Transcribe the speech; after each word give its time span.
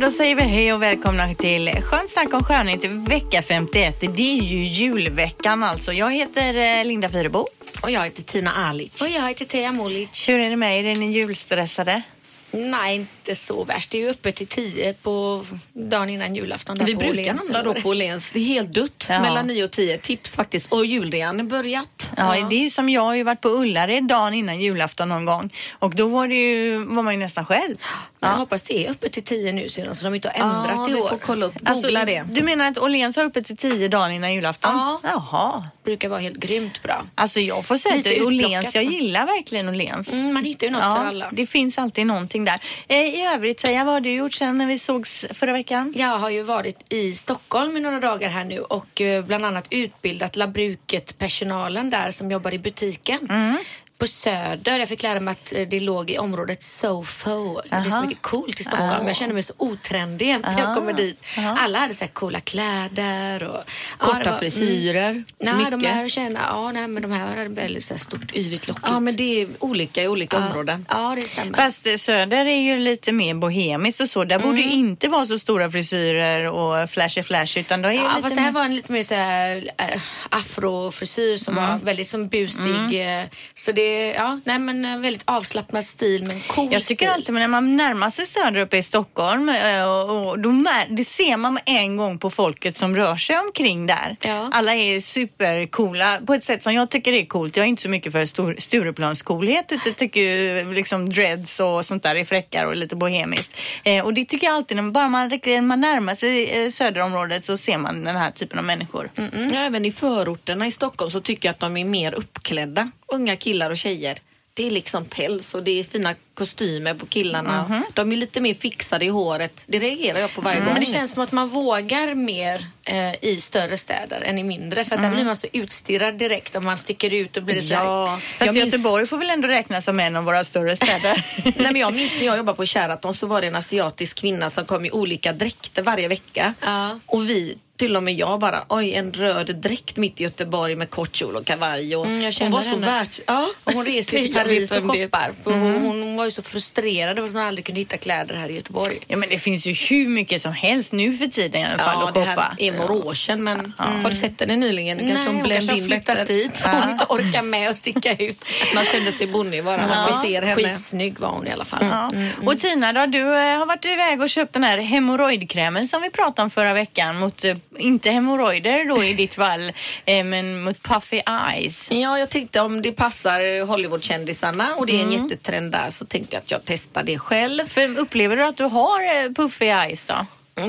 då 0.00 0.10
säger 0.10 0.34
vi 0.36 0.42
hej 0.42 0.72
och 0.72 0.82
välkomna 0.82 1.34
till 1.34 1.70
Skönt 1.82 2.10
snack 2.10 2.34
om 2.34 2.44
skönhet 2.44 2.84
vecka 2.84 3.42
51. 3.42 4.00
Det 4.00 4.38
är 4.38 4.42
ju 4.42 4.64
julveckan 4.64 5.62
alltså. 5.62 5.92
Jag 5.92 6.12
heter 6.12 6.78
eh, 6.78 6.84
Linda 6.84 7.08
Fyrebo. 7.08 7.46
Och 7.82 7.90
jag 7.90 8.04
heter 8.04 8.22
Tina 8.22 8.52
Alic. 8.54 9.02
Och 9.02 9.08
jag 9.08 9.28
heter 9.28 9.44
Teija 9.44 9.72
Molic. 9.72 10.28
Hur 10.28 10.38
är 10.38 10.50
det 10.50 10.56
med 10.56 10.80
er? 10.80 10.84
Är 10.84 10.96
ni 10.96 11.12
julstressade? 11.12 12.02
Nej, 12.50 12.96
inte 12.96 13.34
så 13.34 13.64
värst. 13.64 13.90
Det 13.90 13.98
är 13.98 14.02
ju 14.02 14.10
öppet 14.10 14.36
till 14.36 14.46
tio 14.46 14.94
på 14.94 15.44
dagen 15.72 16.10
innan 16.10 16.34
julafton. 16.36 16.78
Vi 16.84 16.94
brukar 16.94 17.10
Åhléns, 17.10 17.40
handla 17.42 17.62
då 17.62 17.74
på 17.74 17.88
Åhléns. 17.88 18.30
Det 18.30 18.38
är 18.38 18.44
helt 18.44 18.74
dött 18.74 19.06
Ja. 19.10 19.20
mellan 19.22 19.46
9 19.46 19.64
och 19.64 19.70
10. 19.70 19.98
Tips 19.98 20.32
faktiskt. 20.36 20.72
Och 20.72 20.86
julrean 20.86 21.38
har 21.40 21.46
börjat. 21.46 22.10
Ja, 22.16 22.46
det 22.50 22.56
är 22.56 22.60
ju 22.62 22.70
som 22.70 22.88
jag 22.88 23.00
har 23.00 23.14
ju 23.14 23.22
varit 23.22 23.40
på 23.40 23.48
Ullared 23.48 24.04
dagen 24.04 24.34
innan 24.34 24.60
julafton 24.60 25.08
någon 25.08 25.24
gång. 25.24 25.52
Och 25.78 25.94
då 25.94 26.08
var, 26.08 26.28
det 26.28 26.34
ju, 26.34 26.78
var 26.78 27.02
man 27.02 27.14
ju 27.14 27.20
nästan 27.20 27.46
själv. 27.46 27.76
Men 28.20 28.30
jag 28.30 28.36
hoppas 28.38 28.62
det 28.62 28.86
är 28.86 28.90
öppet 28.90 29.12
till 29.12 29.22
tio 29.22 29.52
nu 29.52 29.68
sedan 29.68 29.96
så 29.96 30.04
de 30.04 30.14
inte 30.14 30.28
har 30.28 30.44
ändrat 30.46 30.76
ja, 30.76 30.90
i 30.90 30.92
vi 30.92 31.00
år. 31.00 31.08
får 31.08 31.18
kolla 31.18 31.46
upp. 31.46 31.54
Googla 31.54 31.70
Alltså, 31.70 31.88
det. 31.88 32.24
Du 32.30 32.42
menar 32.42 32.68
att 32.68 32.78
Åhléns 32.78 33.16
har 33.16 33.24
öppet 33.24 33.46
till 33.46 33.56
tio 33.56 33.88
dagen 33.88 34.12
innan 34.12 34.34
julafton? 34.34 34.70
Ja. 34.74 35.00
Jaha. 35.02 35.64
brukar 35.84 36.08
vara 36.08 36.20
helt 36.20 36.36
grymt 36.36 36.82
bra. 36.82 37.04
Alltså 37.14 37.40
jag 37.40 37.64
får 37.66 37.76
säga 37.76 37.94
Lite 37.94 38.10
att 38.10 38.26
Åhléns, 38.26 38.74
jag 38.74 38.84
gillar 38.84 39.26
verkligen 39.26 39.68
Åhléns. 39.68 40.12
Mm, 40.12 40.34
man 40.34 40.44
hittar 40.44 40.66
ju 40.66 40.72
något 40.72 40.82
för 40.82 41.04
alla. 41.06 41.28
det 41.32 41.46
finns 41.46 41.78
alltid 41.78 42.06
någonting 42.06 42.44
där. 42.44 42.60
Eh, 42.88 42.96
I 42.96 43.26
övrigt, 43.34 43.60
säga 43.60 43.84
vad 43.84 43.94
har 43.94 44.00
du 44.00 44.10
gjort 44.10 44.34
sen 44.34 44.58
när 44.58 44.66
vi 44.66 44.78
sågs 44.78 45.24
förra 45.34 45.52
veckan? 45.52 45.92
Jag 45.96 46.18
har 46.18 46.30
ju 46.30 46.42
varit 46.42 46.92
i 46.92 47.14
Stockholm 47.14 47.76
i 47.76 47.80
några 47.80 48.00
dagar 48.00 48.28
här 48.28 48.44
nu 48.44 48.60
och 48.60 49.00
eh, 49.00 49.24
bland 49.24 49.44
annat 49.44 49.66
utbildat 49.70 50.36
Labruket-personalen 50.36 51.90
där 51.90 52.10
som 52.10 52.30
jobbar 52.30 52.54
i 52.54 52.58
butiken. 52.58 53.26
Mm. 53.30 53.58
På 53.98 54.06
Söder. 54.06 54.78
Jag 54.78 54.88
fick 54.88 55.02
lära 55.02 55.20
mig 55.20 55.32
att 55.32 55.52
eh, 55.52 55.68
det 55.68 55.80
låg 55.80 56.10
i 56.10 56.18
området 56.18 56.62
Sofo. 56.62 57.60
Det 57.70 57.76
är 57.76 57.90
så 57.90 58.00
mycket 58.00 58.22
coolt 58.22 58.60
i 58.60 58.64
Stockholm. 58.64 59.06
Jag 59.06 59.16
kände 59.16 59.34
mig 59.34 59.42
så 59.42 59.52
otrendig 59.56 60.26
när 60.42 60.58
jag 60.58 60.74
kommer 60.74 60.92
dit. 60.92 61.24
Alla 61.58 61.78
hade 61.78 61.94
så 61.94 62.04
här 62.04 62.10
coola 62.12 62.40
kläder 62.40 63.42
och 63.42 63.56
ja, 63.56 63.64
Korta 64.06 64.18
det 64.18 64.30
var- 64.30 64.38
frisyrer. 64.38 65.24
Nej, 65.40 65.70
de 65.70 65.84
här 65.84 66.08
tjejerna, 66.08 66.40
ja, 66.48 66.72
nej, 66.72 66.88
men 66.88 67.02
de 67.02 67.12
här 67.12 67.36
hade 67.36 67.48
väldigt 67.48 67.84
så 67.84 67.94
här 67.94 67.98
stort 67.98 68.34
yvigt 68.36 68.68
lockigt. 68.68 68.86
Ja, 68.90 69.00
men 69.00 69.16
det 69.16 69.42
är 69.42 69.48
olika 69.58 70.02
i 70.02 70.08
olika 70.08 70.36
områden. 70.36 70.86
Ja, 70.88 71.14
det 71.20 71.28
stämmer. 71.28 71.54
Fast 71.54 71.86
eh, 71.86 71.94
Söder 71.96 72.46
är 72.46 72.60
ju 72.60 72.78
lite 72.78 73.12
mer 73.12 73.34
bohemiskt 73.34 74.00
och 74.00 74.08
så. 74.10 74.24
Där 74.24 74.38
borde 74.38 74.58
Mm. 74.58 74.68
ju 74.70 74.74
inte 74.74 75.08
vara 75.08 75.26
så 75.26 75.38
stora 75.38 75.70
frisyrer 75.70 76.46
och 76.46 76.90
flashy 76.90 77.22
flash 77.22 77.58
utan 77.58 77.82
då 77.82 77.88
är 77.88 77.92
Ja, 77.92 78.02
lite 78.08 78.22
fast 78.22 78.34
det 78.34 78.40
här 78.42 78.52
var 78.52 78.64
en 78.64 78.74
lite 78.76 78.92
mer 78.92 79.02
så 79.02 79.14
här, 79.14 79.70
äh, 79.78 80.00
afrofrisyr 80.30 81.36
som 81.36 81.54
var 81.54 81.78
väldigt 81.82 82.08
som 82.08 82.28
busig. 82.28 83.18
eh, 83.20 83.24
Så 83.54 83.72
det, 83.72 83.87
ja, 84.16 84.40
nej 84.44 84.58
men 84.58 84.84
eh, 84.84 84.98
väldigt 84.98 85.22
avslappnad 85.26 85.84
stil 85.84 86.24
men 86.26 86.40
cool 86.40 86.68
Jag 86.72 86.82
tycker 86.82 87.06
stil. 87.06 87.14
alltid 87.14 87.34
men 87.34 87.40
när 87.40 87.48
man 87.48 87.76
närmar 87.76 88.10
sig 88.10 88.26
söder 88.26 88.60
uppe 88.60 88.76
i 88.76 88.82
Stockholm 88.82 89.48
eh, 89.48 89.88
och, 89.90 90.28
och 90.28 90.38
då 90.38 90.52
mär, 90.52 90.86
det 90.88 91.04
ser 91.04 91.36
man 91.36 91.58
en 91.64 91.96
gång 91.96 92.18
på 92.18 92.30
folket 92.30 92.78
som 92.78 92.96
rör 92.96 93.16
sig 93.16 93.38
omkring 93.38 93.86
där. 93.86 94.16
Ja. 94.20 94.50
Alla 94.52 94.74
är 94.74 95.00
supercoola 95.00 96.18
på 96.26 96.34
ett 96.34 96.44
sätt 96.44 96.62
som 96.62 96.74
jag 96.74 96.90
tycker 96.90 97.12
är 97.12 97.24
coolt. 97.24 97.56
Jag 97.56 97.64
är 97.64 97.68
inte 97.68 97.82
så 97.82 97.88
mycket 97.88 98.12
för 98.12 98.60
Stureplanscoolhet 98.60 99.72
utan 99.72 99.94
tycker 99.94 100.74
liksom 100.74 101.10
dreads 101.10 101.60
och 101.60 101.84
sånt 101.84 102.02
där 102.02 102.14
är 102.14 102.24
fräckare 102.24 102.66
och 102.66 102.76
lite 102.76 102.96
bohemiskt. 102.96 103.56
Eh, 103.84 104.04
och 104.04 104.14
det 104.14 104.24
tycker 104.24 104.46
jag 104.46 104.56
alltid, 104.56 104.76
när 104.76 104.82
man, 104.82 104.92
bara 104.92 105.08
man, 105.08 105.28
när 105.28 105.60
man 105.60 105.80
närmar 105.80 106.14
sig 106.14 106.64
eh, 106.64 106.70
söderområdet 106.70 107.44
så 107.44 107.56
ser 107.56 107.78
man 107.78 108.04
den 108.04 108.16
här 108.16 108.30
typen 108.30 108.58
av 108.58 108.64
människor. 108.64 109.10
Mm. 109.16 109.54
Ja, 109.54 109.60
även 109.60 109.84
i 109.84 109.92
förorterna 109.92 110.66
i 110.66 110.70
Stockholm 110.70 111.10
så 111.10 111.20
tycker 111.20 111.48
jag 111.48 111.52
att 111.52 111.60
de 111.60 111.76
är 111.76 111.84
mer 111.84 112.14
uppklädda. 112.14 112.90
Unga 113.12 113.36
killar 113.36 113.70
och 113.70 113.77
tjejer. 113.78 114.18
Det 114.54 114.66
är 114.66 114.70
liksom 114.70 115.04
päls 115.04 115.54
och 115.54 115.62
det 115.62 115.70
är 115.78 115.84
fina 115.84 116.14
kostymer 116.34 116.94
på 116.94 117.06
killarna. 117.06 117.62
Mhm. 117.68 117.82
De 117.94 118.12
är 118.12 118.16
lite 118.16 118.40
mer 118.40 118.54
fixade 118.54 119.04
i 119.04 119.08
håret. 119.08 119.64
Det 119.66 119.78
reagerar 119.78 120.18
jag 120.20 120.34
på 120.34 120.40
varje 120.40 120.60
gång. 120.60 120.68
Men 120.72 120.80
det 120.80 120.86
känns 120.86 121.12
som 121.12 121.22
att 121.22 121.32
man 121.32 121.48
vågar 121.48 122.14
mer 122.14 122.66
eh, 122.84 123.24
i 123.24 123.40
större 123.40 123.76
städer 123.76 124.20
än 124.20 124.38
i 124.38 124.44
mindre. 124.44 124.84
För 124.84 124.94
att 124.94 125.02
där 125.02 125.10
blir 125.10 125.24
man 125.24 125.36
så 125.36 125.46
utstirrad 125.52 126.14
direkt 126.18 126.56
om 126.56 126.64
man 126.64 126.78
sticker 126.78 127.14
ut 127.14 127.36
och 127.36 127.42
blir 127.42 127.60
så 127.60 127.74
här- 127.74 127.84
Ja, 127.84 128.06
Fast 128.38 128.46
jag 128.46 128.54
minns, 128.54 128.66
Göteborg 128.66 129.06
får 129.06 129.18
väl 129.18 129.30
ändå 129.30 129.48
räknas 129.48 129.84
som 129.84 130.00
en 130.00 130.16
av 130.16 130.24
våra 130.24 130.44
större 130.44 130.76
städer. 130.76 131.26
nej, 131.44 131.54
men 131.72 131.76
jag 131.76 131.94
minns 131.94 132.12
när 132.18 132.26
jag 132.26 132.36
jobbade 132.36 132.56
på 132.56 132.66
Sheraton 132.66 133.14
så 133.14 133.26
var 133.26 133.40
det 133.40 133.46
en 133.46 133.56
asiatisk 133.56 134.16
kvinna 134.16 134.50
som 134.50 134.64
kom 134.64 134.84
i 134.84 134.90
olika 134.90 135.32
dräkter 135.32 135.82
varje 135.82 136.08
vecka. 136.08 136.54
Ja. 136.60 136.98
Och 137.06 137.30
vi, 137.30 137.58
till 137.78 137.96
och 137.96 138.02
med 138.02 138.14
jag 138.14 138.40
bara, 138.40 138.64
oj 138.68 138.94
en 138.94 139.12
röd 139.12 139.56
dräkt 139.56 139.96
mitt 139.96 140.20
i 140.20 140.24
Göteborg 140.24 140.74
med 140.76 140.90
kort 140.90 141.16
kjol 141.16 141.36
och 141.36 141.44
kavaj. 141.44 141.96
Och 141.96 142.06
Mm, 142.06 142.22
jag 142.22 142.32
hon 142.40 142.50
var 142.50 142.62
så 142.62 142.68
henne. 142.68 142.86
världs... 142.86 143.20
Ja. 143.26 143.48
Och 143.64 143.72
hon 143.72 143.84
reser 143.84 144.18
till 144.18 144.34
Paris 144.34 144.70
och 144.70 144.82
det 144.82 145.04
shoppar. 145.04 145.30
Hon, 145.44 145.54
hon 145.82 146.16
var 146.16 146.24
ju 146.24 146.30
så 146.30 146.42
frustrerad 146.42 147.18
över 147.18 147.28
att 147.28 147.34
hon 147.34 147.42
aldrig 147.42 147.64
kunde 147.66 147.80
hitta 147.80 147.96
kläder 147.96 148.34
här 148.34 148.48
i 148.48 148.54
Göteborg. 148.54 148.98
Ja 149.06 149.16
men 149.16 149.28
det 149.28 149.38
finns 149.38 149.66
ju 149.66 149.72
hur 149.72 150.08
mycket 150.08 150.42
som 150.42 150.52
helst 150.52 150.92
nu 150.92 151.12
för 151.16 151.26
tiden 151.26 151.60
i 151.60 151.64
alla 151.64 151.78
fall 151.78 151.96
Ja, 152.00 152.08
att 152.08 152.14
det 152.14 152.20
shoppa. 152.26 152.40
här 152.40 152.54
är 152.58 152.72
några 152.72 152.92
år 152.92 153.14
sedan 153.14 153.44
men 153.44 153.72
har 153.78 154.10
du 154.10 154.16
sett 154.16 154.40
henne 154.40 154.56
nyligen? 154.56 154.98
Kanske 154.98 155.14
Nej, 155.14 155.26
hon 155.26 155.36
hon 155.36 155.50
kanske 155.50 155.72
har 155.72 155.78
flyttat 155.80 156.04
bättre. 156.16 156.24
dit 156.34 156.56
för 156.56 156.68
hon 156.68 156.90
inte 156.90 157.04
orkar 157.08 157.42
med 157.42 157.68
att 157.70 157.78
sticka 157.78 158.16
ut. 158.16 158.44
Man 158.74 158.84
kände 158.84 159.12
sig 159.12 159.26
bonnig 159.26 159.64
bara 159.64 159.76
när 159.76 159.88
man 160.12 160.26
ser 160.26 160.42
henne. 160.42 160.54
Skitsnygg 160.54 161.18
var 161.20 161.28
hon 161.28 161.46
i 161.46 161.50
alla 161.52 161.64
fall. 161.64 161.84
Ja. 161.90 162.10
Mm. 162.14 162.28
Och 162.48 162.58
Tina 162.58 162.92
då, 162.92 163.06
du 163.06 163.18
eh, 163.20 163.58
har 163.58 163.66
varit 163.66 163.84
iväg 163.84 164.20
och 164.20 164.30
köpt 164.30 164.52
den 164.52 164.64
här 164.64 164.78
hemorrojdkrämen 164.78 165.88
som 165.88 166.02
vi 166.02 166.10
pratade 166.10 166.42
om 166.42 166.50
förra 166.50 166.74
veckan 166.74 167.18
mot, 167.18 167.44
eh, 167.44 167.56
inte 167.78 168.10
hemorrojder 168.10 168.88
då 168.88 169.04
i 169.04 169.14
ditt 169.14 169.34
fall, 169.34 169.72
eh, 170.04 170.24
men 170.24 170.62
mot 170.62 170.82
puffy 170.82 171.22
eyes. 171.26 171.88
Ja, 171.90 172.18
jag 172.18 172.30
tänkte 172.30 172.60
om 172.60 172.82
det 172.82 172.92
passar 172.92 173.66
Hollywoodkändisarna 173.66 174.74
och 174.76 174.86
det 174.86 175.00
är 175.00 175.02
en 175.02 175.12
jättetrend 175.12 175.72
där 175.72 175.90
så 175.90 176.04
tänkte 176.04 176.36
jag 176.36 176.42
att 176.42 176.50
jag 176.50 176.60
testar 176.64 177.02
det 177.02 177.18
själv. 177.18 177.68
För 177.68 177.98
upplever 177.98 178.36
du 178.36 178.42
att 178.42 178.56
du 178.56 178.64
har 178.64 179.24
eh, 179.24 179.32
puffy 179.32 179.66
eyes 179.66 180.04
då? 180.04 180.26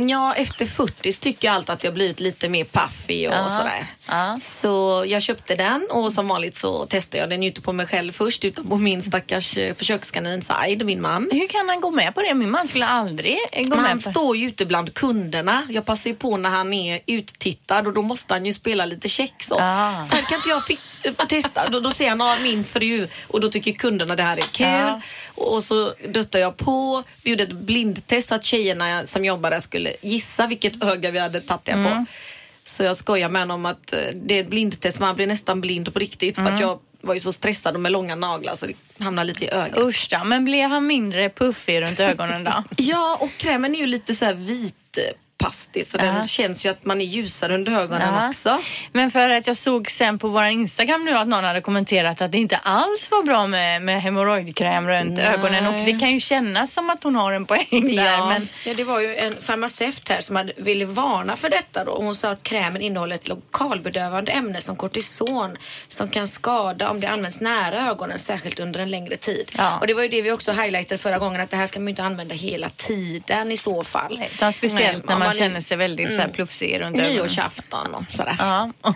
Ja, 0.10 0.34
efter 0.36 0.66
40 0.66 1.12
så 1.14 1.20
tycker 1.22 1.48
jag 1.48 1.56
allt 1.56 1.70
att 1.70 1.84
jag 1.84 1.94
blivit 1.94 2.20
lite 2.20 2.50
mer 2.50 2.64
puffy 2.66 3.28
och 3.28 3.34
Ja. 3.34 3.50
sådär. 3.50 3.86
Ja. 4.08 4.40
Så 4.42 5.04
jag 5.08 5.22
köpte 5.22 5.56
den 5.56 5.88
och 5.92 6.12
som 6.14 6.28
vanligt 6.28 6.56
så 6.56 6.86
testade 6.86 7.18
jag 7.18 7.30
den 7.30 7.42
ju 7.44 7.48
inte 7.50 7.62
på 7.62 7.74
mig 7.74 7.88
själv 7.88 8.12
först 8.12 8.46
utan 8.46 8.70
på 8.70 8.78
min 8.78 9.02
stackars 9.04 9.58
eh, 9.58 9.76
försökskanin 9.76 10.42
Said, 10.42 10.86
min 10.86 11.02
man. 11.02 11.30
Hur 11.32 11.48
kan 11.48 11.70
han 11.70 11.82
gå 11.82 11.92
med 11.92 12.16
på 12.16 12.22
det? 12.22 12.34
Min 12.34 12.52
man 12.52 12.68
skulle 12.68 12.86
aldrig 12.88 13.38
gå 13.54 13.64
Men 13.70 13.80
han 13.80 13.84
med 13.96 14.04
på 14.04 14.12
står 14.12 14.38
ju 14.38 14.48
ute 14.48 14.66
bland 14.66 14.94
kunderna. 14.94 15.64
Jag 15.70 15.86
passar 15.86 16.10
ju 16.10 16.16
på 16.16 16.38
när 16.38 16.50
han 16.50 16.74
är 16.74 17.00
uttittad 17.06 17.88
och 17.88 17.94
då 17.94 18.02
måste 18.02 18.34
han 18.34 18.46
ju 18.46 18.54
spela 18.54 18.86
lite 18.86 19.10
check 19.10 19.34
så. 19.44 19.56
Ah. 19.60 20.04
Så 20.04 20.16
här 20.16 20.22
kan 20.22 20.36
inte 20.36 20.50
jag 20.50 20.66
fi- 20.66 21.14
få 21.18 21.26
testa? 21.26 21.70
Då, 21.70 21.80
då 21.80 21.92
ser 21.92 22.10
han 22.10 22.22
av 22.22 22.42
min 22.42 22.64
fru 22.64 23.08
och 23.28 23.42
då 23.42 23.50
tycker 23.50 23.72
kunderna 23.72 24.16
det 24.16 24.24
här 24.24 24.38
är 24.38 24.42
kul. 24.42 25.02
Och 25.40 25.64
så 25.64 25.94
duttar 26.10 26.40
jag 26.40 26.58
på, 26.58 27.04
vi 27.24 27.30
gjorde 27.30 27.44
ett 27.44 27.52
blindtest 27.52 28.30
så 28.30 28.36
att 28.36 28.44
tjejerna 28.46 29.06
som 29.06 29.26
jobbar 29.26 29.52
där 29.52 29.60
skulle 29.60 29.94
gissa 30.02 30.48
vilket 30.48 30.84
öga 30.84 31.12
vi 31.12 31.20
hade 31.20 31.42
tagit 31.42 31.68
Mm. 31.70 31.86
på. 31.86 32.06
Så 32.64 32.84
jag 32.84 32.98
skojar 32.98 33.30
med 33.30 33.42
honom 33.42 33.66
att 33.66 33.94
eh, 33.94 34.00
det 34.14 34.36
är 34.38 34.42
ett 34.44 34.50
blindtest, 34.50 35.00
man 35.00 35.16
blir 35.16 35.28
nästan 35.28 35.62
blind 35.62 35.94
på 35.94 36.00
riktigt 36.00 36.36
för 36.36 36.42
Mm. 36.42 36.54
att 36.54 36.60
jag 36.60 36.80
var 37.02 37.14
ju 37.14 37.20
så 37.20 37.34
stressad 37.34 37.76
och 37.76 37.82
med 37.82 37.92
långa 37.92 38.16
naglar 38.16 38.56
så 38.56 38.66
det 38.66 39.04
hamnar 39.04 39.24
lite 39.24 39.46
i 39.46 39.50
ögat. 39.50 39.80
Usch 39.80 40.08
då, 40.12 40.24
men 40.26 40.46
blev 40.46 40.70
han 40.70 40.88
mindre 40.88 41.30
puffig 41.30 41.82
runt 41.82 42.00
ögonen 42.00 42.44
då? 42.44 42.64
Ja, 42.78 43.18
och 43.22 43.32
krämen 43.38 43.76
är 43.76 43.80
ju 43.80 43.86
lite 43.86 44.16
så 44.16 44.26
här 44.26 44.34
vit 44.34 44.98
eh, 44.98 45.04
pastis 45.44 45.92
så 45.92 45.98
Ja. 45.98 46.04
den 46.04 46.28
känns 46.28 46.66
ju 46.66 46.70
att 46.70 46.86
man 46.86 47.02
är 47.02 47.06
ljusare 47.06 47.54
under 47.56 47.72
ögonen 47.80 48.14
Ja. 48.14 48.30
också. 48.30 48.60
Men 48.92 49.12
för 49.12 49.30
att 49.30 49.48
jag 49.48 49.58
såg 49.58 49.90
sen 49.92 50.20
på 50.20 50.28
vår 50.28 50.44
Instagram 50.44 51.06
nu 51.06 51.18
att 51.18 51.28
någon 51.28 51.44
hade 51.44 51.62
kommenterat 51.62 52.22
att 52.22 52.32
det 52.32 52.38
inte 52.38 52.58
alls 52.58 53.12
var 53.12 53.24
bra 53.24 53.48
med, 53.48 53.82
med 53.82 54.02
hemorrojdkräm 54.02 54.88
runt 54.88 55.12
Nej. 55.12 55.26
ögonen 55.26 55.68
och 55.68 55.74
det 55.86 56.00
kan 56.00 56.12
ju 56.12 56.20
kännas 56.20 56.74
som 56.74 56.90
att 56.90 57.04
hon 57.04 57.16
har 57.16 57.32
en 57.34 57.46
poäng 57.46 57.96
där. 57.96 58.04
Ja. 58.04 58.26
Men 58.30 58.48
Ja, 58.66 58.74
det 58.74 58.84
var 58.84 59.00
ju 59.00 59.16
en 59.16 59.42
farmaceut 59.42 60.10
här 60.10 60.22
som 60.22 60.36
hade, 60.36 60.54
ville 60.58 60.86
varna 60.86 61.36
för 61.36 61.50
detta 61.50 61.84
då. 61.84 61.96
Hon 61.96 62.16
sa 62.16 62.30
att 62.30 62.44
krämen 62.44 62.82
innehåller 62.82 63.16
ett 63.16 63.28
lokalbedövande 63.28 64.32
ämne 64.32 64.62
som 64.62 64.76
kortison 64.76 65.58
som 65.88 66.10
kan 66.10 66.28
skada 66.28 66.90
om 66.90 67.00
det 67.00 67.08
används 67.10 67.40
nära 67.40 67.90
ögonen, 67.90 68.20
särskilt 68.20 68.60
under 68.60 68.80
en 68.80 68.92
längre 68.92 69.16
tid. 69.16 69.52
Ja. 69.58 69.78
Och 69.82 69.88
det 69.88 69.94
var 69.94 70.02
ju 70.04 70.10
det 70.10 70.22
vi 70.22 70.32
också 70.32 70.52
highlightade 70.52 70.98
förra 70.98 71.18
gången 71.18 71.42
att 71.42 71.50
det 71.50 71.58
här 71.58 71.68
ska 71.68 71.80
man 71.80 71.88
ju 71.88 71.90
inte 71.90 72.04
använda 72.04 72.36
hela 72.36 72.70
tiden 72.70 73.52
i 73.52 73.58
så 73.58 73.84
fall. 73.84 74.22
utan 74.36 74.54
speciellt 74.54 74.98
Nej, 75.08 75.18
när 75.20 75.26
om 75.28 75.29
man, 75.30 75.38
känner 75.38 75.62
sig 75.62 75.78
väldigt 75.78 76.14
så 76.14 76.22
här 76.22 76.28
plufsig 76.28 76.80
runt 76.80 76.98
ögonen. 76.98 77.16
Nyårsafton 77.16 77.96
och 77.96 78.04
sådär. 78.12 78.36
Ja. 78.40 78.72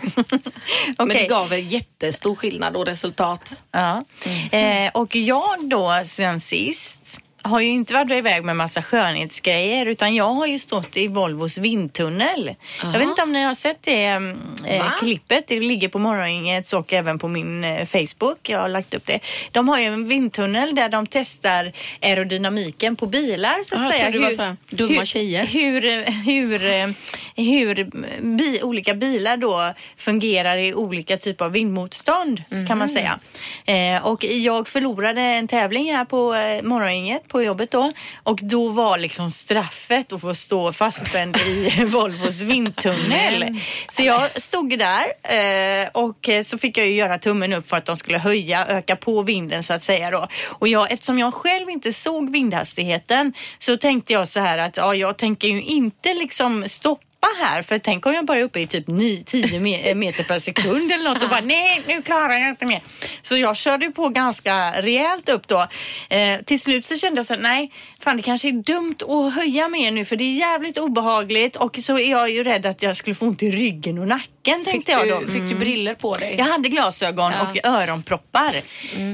Men 0.98 1.08
det 1.08 1.26
gav 1.26 1.52
en 1.52 1.68
jättestor 1.68 2.34
skillnad 2.34 2.76
och 2.76 2.86
resultat. 2.86 3.62
Ja. 3.70 4.04
Mm. 4.52 4.86
Eh, 4.86 4.90
och 4.94 5.16
jag 5.16 5.68
då 5.68 6.02
sen 6.04 6.40
sist 6.40 7.20
har 7.44 7.60
ju 7.60 7.68
inte 7.68 7.94
varit 7.94 8.10
iväg 8.10 8.44
med 8.44 8.56
massa 8.56 8.82
skönhetsgrejer 8.82 9.86
utan 9.86 10.14
jag 10.14 10.28
har 10.28 10.46
ju 10.46 10.58
stått 10.58 10.96
i 10.96 11.08
Volvos 11.08 11.58
vindtunnel. 11.58 12.54
Jag 12.82 12.92
vet 12.92 13.02
inte 13.02 13.22
om 13.22 13.32
ni 13.32 13.42
har 13.42 13.54
sett 13.54 13.82
det 13.82 14.04
eh, 14.04 14.78
Va? 14.78 14.92
klippet. 15.00 15.44
Det 15.48 15.60
ligger 15.60 15.88
på 15.88 15.98
Morgongängets 15.98 16.72
och 16.72 16.92
även 16.92 17.18
på 17.18 17.28
min 17.28 17.64
eh, 17.64 17.86
Facebook. 17.86 18.48
Jag 18.48 18.58
har 18.58 18.68
lagt 18.68 18.94
upp 18.94 19.06
det. 19.06 19.20
De 19.52 19.68
har 19.68 19.78
ju 19.78 19.84
en 19.84 20.08
vindtunnel 20.08 20.74
där 20.74 20.88
de 20.88 21.06
testar 21.06 21.72
aerodynamiken 22.02 22.96
på 22.96 23.06
bilar 23.06 23.62
så 23.62 23.74
att 23.74 23.80
jag 23.80 23.90
säga. 23.90 24.10
det 24.10 24.18
var 24.18 24.30
så 24.30 24.42
här, 24.42 24.56
dumma 24.70 24.98
hur, 24.98 25.04
tjejer. 25.04 25.46
Hur, 25.46 25.84
eh, 25.84 26.14
hur, 26.14 26.66
eh, 26.66 26.88
hur 27.36 27.90
bi, 28.36 28.60
olika 28.62 28.94
bilar 28.94 29.36
då 29.36 29.72
fungerar 29.96 30.56
i 30.56 30.74
olika 30.74 31.16
typer 31.16 31.44
av 31.44 31.52
vindmotstånd 31.52 32.42
kan 32.68 32.78
man 32.78 32.88
säga. 32.88 33.18
Eh, 33.64 34.06
och 34.06 34.24
jag 34.24 34.68
förlorade 34.68 35.20
en 35.20 35.48
tävling 35.48 35.92
här 35.92 36.04
på 36.04 36.34
eh, 36.34 36.62
Morgongänget 36.62 37.28
på 37.34 37.42
jobbet 37.42 37.70
då 37.70 37.92
och 38.22 38.40
då 38.42 38.68
var 38.68 38.98
liksom 38.98 39.30
straffet 39.30 40.12
att 40.12 40.20
få 40.20 40.34
stå 40.34 40.72
fastspänd 40.72 41.36
i 41.36 41.84
Volvos 41.86 42.40
vindtunnel. 42.40 43.60
Så 43.88 44.02
jag 44.02 44.42
stod 44.42 44.78
där 44.78 45.04
eh, 45.22 45.88
och 45.92 46.28
så 46.44 46.58
fick 46.58 46.78
jag 46.78 46.86
ju 46.86 46.94
göra 46.94 47.18
tummen 47.18 47.52
upp 47.52 47.68
för 47.68 47.76
att 47.76 47.84
de 47.84 47.96
skulle 47.96 48.18
höja, 48.18 48.66
öka 48.66 48.96
på 48.96 49.22
vinden 49.22 49.62
så 49.62 49.72
att 49.72 49.82
säga 49.82 50.10
då. 50.10 50.28
Och 50.48 50.68
jag, 50.68 50.92
eftersom 50.92 51.18
jag 51.18 51.34
själv 51.34 51.70
inte 51.70 51.92
såg 51.92 52.30
vindhastigheten 52.30 53.32
så 53.58 53.76
tänkte 53.76 54.12
jag 54.12 54.28
så 54.28 54.40
här 54.40 54.58
att 54.58 54.76
ja, 54.76 54.94
jag 54.94 55.16
tänker 55.16 55.48
ju 55.48 55.62
inte 55.62 56.14
liksom 56.14 56.68
stoppa 56.68 57.13
här 57.40 57.62
för 57.62 57.78
tänk 57.78 58.06
om 58.06 58.12
jag 58.14 58.24
bara 58.24 58.38
är 58.38 58.42
uppe 58.42 58.60
i 58.60 58.66
typ 58.66 58.88
9, 58.88 59.22
10 59.26 59.44
me- 59.60 59.88
eh, 59.88 59.94
meter 59.94 60.24
per 60.24 60.38
sekund 60.38 60.92
eller 60.92 61.04
något 61.10 61.22
och 61.22 61.28
bara 61.28 61.40
nej 61.40 61.82
nu 61.86 62.02
klarar 62.02 62.32
jag 62.38 62.48
inte 62.48 62.66
mer. 62.66 62.82
Så 63.22 63.36
jag 63.36 63.56
körde 63.56 63.90
på 63.90 64.08
ganska 64.08 64.82
rejält 64.82 65.28
upp 65.28 65.48
då. 65.48 65.66
Eh, 66.08 66.38
till 66.44 66.60
slut 66.60 66.86
så 66.86 66.96
kände 66.98 67.18
jag 67.18 67.26
så 67.26 67.34
här, 67.34 67.40
nej 67.40 67.72
fan 68.00 68.16
det 68.16 68.22
kanske 68.22 68.48
är 68.48 68.52
dumt 68.52 68.96
att 69.08 69.34
höja 69.34 69.68
mer 69.68 69.90
nu 69.90 70.04
för 70.04 70.16
det 70.16 70.24
är 70.24 70.34
jävligt 70.34 70.78
obehagligt 70.78 71.56
och 71.56 71.78
så 71.82 71.98
är 71.98 72.10
jag 72.10 72.30
ju 72.30 72.44
rädd 72.44 72.66
att 72.66 72.82
jag 72.82 72.96
skulle 72.96 73.14
få 73.16 73.24
ont 73.26 73.42
i 73.42 73.50
ryggen 73.50 73.98
och 73.98 74.08
nacken 74.08 74.28
Fick 74.44 74.64
tänkte 74.64 74.92
jag 74.92 75.08
då. 75.08 75.20
du, 75.20 75.32
fick 75.32 75.48
du 75.48 75.54
briller 75.54 75.94
på 75.94 76.14
dig? 76.14 76.34
Jag 76.38 76.44
hade 76.44 76.68
glasögon 76.68 77.32
och 77.42 77.66
öronproppar. 77.66 78.54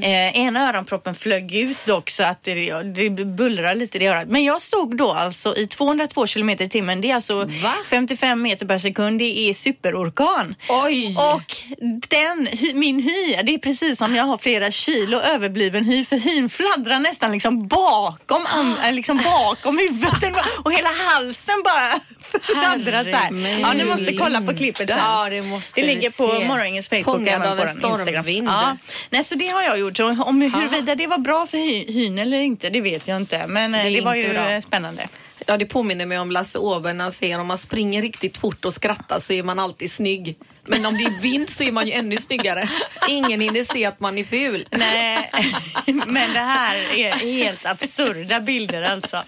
Eh, 0.02 0.36
ena 0.38 0.68
öronproppen 0.68 1.14
flög 1.14 1.54
ut 1.54 1.86
dock 1.86 2.10
så 2.10 2.22
att 2.22 2.42
det, 2.42 2.82
det 2.82 3.24
bullrar 3.24 3.74
lite 3.74 3.98
i 3.98 4.06
örat. 4.06 4.28
Men 4.28 4.44
jag 4.44 4.62
stod 4.62 4.96
då 4.96 5.10
alltså 5.12 5.56
i 5.56 5.66
202 5.66 6.26
kilometer 6.26 6.64
i 6.64 6.68
timmen. 6.68 7.00
Det 7.00 7.10
är 7.10 7.14
alltså 7.14 7.34
Va? 7.44 7.74
55 8.08 8.42
meter 8.42 8.66
per 8.66 8.78
sekund. 8.78 9.18
Det 9.18 9.38
är 9.50 9.54
superorkan. 9.54 10.54
Oj! 10.68 11.16
Och 11.34 11.56
den, 12.08 12.48
min 12.74 13.02
hy, 13.02 13.36
det 13.42 13.54
är 13.54 13.58
precis 13.58 13.98
som 13.98 14.14
jag 14.16 14.24
har 14.24 14.38
flera 14.38 14.70
kilo 14.70 15.18
överbliven 15.20 15.84
hy 15.84 16.04
för 16.04 16.16
hyn 16.16 16.48
fladdrar 16.48 16.98
nästan 16.98 17.32
liksom 17.32 17.68
bakom, 17.68 18.46
an, 18.46 18.76
äh, 18.84 18.92
liksom 18.92 19.16
bakom 19.24 19.78
huvudet 19.78 20.34
och 20.64 20.72
hela 20.72 20.88
halsen 20.88 21.62
bara 21.64 22.00
fladdrar 22.42 23.04
så 23.04 23.16
här. 23.16 23.60
Ja, 23.60 23.72
ni 23.72 23.84
måste 23.84 24.12
kolla 24.16 24.40
på 24.40 24.56
klippet 24.56 24.88
sen. 24.88 24.98
Ja, 24.98 25.28
det 25.30 25.42
måste 25.42 25.80
Det 25.80 25.86
ligger 25.86 26.10
på 26.10 26.38
se. 26.38 26.46
Morgongängens 26.46 26.88
Facebook 26.88 27.04
Fångad 27.16 27.42
även 27.42 27.58
på 27.58 27.64
den 27.64 27.90
Instagram. 27.92 28.46
Ja. 28.46 28.76
Nej, 29.10 29.24
så 29.24 29.34
det 29.34 29.48
har 29.48 29.62
jag 29.62 29.78
gjort. 29.78 30.00
Om 30.00 30.42
huruvida 30.42 30.94
det 30.94 31.06
var 31.06 31.18
bra 31.18 31.46
för 31.46 31.58
hy, 31.58 31.92
hyn 31.92 32.18
eller 32.18 32.40
inte, 32.40 32.70
det 32.70 32.80
vet 32.80 33.08
jag 33.08 33.16
inte. 33.16 33.46
Men 33.46 33.74
eh, 33.74 33.84
Det 33.84 33.90
det, 33.90 34.00
var 34.00 34.14
ju 34.14 34.32
bra. 34.32 34.50
eh, 34.50 34.60
spännande. 34.60 35.08
Ja, 35.46 35.56
det 35.56 35.66
påminner 35.66 36.06
mig 36.06 36.18
om 36.18 36.30
Lasse 36.30 36.58
Åberg 36.58 36.94
när 36.94 37.04
han 37.04 37.12
säger 37.12 37.40
om 37.40 37.46
man 37.46 37.58
springer 37.58 38.02
riktigt 38.02 38.36
fort 38.38 38.64
och 38.64 38.74
skrattar 38.74 39.18
så 39.18 39.32
är 39.32 39.42
man 39.42 39.58
alltid 39.58 39.92
snygg. 39.92 40.38
Men 40.64 40.86
om 40.86 40.98
det 40.98 41.04
är 41.04 41.20
vind 41.20 41.50
så 41.50 41.62
är 41.62 41.72
man 41.72 41.86
ju 41.86 41.92
ännu 41.92 42.16
snyggare. 42.16 42.68
Ingen 43.08 43.40
hinner 43.40 43.64
se 43.64 43.84
att 43.84 44.00
man 44.00 44.18
är 44.18 44.24
ful. 44.24 44.68
Nej, 44.70 45.30
men 46.06 46.32
det 46.32 46.40
här 46.40 46.76
är 46.98 47.12
helt 47.12 47.66
absurda 47.66 48.40
bilder 48.40 48.82
alltså. 48.82 49.22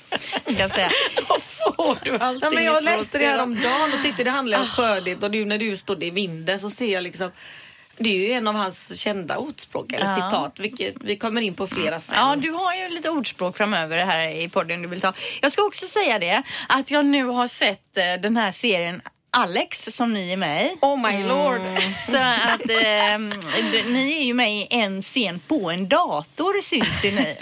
Ska 0.47 0.59
jag 0.63 0.71
säga. 0.71 0.91
får 1.77 2.05
du 2.05 2.19
allting 2.19 2.41
Ja, 2.43 2.51
men 2.55 2.65
jag 2.65 2.85
läste 2.85 3.19
det 3.19 3.27
här 3.27 3.43
om 3.43 3.55
dagen 3.63 3.93
och 3.99 4.03
tyckte 4.03 4.25
det 4.25 4.31
handlade 4.31 4.63
om 4.63 4.69
Ah. 4.73 4.77
skördighet 4.77 5.23
och 5.23 5.31
nu 5.31 5.45
när 5.45 5.59
du 5.59 5.77
stod 5.77 6.03
i 6.05 6.11
vinden 6.11 6.61
så 6.61 6.71
ser 6.71 6.93
jag 6.93 7.03
liksom 7.03 7.31
det 7.97 8.11
är 8.11 8.15
ju 8.29 8.33
en 8.33 8.49
av 8.49 8.55
hans 8.55 8.99
kända 9.01 9.37
ordspråk 9.39 9.93
eller 9.93 10.07
Ja. 10.07 10.15
citat, 10.15 10.61
vilket 10.61 10.95
vi 11.01 11.17
kommer 11.17 11.41
in 11.41 11.55
på 11.55 11.67
flera 11.67 12.01
sen. 12.01 12.15
Ja, 12.19 12.37
du 12.37 12.51
har 12.51 12.75
ju 12.75 12.89
lite 12.89 13.11
ordspråk 13.11 13.57
framöver 13.57 13.99
här 14.05 14.29
i 14.29 14.49
podden 14.49 14.83
du 14.83 14.89
vill 14.89 15.01
ta. 15.01 15.13
Jag 15.41 15.53
ska 15.53 15.63
också 15.63 15.87
säga 15.87 16.19
det 16.19 16.43
att 16.69 16.91
jag 16.91 17.05
nu 17.07 17.25
har 17.25 17.49
sett 17.49 17.97
eh, 17.97 18.05
den 18.23 18.37
här 18.37 18.53
serien 18.53 19.01
Alex 19.37 19.85
som 19.91 20.13
ni 20.15 20.33
är 20.33 20.37
med 20.37 20.65
i. 20.67 20.77
Oh 20.81 20.97
my 21.11 21.23
lord. 21.25 21.61
Så 22.03 22.17
att 22.17 22.71
eh, 22.71 23.19
ni 23.89 24.17
är 24.21 24.25
ju 24.25 24.35
med 24.35 24.53
i 24.53 24.67
en 24.71 25.03
scen 25.03 25.41
på 25.49 25.71
en 25.71 25.89
dator 25.89 26.63
syns 26.63 27.05
ju 27.05 27.11
ni. 27.11 27.37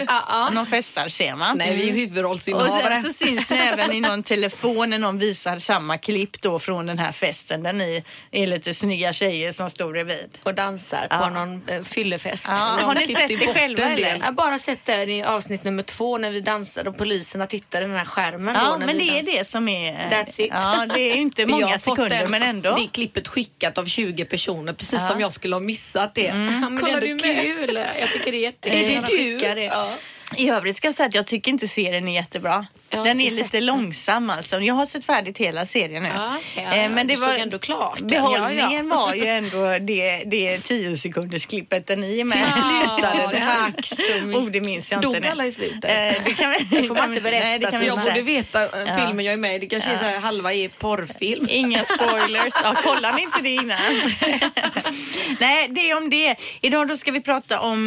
Någon 0.51 0.65
festar 0.65 1.09
ser 1.09 1.35
man. 1.35 1.57
Nej, 1.57 1.75
vi 1.75 1.83
är 1.83 1.91
Och 1.91 1.95
huvudrollsinnehavare. 1.97 3.01
sen 3.01 3.13
så 3.13 3.25
syns 3.25 3.49
ni 3.49 3.57
även 3.57 3.93
i 3.93 3.99
någon 4.01 4.23
telefon 4.23 4.89
när 4.89 4.97
någon 4.99 5.17
visar 5.19 5.59
samma 5.59 5.97
klipp 5.97 6.41
då 6.41 6.59
från 6.59 6.85
den 6.85 6.99
här 6.99 7.11
festen 7.11 7.63
där 7.63 7.73
ni 7.73 8.03
är 8.31 8.47
lite 8.47 8.73
snygga 8.73 9.13
tjejer 9.13 9.51
som 9.51 9.69
står 9.69 9.91
bredvid. 9.91 10.37
Och 10.43 10.55
dansar 10.55 11.01
på 11.07 11.15
Ja. 11.15 11.29
någon 11.29 11.61
eh, 11.67 11.81
fyllefest. 11.83 12.45
Ja, 12.49 12.55
har 12.55 12.95
ni 12.95 13.07
sett 13.07 13.27
det 13.27 13.53
själva, 13.53 13.83
eller? 13.83 14.15
Jag 14.15 14.25
har 14.25 14.31
bara 14.31 14.59
sett 14.59 14.85
det 14.85 15.03
i 15.03 15.23
avsnitt 15.23 15.63
nummer 15.63 15.83
två 15.83 16.17
när 16.17 16.31
vi 16.31 16.41
dansade 16.41 16.89
och 16.89 16.97
poliserna 16.97 17.47
tittade 17.47 17.85
i 17.85 17.87
den 17.87 17.97
här 17.97 18.05
skärmen. 18.05 18.55
Ja, 18.55 18.71
då, 18.79 18.85
men 18.85 18.97
det 18.97 19.03
är 19.03 19.13
dansade. 19.15 19.37
det 19.37 19.45
som 19.47 19.67
är... 19.67 19.93
That's 20.09 20.41
it. 20.41 20.49
Ja, 20.51 20.85
det 20.93 21.01
är 21.01 21.15
inte 21.15 21.45
många 21.51 21.79
har 21.85 21.95
fått 21.95 22.05
sekunder 22.05 22.21
den- 22.21 22.31
men 22.31 22.43
ändå. 22.43 22.75
Det 22.75 22.87
klippet 22.87 23.27
skickat 23.27 23.77
av 23.77 23.85
20 23.85 24.25
personer 24.25 24.73
precis 24.73 24.99
Ja. 25.01 25.07
som 25.09 25.19
jag 25.21 25.33
skulle 25.33 25.55
ha 25.55 25.59
missat 25.59 26.15
det. 26.15 26.21
Ja, 26.21 26.33
men 26.33 26.75
det 26.75 26.81
Kollar 26.81 26.97
är 26.97 27.01
du 27.01 27.11
ändå 27.11 27.25
med? 27.27 27.41
kul. 27.41 27.75
Jag 27.99 28.09
tycker 28.13 28.31
det 28.31 28.37
är 28.37 28.41
jättekul. 28.41 28.79
Är 28.79 29.01
det 29.01 29.07
du? 29.17 29.37
Det. 29.37 29.63
Ja. 29.63 29.93
I 30.37 30.49
övrigt 30.49 30.77
ska 30.77 30.87
jag 30.87 30.95
säga 30.95 31.07
att 31.07 31.15
jag 31.15 31.27
tycker 31.27 31.51
inte 31.51 31.67
serien 31.67 32.07
är 32.07 32.13
jättebra. 32.15 32.65
Den 32.91 33.21
är 33.21 33.31
lite 33.31 33.47
den. 33.51 33.65
långsam 33.65 34.29
alltså. 34.29 34.59
Jag 34.61 34.73
har 34.73 34.85
sett 34.85 35.05
färdigt 35.05 35.37
hela 35.37 35.65
serien 35.65 36.03
nu. 36.03 36.09
Ja, 36.15 36.37
ja, 36.55 36.61
Eh, 36.73 36.89
men 36.89 37.07
det 37.07 37.15
var 37.15 37.33
ändå 37.37 37.59
klart 37.59 37.97
den. 37.97 38.07
Behållningen 38.07 38.87
Ja, 38.89 38.95
var 38.97 39.13
ju 39.13 39.25
ändå 39.25 39.77
det, 39.79 40.23
det 40.25 40.57
10 40.57 40.97
sekunders 40.97 41.45
klippet 41.45 41.87
där 41.87 41.95
ni 41.95 42.19
är 42.19 42.23
med. 42.23 42.37
Till 42.53 42.53
slutade 42.53 43.29
det. 43.31 43.43
Tack 43.43 43.85
så 43.85 44.25
mycket. 44.25 44.43
Oh, 44.43 44.51
det 44.51 44.61
minns 44.61 44.91
jag 44.91 45.01
Dog 45.01 45.15
inte. 45.15 45.27
nu. 45.27 45.31
alla 45.31 45.45
i 45.45 45.51
slutet? 45.51 45.85
Eh, 45.85 46.23
det, 46.25 46.33
kan 46.33 46.51
vi, 46.51 46.77
Det 46.77 46.83
får 46.83 46.95
man 46.95 47.09
inte 47.09 47.21
berätta 47.21 47.45
Nej, 47.45 47.59
det 47.59 47.71
kan 47.71 47.85
Jag 47.85 47.95
inte 47.97 48.09
borde 48.09 48.21
veta 48.21 48.63
eh, 48.63 48.95
filmen 48.97 49.25
jag 49.25 49.33
är 49.33 49.37
med 49.37 49.55
i. 49.55 49.59
Det 49.59 49.65
kanske 49.67 49.91
är 49.91 49.97
så 49.97 50.03
här, 50.05 50.19
halva 50.19 50.53
är 50.53 50.69
porrfilm. 50.69 51.47
Inga 51.49 51.83
spoilers. 51.83 52.53
Ja, 52.63 52.75
kollar 52.83 53.13
ni 53.13 53.21
inte 53.21 53.41
det 53.41 53.49
innan? 53.49 53.77
Nej, 55.39 55.67
det 55.69 55.89
är 55.89 55.97
om 55.97 56.09
det. 56.09 56.35
Idag 56.61 56.87
då 56.87 56.97
ska 56.97 57.11
vi 57.11 57.21
prata 57.21 57.59
om 57.59 57.85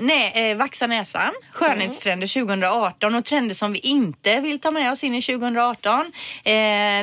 nej, 0.00 0.54
vaxa 0.54 0.86
näsan, 0.86 1.32
skönhetstrender 1.52 2.26
2018 2.46 3.14
och 3.14 3.24
trender 3.24 3.54
som 3.54 3.72
vi 3.72 3.78
inte 3.78 4.21
vill 4.22 4.60
ta 4.60 4.70
med 4.70 4.92
oss 4.92 5.04
in 5.04 5.14
i 5.14 5.22
2018. 5.22 6.12
Eh, 6.44 6.52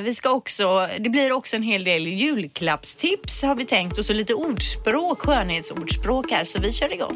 vi 0.01 0.13
ska 0.16 0.31
också, 0.31 0.88
det 1.00 1.10
blir 1.10 1.31
också 1.31 1.56
en 1.56 1.64
hel 1.64 1.83
del 1.83 2.07
julklappstips 2.07 3.42
har 3.42 3.56
vi 3.56 3.66
tänkt 3.66 3.97
och 3.97 4.06
så 4.06 4.14
lite 4.14 4.33
ordspråk, 4.33 5.21
skönhetsordspråk 5.21 6.31
här 6.31 6.44
så 6.44 6.59
vi 6.59 6.71
kör 6.71 6.94
igång. 6.94 7.16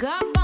Gotta 0.00 0.41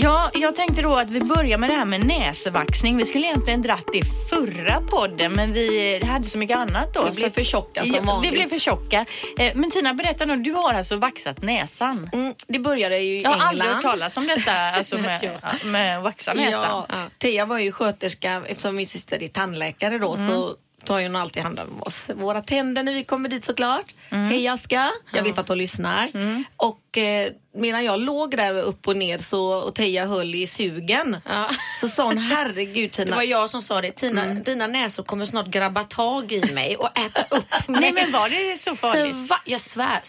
Ja, 0.00 0.30
jag 0.34 0.56
tänkte 0.56 0.82
då 0.82 0.94
att 0.96 1.10
vi 1.10 1.20
börjar 1.20 1.58
med 1.58 1.70
det 1.70 1.74
här 1.74 1.84
med 1.84 2.06
näsvaxning. 2.06 2.96
Vi 2.96 3.06
skulle 3.06 3.26
egentligen 3.26 3.62
dratt 3.62 3.84
det 3.92 4.02
förra 4.30 4.80
podden 4.80 5.32
men 5.32 5.52
vi 5.52 6.00
hade 6.04 6.28
så 6.28 6.38
mycket 6.38 6.56
annat 6.56 6.94
då. 6.94 7.04
Vi 7.10 7.16
blev 7.16 7.30
för 7.30 7.42
tjocka 7.42 7.84
som 7.84 8.06
vanligt. 8.06 8.32
Vi 8.32 8.36
blev 8.36 8.48
för 8.48 8.58
tjocka. 8.58 9.06
Eh, 9.38 9.52
Men 9.54 9.70
Tina, 9.70 9.94
berätta 9.94 10.24
nu. 10.24 10.36
Du 10.36 10.52
har 10.52 10.74
alltså 10.74 10.96
vaxat 10.96 11.42
näsan. 11.42 12.10
Mm, 12.12 12.34
det 12.48 12.58
började 12.58 12.98
ju 12.98 13.18
i 13.18 13.22
Jag 13.22 13.30
har 13.30 13.34
England. 13.34 13.48
aldrig 13.48 13.70
hört 13.70 13.82
talas 13.82 14.16
om 14.16 14.26
detta, 14.26 14.52
alltså 14.52 14.98
med, 14.98 15.30
med 15.64 16.02
vaxa 16.02 16.34
näsan. 16.34 16.84
Ja, 16.88 16.96
Tia 17.18 17.44
var 17.46 17.58
ju 17.58 17.72
sköterska 17.72 18.42
eftersom 18.46 18.76
min 18.76 18.86
syster 18.86 19.22
är 19.22 19.28
tandläkare 19.28 19.98
då 19.98 20.14
Mm. 20.14 20.28
så 20.28 20.50
tar 20.88 21.02
hon 21.02 21.16
alltid 21.16 21.42
hand 21.42 21.58
om 21.58 21.82
oss, 21.82 22.10
våra 22.14 22.40
tänder 22.40 22.82
när 22.82 22.92
vi 22.92 23.04
kommer 23.04 23.28
dit 23.28 23.44
såklart. 23.44 23.94
Mm. 24.10 24.24
Hej 24.30 24.48
Aska, 24.48 24.92
jag 25.12 25.22
vet 25.22 25.38
att 25.38 25.48
hon 25.48 25.58
lyssnar. 25.58 26.08
Och 26.56 26.98
eh, 26.98 27.32
medan 27.54 27.84
jag 27.84 28.00
låg 28.00 28.36
där 28.36 28.54
upp 28.62 28.88
och 28.88 28.96
ner 28.96 29.18
så, 29.18 29.44
och 29.52 29.74
Teija 29.74 30.06
höll 30.06 30.34
i 30.34 30.46
sugen 30.46 31.16
Ja. 31.28 31.50
så 31.80 31.88
sa 31.88 32.04
hon 32.04 32.18
herregud 32.18 32.90
Det 32.96 33.04
Tina. 33.04 33.16
var 33.16 33.22
jag 33.22 33.50
som 33.50 33.62
sa 33.62 33.80
det. 33.80 33.90
Tina, 33.92 34.24
Mm. 34.24 34.42
dina 34.42 34.66
näsor 34.66 35.02
kommer 35.02 35.24
snart 35.26 35.46
grabba 35.46 35.84
tag 35.84 36.32
i 36.32 36.52
mig 36.54 36.76
och 36.76 36.98
äta 36.98 37.36
upp 37.36 37.44
mig. 37.68 37.80
Nej 37.80 37.92
men 37.92 38.12
var 38.12 38.28
det 38.28 38.60
så 38.60 38.74
farligt? 38.74 39.14
Sva- 39.14 39.40
jag 39.44 39.60
svär. 39.60 40.00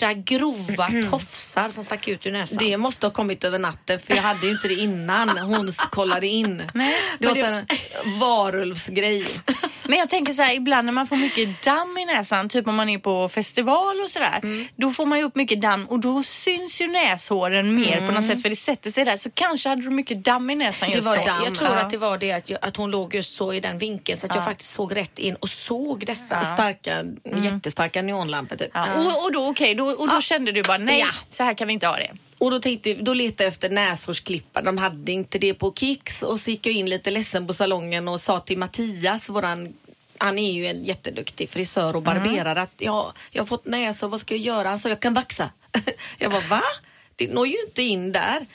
Svarta 0.00 0.14
grova 0.14 0.88
tofsar 1.10 1.68
som 1.68 1.84
stack 1.84 2.08
ut 2.08 2.26
ur 2.26 2.32
näsan. 2.32 2.58
Det 2.58 2.76
måste 2.76 3.06
ha 3.06 3.10
kommit 3.12 3.44
över 3.44 3.58
natten 3.58 3.98
för 4.00 4.14
jag 4.14 4.22
hade 4.22 4.46
ju 4.46 4.52
inte 4.52 4.68
det 4.68 4.74
innan 4.74 5.38
hon 5.38 5.72
kollade 5.90 6.26
in. 6.26 6.62
Nej, 6.74 6.94
det 7.18 7.26
var 7.28 7.36
en 7.36 7.66
varulvsgrej. 8.20 9.24
Men 9.88 9.98
jag 9.98 10.08
tänker 10.08 10.32
så 10.32 10.42
här, 10.42 10.54
ibland 10.54 10.86
när 10.86 10.92
man 10.92 11.06
får 11.06 11.16
mycket 11.16 11.62
damm 11.62 11.98
i 11.98 12.04
näsan, 12.04 12.48
typ 12.48 12.68
om 12.68 12.74
man 12.74 12.88
är 12.88 12.98
på 12.98 13.28
festival 13.28 14.00
och 14.04 14.10
sådär, 14.10 14.38
Mm. 14.42 14.68
då 14.76 14.90
får 14.90 15.06
man 15.06 15.18
ju 15.18 15.24
upp 15.24 15.34
mycket 15.34 15.60
damm 15.60 15.84
och 15.86 16.00
då 16.00 16.22
syns 16.22 16.80
ju 16.80 16.86
näshåren 16.86 17.74
mer 17.80 18.08
på 18.08 18.14
något 18.14 18.26
sätt 18.26 18.42
för 18.42 18.48
det 18.50 18.56
sätter 18.56 18.90
sig 18.90 19.04
där. 19.04 19.16
Så 19.16 19.30
kanske 19.30 19.68
hade 19.68 19.82
du 19.82 19.90
mycket 19.90 20.24
damm 20.24 20.50
i 20.50 20.54
näsan 20.54 20.88
Det 20.88 20.94
just 20.96 21.08
var 21.08 21.16
då. 21.16 21.24
damm. 21.24 21.42
Jag 21.44 21.54
tror 21.54 21.70
Ja. 21.70 21.76
att 21.76 21.90
det 21.90 21.96
var 21.96 22.18
det 22.18 22.32
att, 22.32 22.50
jag, 22.50 22.58
att 22.62 22.76
hon 22.76 22.90
låg 22.90 23.14
just 23.14 23.34
så 23.36 23.52
i 23.52 23.60
den 23.60 23.78
vinkeln 23.78 24.18
så 24.18 24.26
att 24.26 24.34
jag 24.34 24.44
faktiskt 24.44 24.70
såg 24.70 24.96
rätt 24.96 25.18
in 25.18 25.34
och 25.34 25.48
såg 25.48 26.06
dessa. 26.06 26.44
Starka, 26.44 27.04
jättestarka 27.42 28.02
neonlampor 28.02 28.56
typ. 28.56 28.70
Ja. 28.74 28.86
Och, 28.94 29.24
och 29.24 29.32
då 29.32 29.48
okej, 29.48 29.74
då, 29.74 29.85
och 29.94 30.08
då 30.08 30.20
kände 30.20 30.52
du 30.52 30.62
bara 30.62 30.78
nej, 30.78 31.00
Ja. 31.00 31.08
så 31.30 31.42
här 31.42 31.54
kan 31.54 31.66
vi 31.66 31.72
inte 31.74 31.86
ha 31.86 31.96
det. 31.96 32.12
Och 32.38 32.50
då, 32.50 32.60
tänkte, 32.60 32.94
då 32.94 33.14
letade 33.14 33.44
jag 33.44 33.52
efter 33.52 33.68
näshårsklippare. 33.70 34.64
De 34.64 34.78
hade 34.78 35.12
inte 35.12 35.38
det 35.38 35.54
på 35.54 35.72
Kicks. 35.72 36.22
Och 36.22 36.40
så 36.40 36.50
gick 36.50 36.66
jag 36.66 36.74
in 36.74 36.90
lite 36.90 37.10
ledsen 37.10 37.46
på 37.46 37.52
salongen 37.54 38.08
och 38.08 38.20
sa 38.20 38.40
till 38.40 38.58
Mattias, 38.58 39.28
våran 39.28 39.74
han 40.18 40.38
är 40.38 40.52
ju 40.52 40.66
en 40.66 40.84
jätteduktig 40.84 41.50
frisör 41.50 41.96
och 41.96 42.02
barberare 42.02 42.62
att 42.62 42.74
ja, 42.76 43.12
jag 43.30 43.42
har 43.42 43.46
fått 43.46 43.66
näsor, 43.66 44.08
vad 44.08 44.20
ska 44.20 44.34
jag 44.34 44.42
göra? 44.42 44.68
Han 44.68 44.78
sa 44.78 44.88
jag 44.88 45.00
kan 45.00 45.14
vaxa. 45.14 45.50
jag 46.18 46.30
bara 46.30 46.40
va? 46.40 46.62
Det 47.16 47.34
når 47.34 47.46
ju 47.46 47.56
inte 47.66 47.82
in 47.82 48.12
där. 48.12 48.46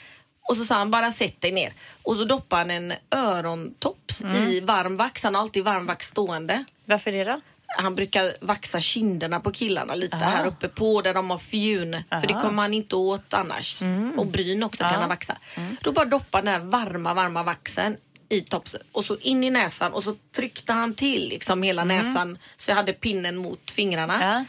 Och 0.48 0.56
så 0.56 0.64
sa 0.64 0.74
han 0.74 0.90
bara 0.90 1.12
sätt 1.12 1.40
dig 1.40 1.52
ner. 1.52 1.72
Och 2.02 2.16
så 2.16 2.24
doppade 2.24 2.60
han 2.62 2.70
en 2.70 2.92
örontops 3.10 4.20
i 4.48 4.60
varm 4.60 4.96
vax. 4.96 5.22
Han 5.24 5.34
har 5.34 5.42
alltid 5.42 5.64
varm 5.64 5.86
vax 5.86 6.06
stående. 6.06 6.64
Varför 6.84 7.12
det 7.12 7.24
då? 7.24 7.40
Han 7.78 7.94
brukar 7.94 8.36
vaxa 8.40 8.80
kinderna 8.80 9.40
på 9.40 9.52
killarna 9.52 9.94
lite 9.94 10.16
här 10.16 10.46
uppe 10.46 10.68
på 10.68 11.02
där 11.02 11.14
de 11.14 11.30
har 11.30 11.38
fjun. 11.38 11.96
För 12.10 12.26
det 12.26 12.34
kommer 12.34 12.62
han 12.62 12.74
inte 12.74 12.96
åt 12.96 13.34
annars. 13.34 13.82
Och 14.16 14.26
bryn 14.26 14.62
också 14.62 14.82
kan 14.82 14.94
han 15.00 15.08
vaxa. 15.08 15.36
Då 15.82 15.92
bara 15.92 16.04
doppade 16.04 16.50
den 16.50 16.60
här 16.60 16.68
varma, 16.68 17.14
varma 17.14 17.42
vaxen 17.42 17.96
i 18.28 18.40
topsen 18.40 18.80
och 18.92 19.04
så 19.04 19.16
in 19.16 19.44
i 19.44 19.50
näsan 19.50 19.92
och 19.92 20.04
så 20.04 20.16
tryckte 20.36 20.72
han 20.72 20.94
till 20.94 21.28
liksom 21.28 21.62
hela 21.62 21.84
näsan 21.84 22.38
så 22.56 22.70
jag 22.70 22.76
hade 22.76 22.92
pinnen 22.92 23.36
mot 23.36 23.70
fingrarna. 23.70 24.18
Ja. 24.20 24.44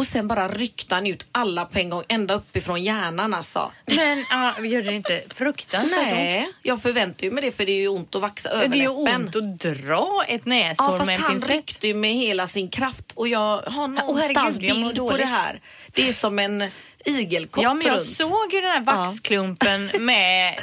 Och 0.00 0.06
sen 0.06 0.28
bara 0.28 0.48
ryckte 0.48 0.94
han 0.94 1.06
ut 1.06 1.26
alla 1.32 1.64
på 1.64 1.78
en 1.78 1.90
gång 1.90 2.02
ända 2.08 2.34
uppifrån 2.34 2.82
hjärnan 2.82 3.34
alltså. 3.34 3.72
Men 3.96 4.24
ja, 4.30 4.54
gör 4.64 4.82
det 4.82 4.92
inte 4.96 5.22
fruktansvärt 5.30 5.98
ont? 6.02 6.10
Nej, 6.12 6.48
jag 6.62 6.82
förväntar 6.82 7.30
mig 7.30 7.42
det 7.42 7.52
för 7.52 7.66
det 7.66 7.72
är 7.72 7.76
ju 7.80 7.88
ont 7.88 8.14
att 8.14 8.22
vaxa 8.22 8.48
Det 8.48 8.54
är 8.54 8.74
ju 8.74 8.84
överläppen. 8.84 9.22
ont 9.26 9.36
att 9.36 9.58
dra 9.60 10.22
ett 10.28 10.46
näshår 10.46 10.86
Ja, 10.90 10.98
fast 10.98 11.06
med 11.06 11.14
en 11.16 11.22
han 11.22 11.32
pincett. 11.32 11.50
ryckte 11.50 11.86
ju 11.88 11.94
med 11.94 12.14
hela 12.14 12.46
sin 12.46 12.68
kraft 12.68 13.12
och 13.14 13.28
jag 13.28 13.62
har 13.62 13.88
någonstans 13.88 14.56
mår 14.56 14.60
bild 14.60 14.96
på 14.96 15.16
det 15.16 15.24
här. 15.24 15.60
Det 15.92 16.08
är 16.08 16.12
som 16.12 16.38
en 16.38 16.64
igelkott 17.04 17.62
Ja, 17.62 17.74
men 17.74 17.86
jag 17.86 17.96
runt. 17.96 18.06
såg 18.08 18.52
ju 18.52 18.60
den 18.60 18.70
här 18.70 18.80
vaxklumpen 18.80 19.90
med 20.00 20.58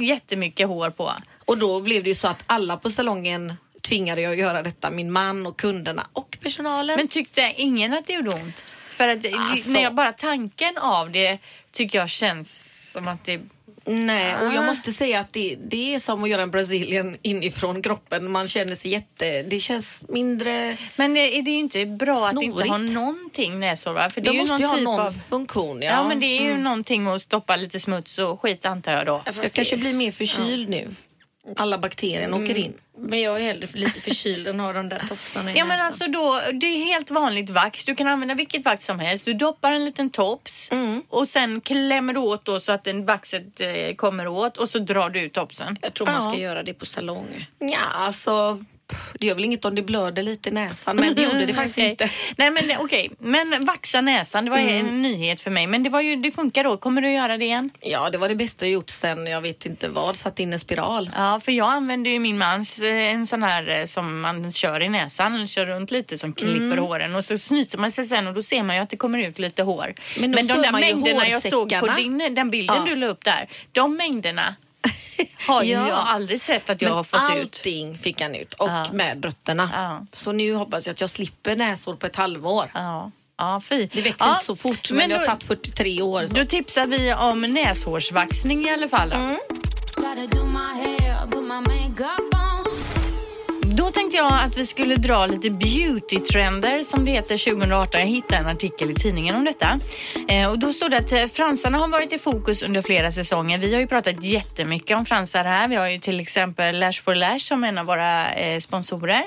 jättemycket 0.00 0.68
hår 0.68 0.90
på. 0.90 1.12
Och 1.44 1.58
då 1.58 1.80
blev 1.80 2.02
det 2.02 2.08
ju 2.08 2.14
så 2.14 2.28
att 2.28 2.42
alla 2.46 2.76
på 2.76 2.90
salongen 2.90 3.54
tvingade 3.82 4.20
jag 4.22 4.32
att 4.32 4.38
göra 4.38 4.62
detta. 4.62 4.90
Min 4.90 5.12
man 5.12 5.46
och 5.46 5.56
kunderna 5.56 6.06
och 6.12 6.38
personalen. 6.42 6.96
Men 6.96 7.08
tyckte 7.08 7.52
ingen 7.56 7.94
att 7.94 8.06
det 8.06 8.12
gjorde 8.12 8.30
ont? 8.30 8.64
För 9.00 9.08
att 9.08 9.22
det- 9.22 9.32
Alltså. 9.34 9.70
när 9.70 9.82
jag 9.82 9.94
bara 9.94 10.12
tanken 10.12 10.76
av 10.78 11.10
det 11.10 11.38
tycker 11.72 11.98
jag 11.98 12.08
känns 12.10 12.64
som 12.92 13.08
att 13.08 13.24
det... 13.24 13.40
Nej, 13.84 14.34
och 14.34 14.46
Ah. 14.46 14.54
jag 14.54 14.64
måste 14.66 14.92
säga 14.92 15.20
att 15.20 15.32
det, 15.32 15.56
det 15.68 15.94
är 15.94 15.98
som 15.98 16.24
att 16.24 16.30
göra 16.30 16.42
en 16.42 16.50
Brazilian 16.50 17.16
inifrån 17.22 17.82
kroppen. 17.82 18.30
Man 18.30 18.48
känner 18.48 18.74
sig 18.74 18.90
jätte... 18.90 19.42
Det 19.42 19.60
känns 19.60 20.04
mindre... 20.08 20.76
Men 20.96 21.16
är 21.16 21.42
det 21.42 21.50
ju 21.50 21.58
inte 21.58 21.86
bra 21.86 22.26
att 22.26 22.42
inte 22.42 22.62
ha 22.68 22.74
Snorigt. 22.76 22.94
någonting 22.94 23.60
näshår 23.60 23.92
va? 23.92 24.10
För 24.10 24.20
det 24.20 24.30
De 24.30 24.30
är 24.30 24.34
ju 24.34 24.48
måste 24.48 24.52
någon 24.52 24.60
ju 24.60 24.66
ha 24.66 24.74
typ 24.76 24.84
någon 24.84 25.00
av... 25.00 25.10
funktion. 25.28 25.82
Ja, 25.82 25.90
Ja, 25.90 26.08
men 26.08 26.20
det 26.20 26.26
är 26.26 26.42
ju 26.42 26.56
någonting 26.58 27.04
med 27.04 27.12
att 27.14 27.22
stoppa 27.22 27.56
lite 27.56 27.80
smuts 27.80 28.18
och 28.18 28.40
skit 28.42 28.64
antar 28.64 28.92
jag 28.92 29.06
då. 29.06 29.22
Ja, 29.26 29.32
Jag 29.34 29.44
det- 29.44 29.48
kanske 29.50 29.76
blir 29.76 29.92
mer 29.92 30.12
förkyld 30.12 30.68
nu. 30.68 30.88
Alla 31.56 31.78
bakterierna 31.78 32.36
åker 32.36 32.56
in. 32.56 32.72
Men 32.98 33.20
jag 33.20 33.36
är 33.36 33.44
hellre 33.44 33.66
lite 33.72 34.00
förkyld 34.00 34.48
än 34.48 34.60
har 34.60 34.74
de 34.74 34.88
där 34.88 35.02
tofsarna 35.08 35.52
i 35.52 35.58
Ja 35.58 35.64
men 35.64 35.68
näsan. 35.68 35.86
alltså 35.86 36.06
då, 36.06 36.40
det 36.52 36.66
är 36.66 36.84
helt 36.84 37.10
vanligt 37.10 37.50
vax. 37.50 37.84
Du 37.84 37.94
kan 37.94 38.06
använda 38.06 38.34
vilket 38.34 38.64
vax 38.64 38.84
som 38.84 38.98
helst. 38.98 39.24
Du 39.24 39.34
doppar 39.34 39.70
en 39.72 39.84
liten 39.84 40.10
tops 40.10 40.68
Mm. 40.72 41.02
och 41.08 41.28
sen 41.28 41.60
klämmer 41.60 42.12
du 42.12 42.20
åt 42.20 42.44
då 42.44 42.60
så 42.60 42.72
att 42.72 42.84
den 42.84 43.04
vaxet 43.04 43.60
eh, 43.60 43.94
kommer 43.96 44.26
åt 44.26 44.56
och 44.56 44.68
så 44.70 44.78
drar 44.78 45.10
du 45.10 45.20
ut 45.20 45.32
topsen. 45.32 45.76
Jag 45.82 45.94
tror 45.94 46.06
man 46.06 46.22
ska 46.22 46.32
Ja. 46.32 46.38
göra 46.38 46.62
det 46.62 46.74
på 46.74 46.86
salong. 46.86 47.46
Ja, 47.58 47.78
alltså... 47.94 48.58
Det 49.18 49.26
gör 49.26 49.34
väl 49.34 49.44
inget 49.44 49.64
om 49.64 49.74
det 49.74 49.82
blöder 49.82 50.22
lite 50.22 50.48
i 50.48 50.52
näsan, 50.52 50.96
men 50.96 51.14
det 51.14 51.22
gjorde 51.22 51.46
det 51.46 51.54
faktiskt 51.62 51.78
Okej. 51.78 51.90
inte. 51.90 52.10
Nej 52.36 52.50
men 52.50 52.64
okej, 52.78 53.10
men 53.18 53.64
vaxa 53.66 54.00
näsan, 54.00 54.44
det 54.44 54.50
var 54.50 54.58
Mm. 54.58 54.88
en 54.88 55.02
nyhet 55.02 55.40
för 55.40 55.50
mig. 55.50 55.66
Men 55.66 55.82
det 55.82 55.90
var 55.90 56.00
ju, 56.00 56.16
det 56.16 56.30
funkar 56.32 56.64
då. 56.64 56.76
Kommer 56.76 57.02
du 57.02 57.10
göra 57.12 57.36
det 57.36 57.44
igen? 57.44 57.70
Ja, 57.80 58.10
det 58.10 58.18
var 58.18 58.28
det 58.28 58.34
bästa 58.34 58.66
jag 58.66 58.72
gjort 58.72 58.90
sen 58.90 59.26
jag 59.26 59.40
vet 59.40 59.66
inte 59.66 59.88
vad, 59.88 60.16
satt 60.16 60.40
in 60.40 60.52
en 60.52 60.58
spiral. 60.58 61.10
Ja, 61.16 61.40
för 61.44 61.52
jag 61.52 61.68
använder 61.70 62.10
ju 62.10 62.18
min 62.18 62.38
mans 62.38 62.78
eh, 62.78 62.94
en 63.10 63.26
sån 63.26 63.42
här 63.42 63.68
eh, 63.68 63.84
som 63.86 64.20
man 64.20 64.52
kör 64.52 64.80
i 64.82 64.88
näsan, 64.88 65.48
kör 65.48 65.66
runt 65.66 65.90
lite 65.90 66.18
som 66.18 66.32
klipper 66.32 66.60
Mm. 66.60 66.78
håren 66.78 67.14
och 67.14 67.24
så 67.24 67.38
snyter 67.38 67.78
man 67.78 67.92
sig 67.92 68.04
sen 68.06 68.26
och 68.26 68.34
då 68.34 68.42
ser 68.42 68.62
man 68.62 68.76
ju 68.76 68.82
att 68.82 68.90
det 68.90 68.96
kommer 68.96 69.18
ut 69.18 69.38
lite 69.38 69.62
hår. 69.62 69.94
Men 70.18 70.32
då 70.32 70.38
de 70.54 70.62
där 70.62 70.72
mängderna 70.72 71.28
jag 71.28 71.42
såg 71.42 71.80
på 71.80 71.86
din, 71.96 72.34
den 72.34 72.50
bilden 72.50 72.76
Ja. 72.76 72.84
du 72.88 72.96
la 72.96 73.06
upp 73.06 73.24
där, 73.24 73.48
de 73.72 73.96
mängderna 73.96 74.54
har 75.48 75.62
Ja. 75.62 75.88
jag 75.88 75.98
aldrig 75.98 76.40
sett 76.40 76.70
att 76.70 76.82
jag 76.82 76.88
Men 76.88 76.96
har 76.96 77.04
fått 77.04 77.20
ut. 77.36 77.40
allting 77.40 77.98
fick 77.98 78.20
han 78.20 78.34
ut 78.34 78.54
och 78.54 78.68
Ja. 78.68 78.86
med 78.92 79.24
rötterna. 79.24 79.70
Ja. 79.74 80.06
Så 80.12 80.32
nu 80.32 80.54
hoppas 80.54 80.86
jag 80.86 80.94
att 80.94 81.00
jag 81.00 81.10
slipper 81.10 81.56
näsor 81.56 81.96
på 81.96 82.06
ett 82.06 82.16
halvår. 82.16 82.70
Ja, 82.74 83.10
ja 83.38 83.62
fy. 83.68 83.88
Det 83.92 84.02
växer 84.02 84.26
ja. 84.26 84.32
inte 84.32 84.44
så 84.44 84.56
fort 84.56 84.90
men, 84.90 85.08
det 85.08 85.16
har 85.18 85.26
tagit 85.26 85.42
43 85.44 86.02
år. 86.02 86.26
Så. 86.26 86.34
då 86.34 86.44
tipsar 86.44 86.86
vi 86.86 87.14
om 87.14 87.40
näshårsvaxning 87.40 88.64
i 88.66 88.70
alla 88.72 88.88
fall. 88.88 89.10
Då. 89.10 89.16
Mm. 89.16 89.38
Då 93.90 93.94
tänkte 93.94 94.16
jag 94.16 94.32
att 94.32 94.56
vi 94.56 94.66
skulle 94.66 94.96
dra 94.96 95.26
lite 95.26 95.50
beauty-trender 95.50 96.82
som 96.82 97.04
det 97.04 97.10
heter 97.10 97.50
2018. 97.50 98.00
Jag 98.00 98.06
hittade 98.06 98.36
en 98.36 98.46
artikel 98.46 98.90
i 98.90 98.94
tidningen 98.94 99.36
om 99.36 99.44
detta. 99.44 99.80
Eh, 100.28 100.50
och 100.50 100.58
då 100.58 100.72
stod 100.72 100.90
det 100.90 100.96
att 100.96 101.12
eh, 101.12 101.26
fransarna 101.26 101.78
har 101.78 101.88
varit 101.88 102.12
i 102.12 102.18
fokus 102.18 102.62
under 102.62 102.82
flera 102.82 103.12
säsonger. 103.12 103.58
Vi 103.58 103.74
har 103.74 103.80
ju 103.80 103.86
pratat 103.86 104.24
jättemycket 104.24 104.96
om 104.96 105.06
fransar 105.06 105.44
här. 105.44 105.68
Vi 105.68 105.76
har 105.76 105.88
ju 105.88 105.98
till 105.98 106.20
exempel 106.20 106.78
Lash 106.78 107.02
for 107.02 107.14
Lash 107.14 107.38
som 107.38 107.64
en 107.64 107.78
av 107.78 107.86
våra 107.86 108.32
eh, 108.32 108.58
sponsorer. 108.58 109.22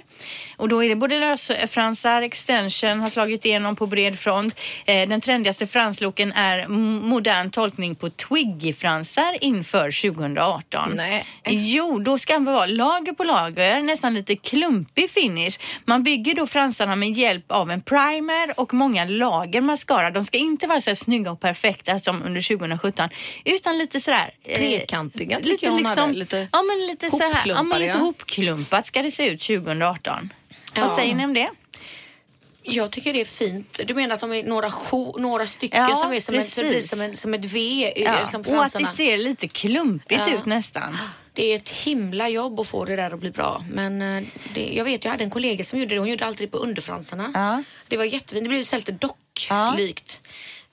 Och 0.58 0.70
då 0.70 0.84
är 0.84 0.90
det 0.90 0.96
både 0.96 1.20
lösfransar, 1.20 2.22
extension 2.22 3.00
har 3.00 3.10
slagit 3.10 3.46
igenom 3.46 3.76
på 3.76 3.88
bred 3.88 4.20
front. 4.20 4.60
Eh, 4.86 5.10
den 5.10 5.22
trendigaste 5.22 5.68
franslooken 5.68 6.32
är 6.32 6.68
modern 6.68 7.52
tolkning 7.52 7.96
på 7.96 8.10
twiggy-fransar 8.10 9.38
inför 9.42 10.12
2018. 10.12 10.92
Nej. 10.96 11.26
Jo, 11.46 12.00
då 12.00 12.18
ska 12.18 12.34
det 12.34 12.46
vara 12.46 12.66
lager 12.66 13.14
på 13.14 13.24
lager, 13.24 13.82
nästan 13.82 14.14
lite 14.14 14.36
klumpig 14.54 15.10
finish. 15.12 15.60
Man 15.86 16.04
bygger 16.04 16.36
då 16.36 16.48
fransarna 16.48 16.96
med 16.96 17.12
hjälp 17.12 17.52
av 17.52 17.72
en 17.72 17.82
primer 17.82 18.60
och 18.60 18.74
många 18.74 19.06
lager 19.06 19.62
mascara. 19.62 20.12
De 20.12 20.26
ska 20.26 20.38
inte 20.38 20.68
vara 20.68 20.82
så 20.82 20.90
här 20.90 20.96
snygga 20.96 21.32
och 21.32 21.40
perfekta 21.40 22.00
som 22.00 22.24
under 22.24 22.42
2017, 22.58 23.10
utan 23.46 23.78
lite 23.78 24.00
sådär... 24.02 24.32
eh, 24.44 24.56
Trekantiga 24.58 25.40
tycker 25.40 25.68
jag 25.68 25.74
hon 25.74 25.86
hade. 25.86 26.14
Lite 26.14 26.48
ja, 26.52 26.64
men 26.64 26.88
lite 26.88 27.10
så 27.12 27.18
här, 27.24 27.42
ja, 27.46 27.64
men 27.64 27.80
lite 27.80 27.92
ja. 27.92 27.98
hopklumpat 27.98 28.86
ska 28.86 29.02
det 29.02 29.12
se 29.12 29.28
ut 29.30 29.42
2018. 29.42 30.34
Vad 30.76 30.86
Ja. 30.86 30.96
säger 30.96 31.16
ni 31.16 31.26
om 31.26 31.34
det? 31.34 31.50
Jag 32.66 32.92
tycker 32.92 33.14
det 33.14 33.22
är 33.22 33.26
fint. 33.26 33.80
Du 33.86 33.94
menar 33.94 34.14
att 34.16 34.20
de 34.22 34.34
är 34.34 34.44
några, 34.44 34.70
några 35.18 35.46
stycken 35.46 35.82
Ja, 35.90 35.96
som 35.96 36.14
är 36.14 36.20
som, 36.20 36.36
en, 36.36 36.44
så 36.46 36.62
precis. 36.62 36.90
som, 36.90 37.02
en, 37.02 37.18
som 37.18 37.34
ett 37.34 37.46
V 37.46 37.86
eh, 37.96 38.04
Ja. 38.04 38.26
som 38.26 38.42
Och 38.42 38.64
att 38.64 38.74
det 38.74 38.88
ser 38.88 39.18
lite 39.18 39.48
klumpigt 39.48 40.22
ut 40.28 40.46
nästan. 40.46 40.98
Det 41.34 41.52
är 41.52 41.56
ett 41.56 41.70
himla 41.70 42.30
jobb 42.30 42.60
att 42.60 42.68
få 42.68 42.86
det 42.86 42.96
där 42.96 43.14
att 43.14 43.20
bli 43.20 43.32
bra. 43.32 43.64
Men 43.70 44.02
eh, 44.02 44.24
det, 44.54 44.74
jag 44.74 44.84
vet, 44.86 45.06
jag 45.06 45.12
hade 45.12 45.24
en 45.24 45.30
kollega 45.30 45.64
som 45.64 45.80
gjorde 45.80 45.96
det. 45.96 46.00
Hon 46.00 46.10
gjorde 46.10 46.26
alltid 46.26 46.48
det 46.48 46.52
på 46.52 46.58
underfransarna. 46.58 47.32
Ja. 47.34 47.64
Det 47.88 47.98
var 47.98 48.06
jättefint. 48.06 48.44
Det 48.44 48.50
blev 48.50 48.64
så 48.64 48.76
lite 48.76 48.92
docklikt. 48.92 50.22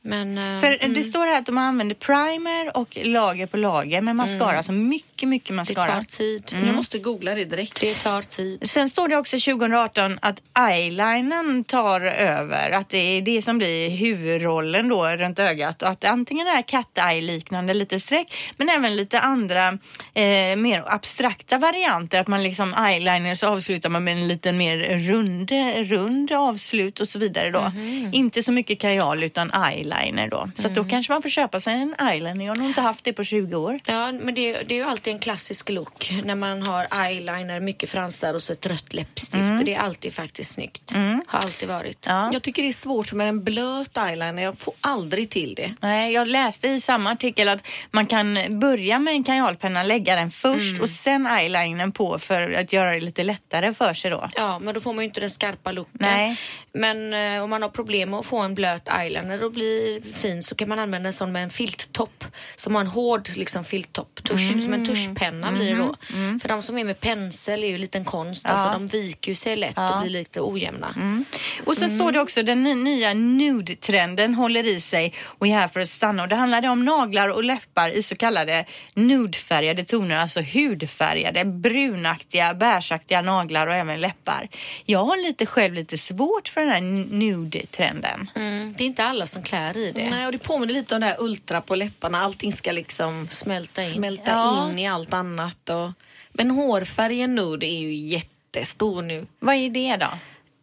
Men... 0.02 0.38
eh, 0.38 0.61
För 0.61 0.78
mm, 0.80 0.95
det 0.95 1.04
står 1.04 1.26
här 1.26 1.38
att 1.38 1.47
de 1.47 1.59
använder 1.59 1.95
primer 1.95 2.76
och 2.76 2.99
lager 3.04 3.47
på 3.47 3.57
lager 3.57 4.00
med 4.00 4.16
mascara. 4.16 4.57
Alltså 4.57 4.73
mycket, 4.73 5.28
mycket 5.28 5.49
det 5.49 5.54
mascara. 5.54 5.92
tar 5.92 6.02
tid. 6.02 6.57
Jag 6.66 6.75
måste 6.75 6.99
googla 6.99 7.35
det 7.35 7.45
direkt. 7.45 7.80
Det 7.80 7.95
tar 7.95 8.23
tid. 8.23 8.71
Sen 8.71 8.88
står 8.90 9.09
det 9.09 9.16
också 9.16 9.37
2018 9.38 10.19
att 10.23 10.42
eyelinen 10.71 11.64
tar 11.64 12.00
över. 12.00 12.71
Att 12.71 12.88
det 12.88 12.99
är 12.99 13.23
det 13.23 13.42
som 13.42 13.59
blir 13.59 13.90
huvudrollen 13.90 14.88
då 14.88 15.04
runt 15.09 15.38
ögat. 15.38 15.83
Och 15.83 15.88
att 15.88 16.04
antingen 16.04 16.47
är 16.47 16.62
cat 16.62 16.99
eye 16.99 17.21
liknande 17.21 17.75
lite 17.75 18.00
streck 18.00 18.35
men 18.57 18.69
även 18.69 18.97
lite 18.97 19.21
andra 19.21 19.69
eh, 20.14 20.57
mer 20.57 20.85
abstrakta 20.87 21.59
varianter. 21.59 22.21
Att 22.21 22.28
man 22.28 22.42
liksom 22.42 22.75
eyeliner 22.75 23.35
så 23.35 23.47
avslutar 23.47 23.88
man 23.90 24.04
med 24.04 24.16
en 24.16 24.28
liten 24.28 24.57
mer 24.57 24.78
rund, 24.99 25.50
rund 25.90 26.33
avslut 26.33 27.00
och 27.00 27.09
så 27.09 27.19
vidare 27.19 27.50
då. 27.50 27.73
Inte 28.12 28.42
så 28.42 28.52
mycket 28.52 28.78
kajal 28.80 29.23
utan 29.23 29.50
eyeliner 29.50 29.89
då. 30.30 30.50
Så 30.54 30.66
att 30.66 30.75
då 30.75 30.85
kanske 30.85 31.12
man 31.12 31.23
får 31.23 31.28
köpa 31.28 31.61
sig 31.61 31.75
en 31.75 31.94
eyeliner. 32.11 32.44
Jag 32.44 32.52
har 32.52 32.56
nog 32.56 32.66
inte 32.66 32.80
haft 32.80 33.04
det 33.04 33.12
på 33.12 33.25
20 33.25 33.56
år. 33.56 33.80
Ja, 33.87 34.12
men 34.12 34.35
det, 34.35 34.52
det 34.52 34.75
är 34.75 34.78
ju 34.78 34.85
alltid 34.85 35.12
en 35.12 35.18
klassisk 35.18 35.68
look 35.70 36.12
när 36.25 36.35
man 36.35 36.62
har 36.62 36.87
eyeliner, 37.06 37.61
mycket 37.61 37.90
fransar 37.90 38.35
och 38.35 38.42
så 38.42 38.52
ett 38.52 38.66
rött 38.66 38.94
läppstift. 38.94 39.64
Det 39.64 39.75
är 39.75 39.78
alltid 39.78 40.12
faktiskt 40.12 40.50
snyggt. 40.54 40.92
Har 41.26 41.38
alltid 41.40 41.68
varit. 41.68 42.04
Ja. 42.09 42.30
Jag 42.32 42.42
tycker 42.42 42.62
det 42.62 42.68
är 42.68 42.73
svårt 42.73 43.12
med 43.12 43.28
en 43.28 43.44
blöt 43.44 43.97
eyeliner. 43.97 44.42
Jag 44.42 44.59
får 44.59 44.75
aldrig 44.80 45.30
till 45.30 45.54
det. 45.54 45.75
Nej, 45.80 46.12
jag 46.12 46.28
läste 46.28 46.68
i 46.68 46.80
samma 46.80 47.11
artikel 47.12 47.49
att 47.49 47.66
man 47.90 48.06
kan 48.06 48.38
börja 48.61 48.99
med 48.99 49.14
en 49.14 49.25
kajalpenna, 49.25 49.82
lägga 49.82 50.14
den 50.16 50.30
först 50.30 50.70
Mm. 50.70 50.82
och 50.82 50.90
sen 50.90 51.26
eyelinern 51.26 51.92
på 51.92 52.18
för 52.18 52.52
att 52.52 52.73
göra 52.73 52.92
det 52.92 53.00
lite 53.00 53.25
lättare 53.25 53.75
för 53.75 53.94
sig 53.94 54.11
då. 54.11 54.28
Ja, 54.37 54.59
men 54.59 54.75
då 54.75 54.80
får 54.80 54.92
man 54.92 55.04
ju 55.04 55.09
inte 55.09 55.20
den 55.20 55.30
skarpa 55.30 55.73
looken. 55.73 55.92
Nej. 56.00 56.37
Men 56.73 57.14
eh, 57.14 57.42
om 57.42 57.50
man 57.50 57.62
har 57.62 57.68
problem 57.68 58.11
med 58.11 58.20
att 58.20 58.26
få 58.26 58.38
en 58.38 58.54
blöt 58.54 58.88
eyeliner 58.88 59.38
då 59.38 59.50
blir 59.50 59.79
bli 59.80 60.12
fin 60.12 60.42
så 60.42 60.54
kan 60.54 60.68
man 60.68 60.78
använda 60.78 61.06
en 61.06 61.12
sån 61.12 61.32
med 61.32 61.42
en 61.42 61.50
filttopp. 61.50 62.25
Som 62.56 62.75
har 62.75 62.80
en 62.82 62.87
hård 62.87 63.28
liksom, 63.37 63.64
filttopp. 63.64 64.25
Tusch, 64.25 64.40
Mm. 64.40 64.60
Som 64.60 64.75
en 64.75 64.87
tuschpenna 64.87 65.52
blir 65.52 65.75
det 65.75 65.76
då. 65.76 65.94
För 66.42 66.49
de 66.49 66.62
som 66.62 66.78
är 66.78 66.84
med 66.84 67.00
pensel 67.00 67.64
är 67.64 67.68
ju 67.68 67.88
en 67.92 68.04
konst. 68.04 68.46
Alltså, 68.46 68.72
de 68.72 68.87
viker 68.87 69.34
sig 69.34 69.56
lätt 69.56 69.78
och 69.78 70.00
blir 70.00 70.10
lite 70.10 70.40
ojämna. 70.40 70.94
Mm. 70.96 71.25
Och 71.64 71.76
så 71.76 71.88
står 71.88 72.12
det 72.12 72.20
också 72.20 72.42
den 72.42 72.62
ny- 72.64 72.75
nya 72.75 73.14
nude-trenden 73.14 74.34
håller 74.34 74.66
i 74.66 74.80
sig 74.80 75.14
och 75.25 75.46
är 75.46 75.50
här 75.50 75.68
för 75.68 75.80
att 75.80 75.88
stanna. 75.88 76.22
Och 76.22 76.28
det 76.28 76.34
handlar 76.37 76.68
om 76.68 76.84
naglar 76.84 77.28
och 77.28 77.44
läppar 77.44 77.88
i 77.88 78.02
så 78.02 78.16
kallade 78.16 78.64
nudefärgade 78.94 79.84
toner, 79.84 80.16
alltså 80.16 80.40
hudfärgade, 80.40 81.44
brunaktiga, 81.44 82.54
bärsaktiga 82.54 83.22
naglar 83.22 83.66
och 83.66 83.75
även 83.75 84.00
läppar. 84.00 84.49
Jag 84.84 85.04
har 85.04 85.16
lite 85.16 85.46
själv 85.46 85.75
lite 85.75 85.99
svårt 85.99 86.49
för 86.49 86.60
den 86.60 86.70
här 86.70 86.80
nude-trenden. 87.10 88.30
Mm. 88.34 88.75
Det 88.78 88.84
är 88.84 88.87
inte 88.87 89.04
alla 89.04 89.26
som 89.26 89.42
klär 89.42 89.70
i 89.77 89.93
det. 89.93 90.11
Nej, 90.11 90.27
och 90.27 90.33
det 90.33 90.39
påminner 90.39 90.75
lite 90.75 90.95
om 90.95 91.00
det 91.00 91.07
här 91.07 91.17
ultra 91.21 91.61
på 91.61 91.75
läpparna. 91.75 92.21
Allting 92.23 92.53
ska 92.53 92.73
liksom 92.73 93.29
Smälta 93.31 93.83
in. 93.83 93.91
smälta 93.93 94.31
Ja. 94.31 94.71
in 94.71 94.79
i 94.79 94.89
allt 94.89 95.12
annat. 95.12 95.69
Och... 95.69 95.91
Men 96.33 96.50
hårfärgen 96.50 97.35
nude 97.35 97.67
är 97.67 97.79
ju 97.79 97.95
jättestor 97.95 99.03
nu. 99.03 99.27
Vad 99.39 99.55
är 99.55 99.71
det 99.71 99.97
då? 99.97 100.09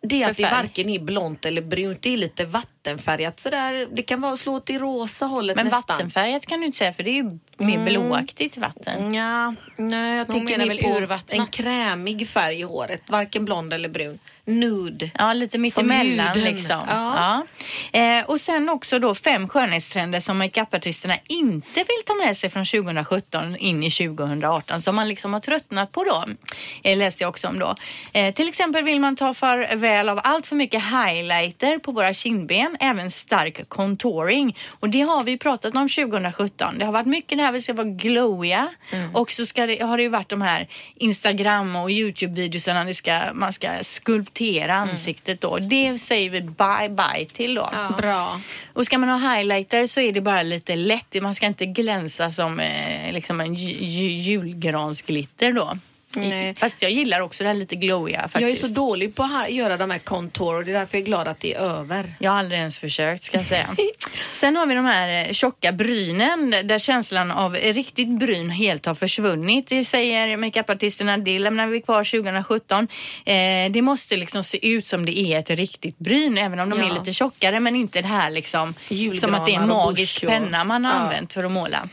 Det 0.01 0.23
är 0.23 0.29
att 0.29 0.37
det 0.37 0.43
varken 0.43 0.89
är 0.89 0.99
blont 0.99 1.45
eller 1.45 1.61
brunt. 1.61 2.01
Det 2.01 2.13
är 2.13 2.17
lite 2.17 2.45
vattenfärgat 2.45 3.39
sådär. 3.39 3.87
Det 3.91 4.01
kan 4.01 4.21
vara 4.21 4.37
slå 4.37 4.53
åt 4.53 4.65
det 4.65 4.77
rosa 4.77 5.25
hållet 5.25 5.55
Men 5.55 5.65
nästan. 5.65 5.83
vattenfärgat 5.87 6.45
kan 6.45 6.59
du 6.59 6.65
inte 6.65 6.77
säga 6.77 6.93
för 6.93 7.03
det 7.03 7.09
är 7.09 7.13
ju 7.23 7.39
mer 7.57 7.85
blåaktigt 7.85 8.57
vatten. 8.57 9.13
Ja, 9.13 9.53
nej, 9.77 10.17
jag 10.17 10.25
Hon 10.25 10.33
tänker 10.33 10.57
mer 10.57 10.81
på 10.83 10.89
urvattnat? 10.97 11.39
en 11.39 11.47
krämig 11.47 12.27
färg 12.27 12.59
i 12.59 12.63
håret. 12.63 13.01
Varken 13.09 13.45
blond 13.45 13.73
eller 13.73 13.89
brun. 13.89 14.19
Nude. 14.47 15.11
Ja, 15.17 15.33
lite 15.33 15.57
mittemellan 15.57 16.39
liksom. 16.39 16.81
Ja. 16.87 17.45
Ja. 17.93 17.99
Eh, 17.99 18.25
och 18.25 18.41
sen 18.41 18.69
också 18.69 18.99
då 18.99 19.15
fem 19.15 19.49
skönhetstrender 19.49 20.19
som 20.19 20.37
makeupartisterna 20.37 21.17
inte 21.27 21.79
vill 21.79 22.03
ta 22.05 22.13
med 22.13 22.37
sig 22.37 22.49
från 22.49 22.65
2017 22.65 23.55
in 23.55 23.83
i 23.83 23.91
2018 23.91 24.81
som 24.81 24.95
man 24.95 25.07
liksom 25.07 25.33
har 25.33 25.39
tröttnat 25.39 25.91
på 25.91 26.03
då. 26.03 26.25
Eh, 26.83 26.97
läste 26.97 27.23
jag 27.23 27.29
också 27.29 27.47
om 27.47 27.59
då. 27.59 27.75
Eh, 28.13 28.33
till 28.33 28.49
exempel 28.49 28.83
vill 28.83 28.99
man 28.99 29.15
ta 29.15 29.33
farväl 29.33 30.09
av 30.09 30.19
allt 30.23 30.47
för 30.47 30.55
mycket 30.55 30.83
highlighter 30.83 31.79
på 31.79 31.91
våra 31.91 32.13
kindben, 32.13 32.77
även 32.79 33.11
stark 33.11 33.69
contouring. 33.69 34.57
Och 34.79 34.89
det 34.89 35.01
har 35.01 35.23
vi 35.23 35.37
pratat 35.37 35.75
om 35.75 35.89
2017. 35.89 36.77
Det 36.77 36.85
har 36.85 36.91
varit 36.91 37.07
mycket 37.07 37.37
det 37.37 37.43
här 37.43 37.51
vi 37.51 37.61
ska 37.61 37.73
vara 37.73 37.87
glowiga 37.87 38.69
och 39.13 39.31
så 39.31 39.45
ska 39.45 39.65
det, 39.65 39.83
har 39.83 39.97
det 39.97 40.03
ju 40.03 40.09
varit 40.09 40.29
de 40.29 40.41
här 40.41 40.67
Instagram 40.95 41.75
och 41.75 41.89
ska, 42.93 43.19
man 43.33 43.53
ska 43.53 43.69
skulptera 43.81 44.36
ansiktet 44.75 45.41
då. 45.41 45.57
Det 45.59 45.99
säger 45.99 46.29
vi 46.29 46.41
bye 46.41 46.89
bye 46.89 47.25
till 47.25 47.55
då. 47.55 47.69
Bra. 47.97 48.41
Och 48.73 48.85
ska 48.85 48.97
man 48.97 49.09
ha 49.09 49.35
highlighter 49.35 49.87
så 49.87 49.99
är 49.99 50.11
det 50.13 50.21
bara 50.21 50.43
lite 50.43 50.75
lätt. 50.75 51.21
Man 51.21 51.35
ska 51.35 51.45
inte 51.45 51.65
glänsa 51.65 52.31
som 52.31 52.59
eh, 52.59 53.13
liksom 53.13 53.41
en 53.41 53.53
ju- 53.53 53.83
ju- 53.85 54.09
julgransglitter 54.11 55.51
då. 55.51 55.77
Nej. 56.15 56.55
Fast 56.55 56.81
jag 56.81 56.91
gillar 56.91 57.19
också 57.19 57.43
det 57.43 57.49
här 57.49 57.53
lite 57.55 57.75
glowiga 57.75 58.19
faktiskt. 58.21 58.41
Jag 58.41 58.51
är 58.51 58.55
så 58.55 58.67
dålig 58.67 59.15
på 59.15 59.23
att 59.23 59.49
göra 59.51 59.77
de 59.77 59.89
här 59.91 59.99
contour 59.99 60.55
och 60.55 60.65
det 60.65 60.71
är 60.71 60.79
därför 60.79 60.97
jag 60.97 61.01
är 61.01 61.05
glad 61.05 61.27
att 61.27 61.39
det 61.39 61.53
är 61.53 61.59
över. 61.59 62.13
Jag 62.19 62.31
har 62.31 62.39
aldrig 62.39 62.59
ens 62.59 62.79
försökt 62.79 63.23
ska 63.23 63.37
jag 63.37 63.45
säga. 63.45 63.75
Sen 64.31 64.55
har 64.55 64.65
vi 64.65 64.75
de 64.75 64.85
här 64.85 65.27
eh, 65.27 65.31
tjocka 65.33 65.71
brynen 65.71 66.49
där 66.63 66.79
känslan 66.79 67.31
av 67.31 67.53
riktigt 67.55 68.07
bryn 68.19 68.49
helt 68.49 68.85
har 68.85 68.95
försvunnit. 68.95 69.67
Det 69.67 69.85
säger 69.85 70.37
makeupartisterna, 70.37 71.17
det 71.17 71.39
lämnar 71.39 71.67
vi 71.67 71.81
kvar 71.81 72.03
2017. 72.21 72.87
Eh, 73.25 73.71
det 73.71 73.81
måste 73.81 74.17
liksom 74.17 74.43
se 74.43 74.67
ut 74.69 74.87
som 74.87 75.05
det 75.05 75.19
är 75.19 75.39
ett 75.39 75.49
riktigt 75.49 75.97
bryn 75.99 76.37
även 76.37 76.59
om 76.59 76.69
de 76.69 76.79
Ja. 76.79 76.85
är 76.85 76.93
lite 76.99 77.13
tjockare 77.13 77.59
men 77.59 77.75
inte 77.75 78.01
det 78.01 78.07
här 78.07 78.29
liksom 78.29 78.73
som 79.19 79.33
att 79.33 79.45
det 79.45 79.51
är 79.55 79.59
en 79.59 79.67
magisk 79.69 80.27
penna 80.27 80.63
man 80.63 80.85
har 80.85 80.93
Ja. 80.93 80.99
använt 80.99 81.33
för 81.33 81.43
att 81.43 81.51
måla. 81.51 81.89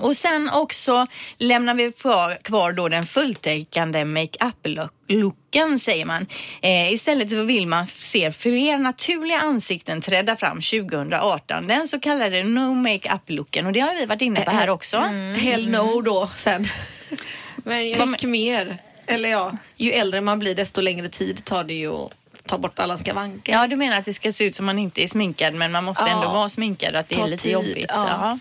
Och 0.00 0.16
sen 0.16 0.50
också 0.50 1.06
lämnar 1.38 1.74
vi 1.74 1.92
kvar, 1.92 2.36
kvar 2.42 2.72
då 2.72 2.88
den 2.88 3.06
fulltäckande 3.06 4.04
makeup-looken 4.04 5.78
säger 5.78 6.04
man. 6.04 6.26
Eh, 6.62 6.92
istället 6.92 7.30
så 7.30 7.42
vill 7.42 7.66
man 7.66 7.86
se 7.86 8.30
fler 8.32 8.78
naturliga 8.78 9.38
ansikten 9.40 10.00
träda 10.00 10.36
fram 10.36 10.56
2018. 10.60 11.66
Den 11.66 11.88
så 11.88 12.00
kallade 12.00 12.42
no 12.44 12.74
makeup-looken 12.74 13.66
och 13.66 13.72
det 13.72 13.80
har 13.80 13.94
vi 13.94 14.06
varit 14.06 14.22
inne 14.22 14.40
på 14.40 14.50
här 14.50 14.70
också. 14.70 14.96
Hell 15.36 15.70
no 15.70 16.00
då 16.00 16.30
sen. 16.36 16.66
Men 17.56 17.90
jag, 17.90 18.24
mer. 18.24 18.78
Eller 19.06 19.28
ja, 19.28 19.52
ju 19.76 19.92
äldre 19.92 20.20
man 20.20 20.38
blir 20.38 20.54
desto 20.54 20.80
längre 20.80 21.08
tid 21.08 21.44
tar 21.44 21.64
det 21.64 21.74
ju 21.74 21.94
att 21.94 22.10
ta 22.46 22.58
bort 22.58 22.78
alla 22.78 22.98
skavanker. 22.98 23.52
Ja, 23.52 23.66
du 23.66 23.76
menar 23.76 23.98
att 23.98 24.04
det 24.04 24.14
ska 24.14 24.32
se 24.32 24.44
ut 24.44 24.56
som 24.56 24.66
man 24.66 24.78
inte 24.78 25.02
är 25.02 25.08
sminkad 25.08 25.54
men 25.54 25.72
man 25.72 25.84
måste 25.84 26.04
Ja. 26.04 26.08
ändå 26.10 26.28
vara 26.28 26.48
sminkad 26.48 26.94
att 26.96 27.08
det 27.08 27.14
Ta 27.14 27.24
är 27.24 27.28
lite 27.28 27.42
tid, 27.42 27.52
jobbigt. 27.52 27.84
ja. 27.88 28.38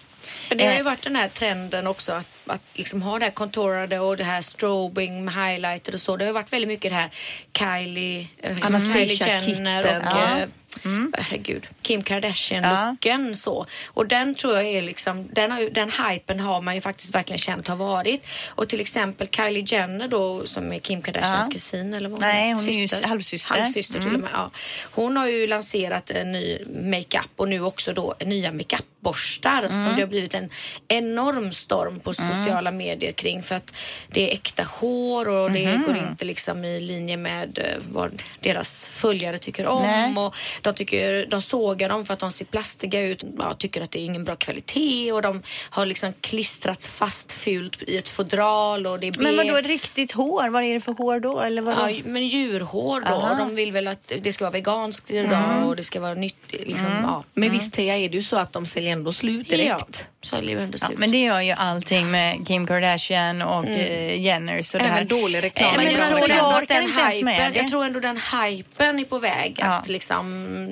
Men 0.50 0.58
det 0.58 0.66
har 0.66 0.74
ju 0.74 0.80
Eh, 0.80 0.86
varit 0.86 1.04
den 1.04 1.16
här 1.16 1.28
trenden 1.28 1.88
också 1.88 2.12
att, 2.12 2.28
att 2.46 2.62
liksom 2.74 3.02
ha 3.02 3.20
det 3.20 3.26
här 3.26 3.32
contourade 3.32 4.00
och 4.00 4.18
det 4.18 4.24
här 4.24 4.42
strobing 4.42 5.26
med 5.26 5.34
highlighter 5.34 5.94
och 5.94 6.02
så. 6.02 6.18
Det 6.18 6.24
har 6.26 6.28
ju 6.28 6.34
varit 6.34 6.54
väldigt 6.54 6.68
mycket 6.68 6.92
det 6.92 6.96
här 6.96 7.10
Kylie, 7.58 8.28
eh, 8.42 8.58
Anastasia 8.66 9.40
Kylie 9.40 9.56
Jenner 9.56 9.98
och 9.98 10.04
Ja. 10.06 10.46
Eh, 10.86 10.91
herregud, 11.24 11.67
Kim 11.82 12.04
Kardashian-looken 12.04 13.36
så. 13.36 13.65
Och 13.88 14.08
den 14.08 14.36
tror 14.36 14.54
jag 14.56 14.65
är 14.65 14.82
liksom, 14.82 15.28
den, 15.32 15.52
har 15.52 15.69
den 15.69 15.91
hypen 15.91 16.39
har 16.39 16.62
man 16.62 16.76
ju 16.76 16.82
faktiskt 16.82 17.15
verkligen 17.15 17.39
känt 17.39 17.67
har 17.67 17.76
varit. 17.76 18.28
Och 18.50 18.69
till 18.69 18.82
exempel 18.82 19.28
Kylie 19.28 19.63
Jenner 19.67 20.08
då 20.08 20.46
som 20.46 20.72
är 20.74 20.80
Kim 20.80 21.02
Kardashians 21.02 21.46
Ja. 21.48 21.54
kusin 21.54 21.93
eller 21.93 22.10
vad 22.10 22.19
Nej, 22.19 22.52
hon 22.54 22.67
är 22.69 22.72
ju 22.74 22.88
Syster. 22.88 23.08
halvsyster. 23.08 23.52
Mm. 23.52 23.62
Halvsyster 23.63 24.00
till 24.00 24.13
och 24.13 24.19
med, 24.19 24.30
ja. 24.34 24.52
Hon 24.91 25.17
har 25.17 25.28
ju 25.28 25.48
lanserat 25.48 26.10
en 26.10 26.32
ny 26.32 26.60
makeup 26.65 27.30
och 27.36 27.50
nu 27.50 27.62
också 27.62 27.93
då 27.93 28.15
nya 28.26 28.52
makeupborstar 28.52 29.60
Mm. 29.60 29.84
som 29.84 29.96
det 29.96 30.02
har 30.02 30.08
blivit 30.08 30.34
en 30.36 30.50
enorm 30.88 31.52
storm 31.52 32.00
på 32.00 32.13
sociala 32.13 32.72
medier 32.72 33.12
kring 33.12 33.43
för 33.43 33.56
att 33.56 33.74
det 34.08 34.30
är 34.30 34.34
äkta 34.34 34.63
hår 34.63 35.30
och 35.30 35.52
det 35.52 35.67
Mhm. 35.76 35.84
går 35.84 35.96
inte 35.98 36.26
liksom 36.26 36.65
i 36.65 36.80
linje 36.80 37.17
med 37.17 37.58
eh, 37.60 37.65
vad 37.91 38.24
deras 38.39 38.88
följare 38.88 39.38
tycker 39.38 39.67
om 39.67 39.84
Nej. 39.84 40.15
och 40.17 40.36
de, 40.62 40.73
tycker, 40.76 41.26
de 41.26 41.42
sågar 41.42 41.90
dem 41.90 42.06
för 42.06 42.14
att 42.14 42.20
de 42.20 42.32
ser 42.32 42.46
plastiga 42.46 43.02
ut 43.02 43.24
ja, 43.40 43.54
tycker 43.54 43.82
att 43.82 43.92
det 43.92 44.00
är 44.00 44.06
ingen 44.06 44.24
bra 44.24 44.36
kvalitet 44.36 45.12
och 45.12 45.22
de 45.22 45.42
har 45.70 45.86
liksom 45.86 46.14
klistrats 46.22 46.88
fast 46.88 47.32
fult 47.32 47.84
i 47.88 47.98
ett 47.98 48.10
fodral 48.10 48.88
och 48.88 49.00
det 49.00 49.08
är 49.08 49.14
Men 49.18 49.38
vadå 49.38 49.54
riktigt 49.68 50.12
hår? 50.12 50.50
Vad 50.50 50.64
är 50.64 50.74
det 50.74 50.80
för 50.82 50.94
hår 50.94 51.20
då? 51.20 51.40
Eller 51.40 51.62
vadå? 51.62 51.90
Ja, 51.90 52.02
men 52.06 52.28
djurhår 52.28 53.02
då. 53.02 53.08
Aha. 53.14 53.36
De 53.40 53.56
vill 53.56 53.72
väl 53.72 53.88
att 53.88 54.12
det 54.22 54.34
ska 54.34 54.44
vara 54.44 54.52
veganskt 54.52 55.12
idag 55.12 55.68
och 55.68 55.76
det 55.76 55.84
ska 55.84 56.00
vara 56.00 56.14
nyttigt. 56.14 56.68
Liksom, 56.68 56.90
ja. 57.04 57.24
Men 57.34 57.52
visst 57.52 57.74
Teija, 57.74 57.98
är 57.98 58.10
det 58.10 58.16
ju 58.18 58.24
så 58.24 58.38
att 58.38 58.54
de 58.54 58.66
säljer 58.66 58.92
ändå 58.92 59.14
slut 59.14 59.46
Ja, 59.52 59.58
direkt. 59.58 60.06
så 60.22 60.36
det 60.36 60.42
ju 60.48 60.60
ändå 60.60 60.78
Ja, 60.82 60.88
slut. 60.88 61.00
men 61.00 61.12
det 61.12 61.22
gör 61.22 61.42
ju 61.42 61.52
allting 61.52 62.12
med 62.12 62.48
Kim 62.48 62.68
Kardashian 62.68 63.42
och 63.42 63.66
eh, 63.66 64.22
Jenners 64.22 64.74
och 64.74 64.80
det 64.80 64.86
Även 64.86 64.98
här. 64.98 65.04
dålig 65.06 65.44
reklam. 65.44 65.70
Eh, 65.70 65.78
Men 65.78 65.86
jag, 65.86 66.00
jag 66.00 66.08
tror 66.08 66.18
tror 66.20 66.32
ändå 66.38 66.60
jag 66.60 66.68
den 66.68 66.84
hypen, 67.12 67.54
jag 67.56 67.68
tror 67.70 67.86
ändå 67.86 68.00
den 68.00 68.18
hypen 68.18 69.00
är 69.00 69.04
på 69.06 69.18
väg 69.20 69.56
Ja. 69.60 69.66
att 69.66 69.88
liksom 69.88 70.62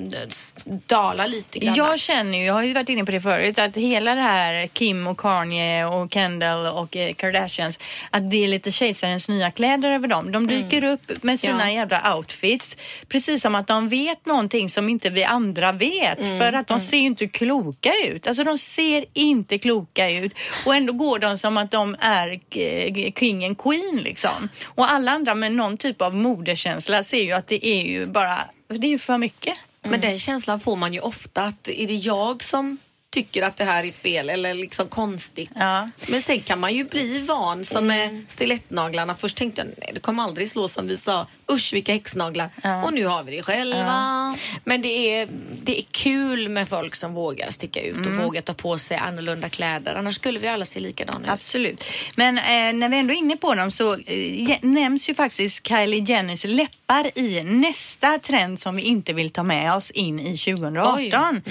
dala 0.86 1.26
lite 1.26 1.58
grann. 1.58 1.74
Jag 1.74 1.98
känner 1.98 2.38
ju, 2.38 2.44
jag 2.44 2.54
har 2.54 2.62
ju 2.62 2.72
varit 2.72 2.88
inne 2.88 3.04
på 3.04 3.10
det 3.12 3.20
förut, 3.20 3.58
att 3.58 3.76
hela 3.76 4.14
det 4.14 4.20
här 4.20 4.66
Kim 4.66 5.06
och 5.06 5.18
Kanye 5.20 5.84
och 5.86 6.12
Kendall 6.12 6.66
och 6.76 6.96
eh, 6.96 7.14
Kardashians, 7.14 7.78
att 8.10 8.30
det 8.30 8.44
är 8.44 8.48
lite 8.48 8.72
kejsarens 8.72 9.28
nya 9.28 9.50
kläder 9.50 9.90
över 9.90 10.08
dem. 10.08 10.32
De 10.32 10.46
dyker 10.46 10.84
upp 10.84 11.22
med 11.22 11.40
sina 11.40 11.70
Ja. 11.70 11.76
jävla 11.76 12.16
outfits, 12.16 12.76
precis 13.08 13.42
som 13.42 13.54
att 13.54 13.66
de 13.66 13.88
vet 13.88 14.26
någonting 14.26 14.70
som 14.70 14.88
inte 14.88 15.10
vi 15.10 15.24
andra 15.24 15.72
vet. 15.72 16.18
För 16.18 16.52
att 16.52 16.66
de 16.66 16.80
ser 16.80 16.96
ju 16.96 17.06
inte 17.06 17.26
kloka 17.28 17.90
ut. 18.08 18.26
Alltså 18.26 18.44
de 18.44 18.58
ser 18.58 19.04
inte 19.12 19.58
kloka 19.58 20.10
ut 20.10 20.34
och 20.66 20.74
ändå 20.74 20.92
går 20.92 21.18
de 21.18 21.38
som 21.38 21.56
att 21.56 21.70
de 21.70 21.96
är 22.00 22.40
eh, 22.50 23.12
king 23.18 23.44
and 23.46 23.58
queen 23.58 24.00
liksom. 24.04 24.48
Och 24.64 24.90
alla 24.90 25.10
andra 25.12 25.34
med 25.34 25.52
någon 25.52 25.76
typ 25.76 26.02
av 26.02 26.14
modekänsla 26.14 27.04
ser 27.04 27.22
ju 27.22 27.32
att 27.32 27.46
det 27.46 27.66
är 27.66 27.82
ju 27.82 28.06
bara, 28.06 28.38
det 28.68 28.86
är 28.86 28.90
ju 28.90 28.98
för 28.98 29.18
mycket. 29.18 29.54
Men 29.82 30.00
den 30.00 30.18
känslan 30.18 30.60
får 30.60 30.76
man 30.76 30.94
ju 30.94 31.00
ofta 31.00 31.42
att 31.42 31.68
är 31.68 31.86
det 31.86 31.94
jag 31.94 32.44
som 32.44 32.78
tycker 33.12 33.42
att 33.42 33.56
det 33.56 33.64
här 33.64 33.84
är 33.84 33.92
fel 33.92 34.30
eller 34.30 34.54
liksom 34.54 34.88
konstigt. 34.88 35.50
Ja. 35.54 35.88
Men 36.08 36.22
sen 36.22 36.40
kan 36.40 36.60
man 36.60 36.74
ju 36.74 36.84
bli 36.84 37.20
van 37.20 37.64
som 37.64 37.86
med 37.86 38.24
stilettnaglarna. 38.28 39.14
Först 39.14 39.36
tänkte 39.36 39.60
jag 39.60 39.68
nej 39.78 39.90
det 39.94 40.00
kommer 40.00 40.22
aldrig 40.22 40.48
slå 40.48 40.68
som 40.68 40.86
vi 40.86 40.96
sa. 40.96 41.26
Usch 41.50 41.72
vilka 41.72 41.92
häxnaglar. 41.92 42.50
Och 42.84 42.92
nu 42.92 43.06
har 43.06 43.22
vi 43.22 43.36
det 43.36 43.42
själva. 43.42 44.36
Men 44.64 44.82
det 44.82 44.88
är, 44.88 45.28
det 45.62 45.78
är 45.78 45.84
kul 45.90 46.48
med 46.48 46.68
folk 46.68 46.94
som 46.94 47.14
vågar 47.14 47.50
sticka 47.50 47.80
ut 47.80 48.06
och 48.06 48.12
vågar 48.12 48.42
ta 48.42 48.54
på 48.54 48.78
sig 48.78 48.96
annorlunda 48.96 49.48
kläder. 49.48 49.94
Annars 49.94 50.14
skulle 50.14 50.38
vi 50.38 50.48
alla 50.48 50.64
se 50.64 50.80
likadana 50.80 51.24
ut. 51.24 51.30
Absolut. 51.30 51.84
Men 52.16 52.38
eh, 52.38 52.72
när 52.78 52.88
vi 52.88 52.98
ändå 52.98 53.14
är 53.14 53.18
inne 53.18 53.36
på 53.36 53.54
dem 53.54 53.70
så 53.70 53.94
eh, 53.94 54.58
nämns 54.62 55.08
ju 55.08 55.14
faktiskt 55.14 55.66
Kylie 55.68 56.04
Jenners 56.04 56.44
läppar 56.44 56.81
läppar 56.92 57.18
i 57.18 57.42
nästa 57.44 58.18
trend 58.18 58.60
som 58.60 58.76
vi 58.76 58.82
inte 58.82 59.12
vill 59.12 59.30
ta 59.30 59.42
med 59.42 59.74
oss 59.74 59.90
in 59.90 60.20
i 60.20 60.36
2018. 60.36 61.42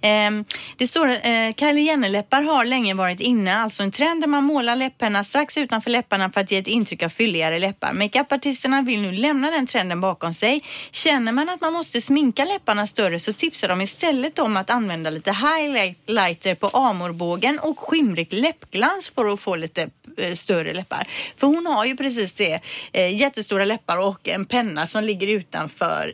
Ehm, 0.00 0.44
det 0.76 0.86
står 0.86 1.08
eh, 1.08 1.54
Kylie 1.56 1.84
Jenner-läppar 1.84 2.42
har 2.42 2.64
länge 2.64 2.94
varit 2.94 3.20
inne, 3.20 3.56
alltså 3.56 3.82
en 3.82 3.90
trend 3.90 4.22
där 4.22 4.28
man 4.28 4.44
målar 4.44 4.76
läpparna 4.76 5.24
strax 5.24 5.56
utanför 5.56 5.90
läpparna 5.90 6.30
för 6.30 6.40
att 6.40 6.50
ge 6.50 6.58
ett 6.58 6.66
intryck 6.66 7.02
av 7.02 7.08
fylligare 7.08 7.58
läppar. 7.58 7.92
Makeupartisterna 7.92 8.82
vill 8.82 9.02
nu 9.02 9.12
lämna 9.12 9.50
den 9.50 9.66
trenden 9.66 10.00
bakom 10.00 10.34
sig. 10.34 10.64
Känner 10.90 11.32
man 11.32 11.48
att 11.48 11.60
man 11.60 11.72
måste 11.72 12.00
sminka 12.00 12.44
läpparna 12.44 12.86
större 12.86 13.20
så 13.20 13.32
tipsar 13.32 13.68
de 13.68 13.80
istället 13.80 14.38
om 14.38 14.56
att 14.56 14.70
använda 14.70 15.10
lite 15.10 15.32
highlighter 15.32 16.54
på 16.54 16.66
amorbågen 16.66 17.58
och 17.58 17.78
skimrigt 17.78 18.32
läppglans 18.32 19.12
för 19.14 19.32
att 19.32 19.40
få 19.40 19.56
lite 19.56 19.90
eh, 20.16 20.34
större 20.34 20.74
läppar. 20.74 21.08
För 21.36 21.46
hon 21.46 21.66
har 21.66 21.84
ju 21.84 21.96
precis 21.96 22.32
det, 22.32 22.60
eh, 22.92 23.16
jättestora 23.16 23.64
läppar 23.64 24.08
och 24.08 24.28
en 24.28 24.44
penna 24.44 24.86
som 24.90 25.04
ligger 25.04 25.26
utanför. 25.26 26.12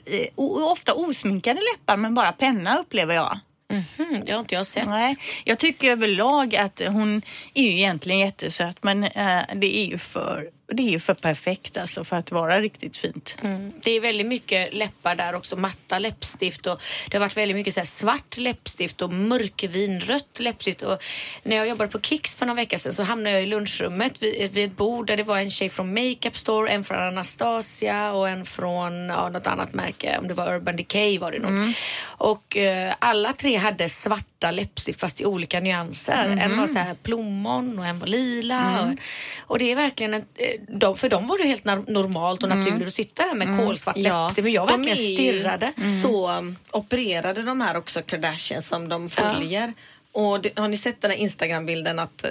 Ofta 0.73 0.95
osminkade 0.95 1.61
läppar 1.75 1.97
men 1.97 2.15
bara 2.15 2.33
penna 2.33 2.79
upplever 2.79 3.15
jag. 3.15 3.39
Mhm, 3.71 4.23
det 4.27 4.33
har 4.33 4.41
inte 4.41 4.55
jag 4.55 4.67
sett. 4.67 4.87
Nej, 4.87 5.17
jag 5.45 5.59
tycker 5.59 5.91
överlag 5.91 6.57
att 6.57 6.83
hon 6.87 7.23
är 7.55 7.62
ju 7.62 7.73
egentligen 7.73 8.19
jättesöt 8.21 8.77
men 8.83 9.05
eh, 9.05 9.43
det 9.55 9.77
är 9.79 9.87
ju 9.87 9.99
för 9.99 10.49
det 10.68 10.83
är 10.83 10.90
ju 10.90 10.98
för 10.98 11.14
perfekt 11.14 11.76
alltså 11.76 12.05
för 12.05 12.16
att 12.16 12.31
vara 12.31 12.61
riktigt 12.61 12.96
fint. 12.96 13.37
Mm. 13.42 13.72
Det 13.83 13.90
är 13.90 14.00
väldigt 14.00 14.26
mycket 14.26 14.74
läppar 14.74 15.14
där 15.14 15.35
också, 15.35 15.57
matta 15.57 15.98
läppstift 15.98 16.66
och 16.66 16.83
det 17.11 17.16
har 17.16 17.20
varit 17.20 17.37
väldigt 17.37 17.57
mycket 17.57 17.74
så 17.74 17.85
svart 17.85 18.37
läppstift 18.37 19.02
och 19.02 19.12
mörkvinrött 19.12 20.38
läppstift. 20.38 20.83
Och 20.83 21.02
när 21.42 21.57
jag 21.57 21.68
jobbade 21.68 21.90
på 21.90 22.00
Kicks 22.00 22.37
för 22.37 22.46
några 22.46 22.57
veckor 22.57 22.76
sedan 22.76 22.94
så 22.94 23.02
hamnade 23.02 23.31
jag 23.31 23.42
i 23.42 23.46
lunchrummet 23.46 24.22
vid, 24.22 24.52
vid 24.52 24.64
ett 24.64 24.76
bord 24.76 25.07
där 25.07 25.16
det 25.16 25.22
var 25.22 25.38
en 25.38 25.50
tjej 25.50 25.68
från 25.68 25.94
Makeup 25.94 26.37
Store, 26.37 26.70
en 26.70 26.85
från 26.85 26.98
Anastasia 26.98 28.12
och 28.12 28.29
en 28.29 28.44
från 28.46 29.09
ja, 29.09 29.29
något 29.29 29.46
annat 29.46 29.74
märke, 29.74 30.18
om 30.18 30.29
det 30.29 30.35
var 30.35 30.55
Urban 30.55 30.76
Decay 30.76 31.18
var 31.18 31.33
det 31.33 31.38
nog. 31.38 31.72
Och 32.02 32.57
eh, 32.57 32.94
alla 32.98 33.33
tre 33.33 33.57
hade 33.57 33.88
svarta 33.88 34.50
läppstift 34.50 35.00
fast 35.00 35.20
i 35.20 35.24
olika 35.24 35.61
nyanser. 35.61 36.38
En 36.40 36.57
var 36.57 36.66
så 36.66 36.79
här 36.79 36.94
plommon 37.02 37.79
och 37.79 37.87
en 37.87 37.98
var 37.98 38.07
lila. 38.07 38.83
Och, 38.83 38.98
och 39.38 39.59
det 39.59 39.72
är 39.72 39.76
verkligen 39.76 40.14
en, 40.14 40.24
de, 40.69 40.97
för 40.97 41.09
dem 41.09 41.27
var 41.29 41.38
det 41.38 41.45
helt 41.45 41.64
normalt 41.88 42.42
och 42.42 42.49
naturligt 42.49 42.88
att 42.88 42.95
sitta 42.95 43.23
där 43.27 43.35
med 43.35 43.59
kolsvart 43.66 43.97
läppstift. 43.97 44.45
Men 44.45 44.53
jag 44.53 44.69
de 44.69 44.77
verkligen 44.83 44.97
stirrade. 45.16 45.73
Så 46.03 46.31
um, 46.31 46.57
opererade 46.73 47.42
de 47.42 47.61
här 47.61 47.77
också 47.77 48.03
Kardashians 48.03 48.69
som 48.69 48.88
de 48.88 49.11
följer. 49.11 49.73
Och 50.12 50.40
det, 50.42 50.59
har 50.59 50.69
ni 50.69 50.77
sett 50.77 51.01
den 51.01 51.11
här 51.11 51.19
Instagram-bilden 51.19 51.99
att 51.99 52.25
uh, 52.25 52.31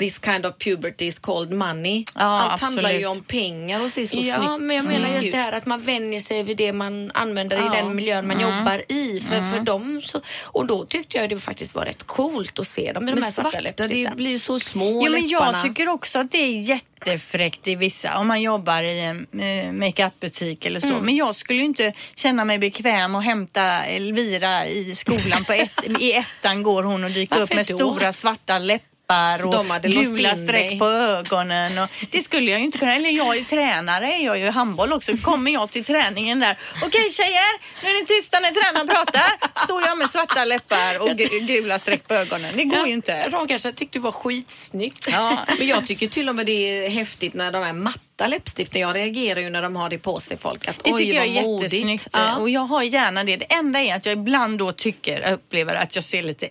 this 0.00 0.20
kind 0.24 0.46
of 0.46 0.54
puberty 0.58 1.04
is 1.06 1.18
called 1.18 1.52
money? 1.52 2.04
Ja, 2.14 2.20
Allt 2.22 2.60
handlar 2.62 2.90
ju 2.90 2.96
absolut. 2.96 3.16
om 3.18 3.24
pengar 3.24 3.84
och 3.84 3.90
ser 3.92 4.06
så 4.06 4.16
Ja, 4.16 4.36
snyggt 4.36 4.60
men 4.62 4.76
jag 4.76 4.84
menar 4.86 5.08
just 5.08 5.32
det 5.32 5.38
här 5.38 5.52
att 5.52 5.66
man 5.66 5.80
vänjer 5.80 6.20
sig 6.20 6.42
vid 6.42 6.56
det 6.56 6.72
man 6.72 7.10
använder 7.14 7.56
Ja. 7.56 7.66
i 7.74 7.76
den 7.82 7.96
miljön 7.96 8.26
man 8.26 8.40
jobbar 8.40 8.82
i. 8.92 9.20
För, 9.20 9.42
för 9.52 9.60
dem 9.60 10.00
så, 10.04 10.20
och 10.44 10.66
då 10.66 10.84
tyckte 10.84 11.18
jag 11.18 11.28
det 11.30 11.36
faktiskt 11.38 11.74
var 11.74 11.84
rätt 11.84 12.06
coolt 12.06 12.58
att 12.58 12.66
se 12.66 12.92
dem 12.92 13.04
med 13.04 13.12
de 13.12 13.14
Men 13.14 13.24
här 13.24 13.30
svarta 13.30 13.50
svarta, 13.50 13.60
läppstiften. 13.62 14.04
det 14.10 14.16
blir 14.16 14.30
ju 14.30 14.38
så 14.38 14.60
små 14.60 14.84
Jo, 15.04 15.12
men 15.12 15.22
läpparna. 15.26 15.52
jag 15.52 15.62
tycker 15.62 15.88
också 15.88 16.18
att 16.18 16.32
det 16.32 16.38
är 16.38 16.60
jättefräckt 17.06 17.68
i 17.68 17.76
vissa, 17.76 18.18
om 18.18 18.28
man 18.28 18.42
jobbar 18.42 18.82
i 18.82 19.00
en 19.00 19.26
eh, 19.40 19.72
makeupbutik 19.72 20.66
eller 20.66 20.80
så. 20.80 20.86
Mm. 20.86 21.04
Men 21.04 21.16
jag 21.16 21.34
skulle 21.34 21.58
ju 21.58 21.64
inte 21.64 21.92
känna 22.14 22.44
mig 22.44 22.58
bekväm 22.58 23.14
att 23.14 23.24
hämta 23.24 23.84
Elvira 23.84 24.66
i 24.66 24.94
skolan 24.94 25.44
på 25.44 25.52
ett, 25.52 26.00
i 26.00 26.12
ettan 26.12 26.62
går 26.62 26.82
hon 26.82 27.04
och 27.04 27.10
dyker 27.10 27.34
upp 27.34 27.40
Varför 27.40 27.54
med 27.54 27.66
då? 27.68 27.78
stora 27.78 28.12
svarta 28.12 28.58
läppar 28.58 28.95
och 29.44 29.50
De 29.52 29.70
hade 29.70 29.88
låst 29.88 30.10
gula 30.10 30.36
streck 30.36 30.78
på 30.78 30.84
ögonen. 30.86 31.78
Och 31.78 31.88
det 32.10 32.22
skulle 32.22 32.50
jag 32.50 32.60
ju 32.60 32.66
inte 32.66 32.78
kunna. 32.78 32.94
Eller 32.94 33.10
jag 33.10 33.36
är 33.36 33.44
tränare, 33.44 34.06
är 34.06 34.24
jag 34.24 34.38
ju 34.38 34.44
i 34.44 34.50
handboll 34.50 34.92
också. 34.92 35.16
Kommer 35.16 35.50
jag 35.50 35.70
till 35.70 35.84
träningen 35.84 36.40
där. 36.40 36.58
Okej 36.84 37.10
tjejer, 37.10 37.82
nu 37.84 37.88
är 37.90 38.00
ni 38.00 38.06
tysta 38.06 38.40
när 38.40 38.50
tränaren 38.50 38.88
pratar. 38.88 39.62
Står 39.64 39.82
jag 39.82 39.98
med 39.98 40.10
svarta 40.10 40.44
läppar 40.44 41.00
och 41.02 41.08
gu- 41.08 41.46
gula 41.46 41.78
streck 41.78 42.08
på 42.08 42.14
ögonen. 42.14 42.56
Det 42.56 42.64
går 42.64 42.86
ju 42.86 42.92
inte. 42.92 43.28
Ragars, 43.30 43.64
jag 43.64 43.74
tyckte 43.76 43.98
det 43.98 44.02
var 44.02 44.12
skitsnyggt. 44.12 45.08
Ja. 45.12 45.38
Men 45.58 45.66
jag 45.66 45.86
tycker 45.86 46.08
till 46.08 46.28
och 46.28 46.34
med 46.34 46.46
det 46.46 46.52
är 46.86 46.90
häftigt 46.90 47.34
när 47.34 47.52
de 47.52 47.62
är 47.62 47.72
matta 47.72 48.26
läppstiften. 48.26 48.80
Jag 48.80 48.94
reagerar 48.96 49.40
ju 49.40 49.50
när 49.50 49.62
de 49.62 49.76
har 49.76 49.88
det 49.90 49.98
på 49.98 50.20
sig 50.20 50.36
folk. 50.36 50.68
Att, 50.68 50.84
Det 50.84 50.92
tycker 50.96 51.14
jag 51.14 51.26
är 51.26 51.42
modigt. 51.42 51.72
jättesnyggt 51.72 52.08
Ja. 52.12 52.36
och 52.36 52.50
jag 52.50 52.60
har 52.60 52.82
gärna 52.82 53.24
det. 53.24 53.36
Det 53.36 53.44
enda 53.54 53.80
är 53.80 53.96
att 53.96 54.06
jag 54.06 54.12
ibland 54.12 54.58
då 54.58 54.72
tycker, 54.72 55.32
upplever 55.32 55.74
att 55.74 55.94
jag 55.94 56.04
ser 56.04 56.22
lite 56.22 56.48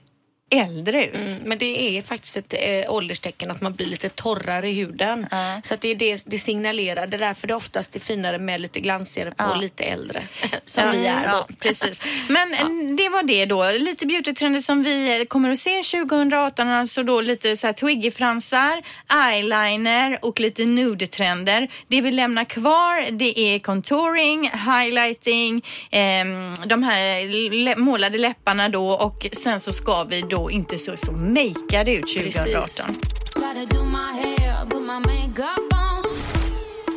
äldre 0.59 1.05
ut. 1.05 1.15
Mm, 1.15 1.39
men 1.45 1.57
det 1.57 1.97
är 1.97 2.01
faktiskt 2.01 2.37
ett 2.37 2.53
äh, 2.85 2.91
ålderstecken 2.93 3.51
att 3.51 3.61
man 3.61 3.73
blir 3.73 3.85
lite 3.85 4.09
torrare 4.09 4.69
i 4.69 4.73
huden. 4.73 5.27
Ja. 5.31 5.59
Så 5.63 5.73
att 5.73 5.81
det 5.81 5.87
är 5.87 5.95
det 5.95 6.23
det 6.25 6.39
signalerar. 6.39 7.07
Det 7.07 7.17
är 7.17 7.19
därför 7.19 7.47
det 7.47 7.55
oftast 7.55 7.95
är 7.95 7.99
finare 7.99 8.37
med 8.39 8.61
lite 8.61 8.79
glansigare 8.79 9.29
på 9.31 9.35
Ja. 9.43 9.55
lite 9.55 9.83
äldre. 9.83 10.23
Som 10.65 10.83
Ja, 10.83 10.91
vi 10.91 11.05
är 11.05 11.13
då. 11.23 11.29
Ja, 11.29 11.47
precis. 11.59 12.01
Men 12.27 12.53
eh, 12.53 12.95
det 12.97 13.09
var 13.09 13.23
det 13.23 13.45
då. 13.45 13.71
Lite 13.71 14.05
beautytrender 14.05 14.59
som 14.61 14.83
vi 14.83 15.25
kommer 15.29 15.49
att 15.51 15.59
se 15.59 15.83
2018. 15.83 16.67
Alltså 16.67 17.03
då 17.03 17.21
lite 17.21 17.57
så 17.57 17.67
här 17.67 17.73
twiggy-fransar, 17.73 18.81
eyeliner 19.31 20.19
och 20.21 20.39
lite 20.39 20.65
nude-trender. 20.65 21.67
Det 21.87 22.01
vi 22.01 22.11
lämnar 22.11 22.45
kvar 22.45 23.11
det 23.11 23.39
är 23.39 23.59
contouring, 23.59 24.49
highlighting, 24.53 25.65
ehm, 25.91 26.53
de 26.65 26.83
här 26.83 27.27
lä- 27.65 27.75
målade 27.77 28.17
läpparna 28.17 28.69
då 28.69 28.87
och 28.89 29.27
sen 29.33 29.59
så 29.59 29.73
ska 29.73 30.03
vi 30.03 30.21
då 30.21 30.44
inte 30.51 30.77
se 30.77 30.97
så 30.97 31.11
makeade 31.11 31.91
ut 31.93 32.07
2018. 32.07 32.61
Precis. 32.61 33.33
Gotta 33.33 33.65
do 33.65 33.83
my 33.85 34.11
hair, 34.21 34.65
put 34.69 34.81
my 34.81 34.99
makeup 34.99 35.73
on. 35.73 36.05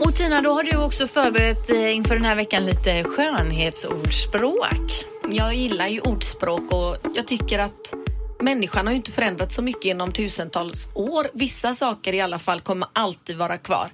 Och 0.00 0.14
Tina, 0.14 0.40
då 0.40 0.50
har 0.50 0.62
du 0.62 0.76
också 0.76 1.08
förberett 1.08 1.70
inför 1.70 2.14
den 2.14 2.24
här 2.24 2.34
veckan 2.36 2.66
lite 2.66 3.04
skönhetsordspråk. 3.04 5.04
Jag 5.30 5.54
gillar 5.54 5.88
ju 5.88 6.00
ordspråk 6.00 6.72
och 6.72 6.96
jag 7.14 7.26
tycker 7.26 7.58
att 7.58 7.94
människan 8.40 8.86
har 8.86 8.92
ju 8.92 8.96
inte 8.96 9.12
förändrats 9.12 9.54
så 9.54 9.62
mycket 9.62 9.84
genom 9.84 10.12
tusentals 10.12 10.88
år. 10.94 11.26
Vissa 11.32 11.74
saker 11.74 12.12
i 12.12 12.20
alla 12.20 12.38
fall 12.38 12.60
kommer 12.60 12.88
alltid 12.92 13.36
vara 13.36 13.58
kvar. 13.58 13.90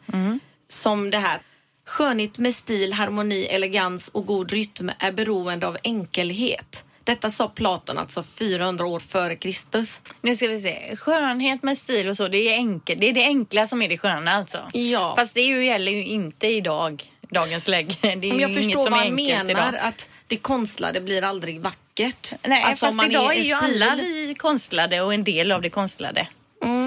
Som 0.68 1.10
det 1.10 1.18
här. 1.18 1.40
Skönhet 1.86 2.38
med 2.38 2.54
stil, 2.54 2.92
harmoni, 2.92 3.44
elegans 3.44 4.08
och 4.08 4.26
god 4.26 4.52
rytm 4.52 4.90
är 4.98 5.12
beroende 5.12 5.66
av 5.66 5.76
enkelhet. 5.84 6.84
Detta 7.04 7.30
sa 7.30 7.48
Platon 7.48 7.98
alltså 7.98 8.22
400 8.22 8.86
år 8.86 9.00
före 9.00 9.36
Kristus. 9.36 10.00
Nu 10.20 10.36
ska 10.36 10.46
vi 10.48 10.60
se. 10.60 10.96
Skönhet 10.96 11.62
med 11.62 11.78
stil 11.78 12.08
och 12.08 12.16
så, 12.16 12.28
det 12.28 12.38
är, 12.38 12.54
enkel, 12.54 12.98
det 13.00 13.08
är 13.08 13.12
det 13.12 13.24
enkla 13.24 13.66
som 13.66 13.82
är 13.82 13.88
det 13.88 13.98
sköna 13.98 14.30
alltså. 14.32 14.58
Ja. 14.72 15.14
Fast 15.16 15.34
det 15.34 15.40
är 15.40 15.46
ju, 15.46 15.66
gäller 15.66 15.92
ju 15.92 16.04
inte 16.04 16.46
idag, 16.46 17.12
dagens 17.30 17.68
läge. 17.68 17.94
Det 18.02 18.30
är 18.30 18.34
ju 18.34 18.40
jag 18.40 18.54
förstår 18.54 18.90
vad 18.90 19.00
är 19.00 19.04
han 19.04 19.14
menar, 19.14 19.50
idag. 19.50 19.74
att 19.80 20.08
det 20.26 20.36
konstlade 20.36 21.00
blir 21.00 21.22
aldrig 21.22 21.60
vackert. 21.60 22.32
Nej, 22.42 22.62
alltså, 22.62 22.86
fast 22.86 23.04
idag 23.10 23.34
är, 23.34 23.38
en 23.38 23.44
ju 23.44 23.54
stil- 23.56 23.82
alla 23.82 23.94
vi 24.02 24.34
konstlade 24.38 25.00
och 25.00 25.14
en 25.14 25.24
del 25.24 25.52
av 25.52 25.62
det 25.62 25.70
konstlade. 25.70 26.28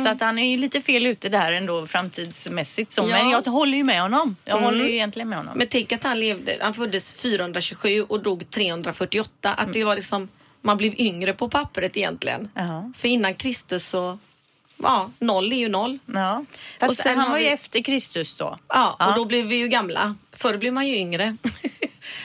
Så 0.06 0.12
att 0.12 0.22
han 0.22 0.40
är 0.40 0.52
ju 0.52 0.58
lite 0.58 0.82
fel 0.82 1.06
ute 1.06 1.30
där 1.30 1.52
ändå 1.52 1.88
framtidsmässigt 1.88 2.92
så. 2.92 3.02
Men 3.08 3.30
Ja. 3.30 3.42
jag 3.46 3.52
håller 3.52 3.78
ju 3.78 3.84
med 3.84 4.02
honom. 4.02 4.36
Jag 4.46 4.54
Mm. 4.58 4.66
håller 4.66 4.86
ju 4.86 4.94
egentligen 4.94 5.30
med 5.30 5.38
honom. 5.38 5.58
Men 5.58 5.68
tänk 5.68 5.92
att 5.92 6.04
han 6.04 6.20
levde, 6.20 6.58
han 6.62 6.74
föddes 6.74 7.12
427 7.12 8.02
och 8.02 8.24
dog 8.24 8.50
348. 8.50 9.54
Att 9.54 9.74
det 9.74 9.84
var 9.84 9.96
liksom, 9.96 10.28
man 10.62 10.78
blev 10.78 10.94
yngre 11.00 11.34
på 11.34 11.50
pappret 11.50 11.98
egentligen. 11.98 12.50
Ja. 12.54 12.92
För 12.98 13.08
innan 13.08 13.34
Kristus 13.36 13.88
så, 13.88 14.20
ja, 14.84 15.12
noll 15.20 15.52
är 15.54 15.58
ju 15.58 15.70
noll. 15.70 16.00
Ja. 16.06 16.46
Fast 16.80 16.90
Och 16.90 16.96
sen 16.98 17.18
han 17.18 17.32
var 17.32 17.38
ju 17.38 17.44
vi- 17.44 17.50
efter 17.52 17.82
Kristus 17.84 18.36
då. 18.36 18.58
Ja, 18.68 18.96
Ja. 19.00 19.08
och 19.10 19.16
då 19.16 19.26
blev 19.26 19.46
vi 19.46 19.56
ju 19.56 19.68
gamla. 19.68 20.16
Förr 20.34 20.58
blev 20.58 20.74
man 20.74 20.88
ju 20.88 20.96
yngre. 20.96 21.38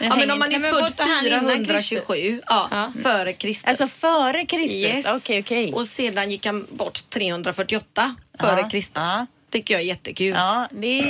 ja, 0.00 0.16
men 0.16 0.30
om 0.30 0.38
man 0.38 0.52
är 0.52 0.60
född 0.60 0.80
vad 0.80 0.96
tar 0.96 1.04
han 1.04 1.26
innan 1.26 1.42
427, 1.66 2.40
ja, 2.46 2.92
före 3.02 3.32
Kristus. 3.32 3.68
Alltså 3.80 3.88
före 3.88 4.44
Kristus? 4.46 4.76
Yes. 4.76 5.06
Okej, 5.14 5.40
okej. 5.40 5.72
Och 5.72 5.86
sedan 5.86 6.30
gick 6.30 6.46
han 6.46 6.66
bort 6.70 7.10
348 7.10 8.14
före 8.40 8.60
Ja, 8.60 8.68
Kristus. 8.68 8.92
ja. 9.04 9.26
Tycker 9.50 9.74
jag 9.74 9.80
är 9.80 9.86
jättekul. 9.86 10.34
Ja, 10.36 10.68
det. 10.70 11.00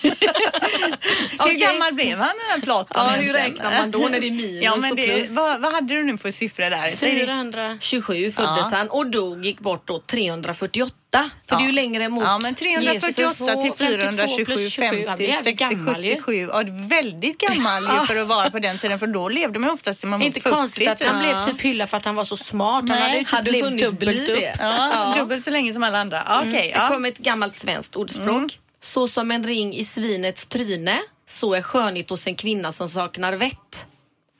Hur 0.00 1.38
Okej. 1.38 1.56
gammal 1.56 1.94
blev 1.94 2.18
han 2.18 2.28
den 2.28 2.50
här 2.50 2.60
Platon? 2.60 3.06
Ja, 3.06 3.10
hur 3.22 3.32
räknar 3.32 3.78
man 3.78 3.90
då 3.90 3.98
när 3.98 4.20
det 4.20 4.26
är 4.26 4.30
minus 4.30 4.64
ja, 4.64 4.76
men 4.76 4.90
och 4.90 4.96
det, 4.96 5.06
plus? 5.16 5.30
Vad, 5.30 5.60
vad 5.60 5.72
hade 5.72 5.94
du 5.94 6.02
nu 6.04 6.18
för 6.18 6.30
siffror 6.30 6.70
där? 6.70 6.96
Säg 6.96 7.14
det. 7.14 7.20
400. 7.20 7.78
27 7.80 8.32
föddes 8.32 8.66
Ja. 8.70 8.76
han 8.76 8.88
och 8.90 9.06
dog, 9.10 9.44
gick 9.44 9.60
bort 9.60 9.86
då 9.86 9.98
348. 10.00 10.94
För 11.18 11.56
det 11.56 11.62
är 11.62 11.66
ju 11.66 11.72
längre 11.72 12.08
mot 12.08 12.24
Ja, 12.24 12.38
men 12.38 12.54
348 12.54 13.06
Jesus. 13.08 13.36
till 13.36 13.46
52 13.46 13.76
427, 13.76 14.44
plus 14.44 14.70
27, 14.72 14.86
han 14.86 14.94
50, 14.96 15.16
blir 15.16 15.28
jävligt 15.28 15.44
60, 15.58 15.64
gammal 15.74 16.04
ju. 16.04 16.10
77. 16.22 16.48
Ja, 16.52 16.62
väldigt 16.88 17.38
gammal 17.38 17.82
ju 17.82 18.06
för 18.06 18.16
att 18.16 18.28
vara 18.28 18.50
på 18.50 18.58
den 18.58 18.78
tiden. 18.78 18.98
För 18.98 19.06
då 19.06 19.28
levde 19.28 19.58
man 19.58 19.70
oftast 19.70 20.00
till 20.00 20.08
man 20.08 20.20
var 20.20 20.26
Inte 20.26 20.40
40. 20.40 20.54
konstigt 20.54 20.88
att 20.88 21.02
han 21.02 21.22
typ. 21.24 21.44
blev 21.44 21.44
typ 21.52 21.60
hyllad 21.64 21.88
för 21.90 21.96
att 21.96 22.04
han 22.04 22.14
var 22.14 22.24
så 22.24 22.36
smart. 22.36 22.84
Nej, 22.84 22.96
han 22.98 23.06
hade 23.06 23.18
ju 23.18 23.24
typ 23.24 23.30
hade 23.32 23.64
hunnit 23.64 23.84
dubbelt 23.84 24.28
upp. 24.28 24.36
det. 24.36 24.56
Ja, 24.60 24.90
Ja. 25.16 25.20
dubbelt 25.22 25.44
så 25.44 25.50
länge 25.50 25.72
som 25.72 25.82
alla 25.82 25.98
andra. 26.00 26.22
Ja, 26.26 26.38
Okej, 26.40 26.52
Det 26.52 26.78
ja. 26.80 26.88
kommer 26.88 27.08
ett 27.08 27.18
gammalt 27.18 27.56
svenskt 27.56 27.96
ordspråk. 27.96 28.28
Mm. 28.28 28.48
Så 28.82 29.08
som 29.08 29.30
en 29.30 29.46
ring 29.46 29.74
i 29.74 29.84
svinets 29.84 30.46
tryne, 30.46 31.00
så 31.28 31.54
är 31.54 31.62
skönhet 31.62 32.10
hos 32.10 32.26
en 32.26 32.34
kvinna 32.34 32.72
som 32.72 32.88
saknar 32.88 33.32
vett. 33.32 33.86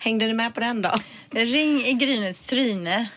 Hängde 0.03 0.27
ni 0.27 0.33
med 0.33 0.55
på 0.55 0.61
den 0.61 0.83
då? 0.83 0.93
Ring 1.31 1.81
i 1.87 1.93
grynets 1.93 2.43
tryne. 2.43 3.09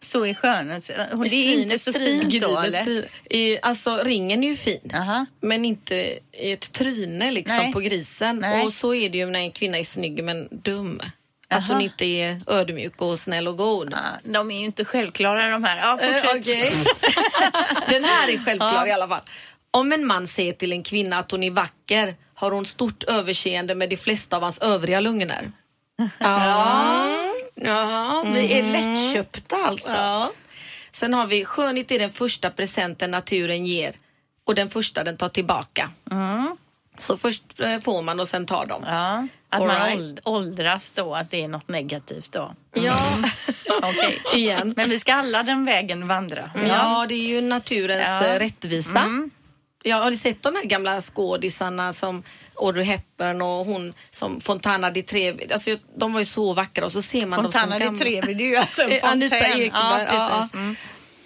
Så 0.00 0.26
är 0.26 0.34
skönhet. 0.34 0.90
Och 1.12 1.24
det 1.28 1.34
är 1.54 1.62
inte 1.62 1.78
så 1.78 1.92
fint 1.92 2.42
då 2.42 2.58
eller? 2.58 2.84
tryne. 2.84 3.06
I- 3.30 3.58
Alltså 3.62 3.96
ringen 3.96 4.44
är 4.44 4.48
ju 4.48 4.56
fin. 4.56 4.90
Aha. 4.94 5.26
Men 5.40 5.64
inte 5.64 5.94
i 6.32 6.52
ett 6.52 6.72
tryne 6.72 7.30
liksom 7.30 7.56
Nej. 7.56 7.72
på 7.72 7.80
grisen. 7.80 8.38
Nej. 8.38 8.66
Och 8.66 8.72
så 8.72 8.94
är 8.94 9.10
det 9.10 9.18
ju 9.18 9.26
när 9.26 9.40
en 9.40 9.50
kvinna 9.52 9.78
är 9.78 9.84
snygg 9.84 10.24
men 10.24 10.48
dum. 10.50 11.00
Att 11.50 11.58
Aha. 11.58 11.72
hon 11.72 11.82
inte 11.82 12.04
är 12.04 12.40
ödmjuk 12.46 13.02
och 13.02 13.18
snäll 13.18 13.48
och 13.48 13.56
god. 13.56 13.88
Ja, 13.92 14.30
de 14.32 14.50
är 14.50 14.58
ju 14.58 14.64
inte 14.64 14.84
självklara 14.84 15.48
de 15.48 15.64
här. 15.64 15.78
Ja, 15.78 15.98
Eh, 16.00 16.12
fortsätt. 16.22 16.36
okej. 16.40 16.72
Den 17.88 18.04
här 18.04 18.28
är 18.28 18.44
självklar 18.44 18.74
Ja. 18.74 18.86
i 18.86 18.90
alla 18.92 19.08
fall. 19.08 19.22
Om 19.70 19.92
en 19.92 20.06
man 20.06 20.26
säger 20.26 20.52
till 20.52 20.72
en 20.72 20.82
kvinna 20.82 21.18
att 21.18 21.30
hon 21.30 21.42
är 21.42 21.50
vacker 21.50 22.14
har 22.34 22.50
hon 22.50 22.66
stort 22.66 23.02
överseende 23.04 23.74
med 23.74 23.90
de 23.90 23.96
flesta 23.96 24.36
av 24.36 24.42
hans 24.42 24.58
övriga 24.58 25.00
lugner. 25.00 25.52
Ja. 26.18 27.17
Jaha, 27.62 28.24
vi 28.24 28.52
är 28.52 28.62
lättköpta 28.62 29.56
alltså. 29.56 29.96
Ja. 29.96 30.32
Sen 30.92 31.14
har 31.14 31.26
vi 31.26 31.44
skönhet 31.44 31.90
är 31.90 31.98
den 31.98 32.12
första 32.12 32.50
presenten 32.50 33.10
naturen 33.10 33.66
ger 33.66 33.92
och 34.44 34.54
den 34.54 34.70
första 34.70 35.04
den 35.04 35.16
tar 35.16 35.28
tillbaka. 35.28 35.90
Så 36.98 37.16
först 37.16 37.60
eh, 37.60 37.80
får 37.80 38.02
man 38.02 38.20
och 38.20 38.28
sen 38.28 38.46
tar 38.46 38.66
de. 38.66 38.82
Ja, 38.86 39.26
att 39.50 39.60
All 39.60 39.66
man 39.66 39.76
right. 39.86 39.98
åld- 39.98 40.20
åldras 40.24 40.90
då, 40.94 41.14
att 41.14 41.30
det 41.30 41.44
är 41.44 41.48
något 41.48 41.68
negativt 41.68 42.32
då. 42.32 42.54
Ja, 42.74 42.98
Okej. 43.82 44.22
igen. 44.34 44.74
Men 44.76 44.90
vi 44.90 44.98
ska 44.98 45.14
alla 45.14 45.42
den 45.42 45.64
vägen 45.64 46.08
vandra. 46.08 46.50
Ja, 46.68 47.06
det 47.08 47.14
är 47.14 47.26
ju 47.28 47.40
naturens 47.40 48.06
Ja. 48.08 49.00
Mm. 49.00 49.30
Eh, 49.84 49.88
rättvisa. 49.88 49.98
Ja, 49.98 50.04
har 50.04 50.12
sett 50.12 50.42
de 50.42 50.54
här 50.54 50.64
gamla 50.64 51.00
skådisarna 51.00 51.92
som 51.92 52.22
Audrey 52.56 52.84
Hepburn 52.84 53.42
och 53.42 53.48
hon 53.66 53.94
som 54.10 54.40
Fontana 54.40 54.90
di 54.90 55.02
Trevi? 55.02 55.52
Alltså, 55.52 55.76
de 55.98 56.12
var 56.12 56.20
ju 56.20 56.26
så 56.26 56.52
vackra 56.52 56.84
och 56.84 56.92
så 56.92 57.02
ser 57.02 57.26
man 57.26 57.42
Fontana 57.42 57.78
dem 57.78 57.86
som 57.88 57.94
di 57.98 58.00
Trevi, 58.20 58.34
det 58.34 58.44
är 58.44 58.48
ju 58.48 58.56
alltså 58.56 58.82
en 58.82 58.92
Eh, 58.92 58.98
Anita 59.10 59.36
fontän. 59.36 59.52
Ekberg, 59.52 59.70
Ja, 59.74 60.00
ja, 60.00 60.06
precis. 60.06 60.50
ja. 60.54 60.58
Mm. 60.60 60.76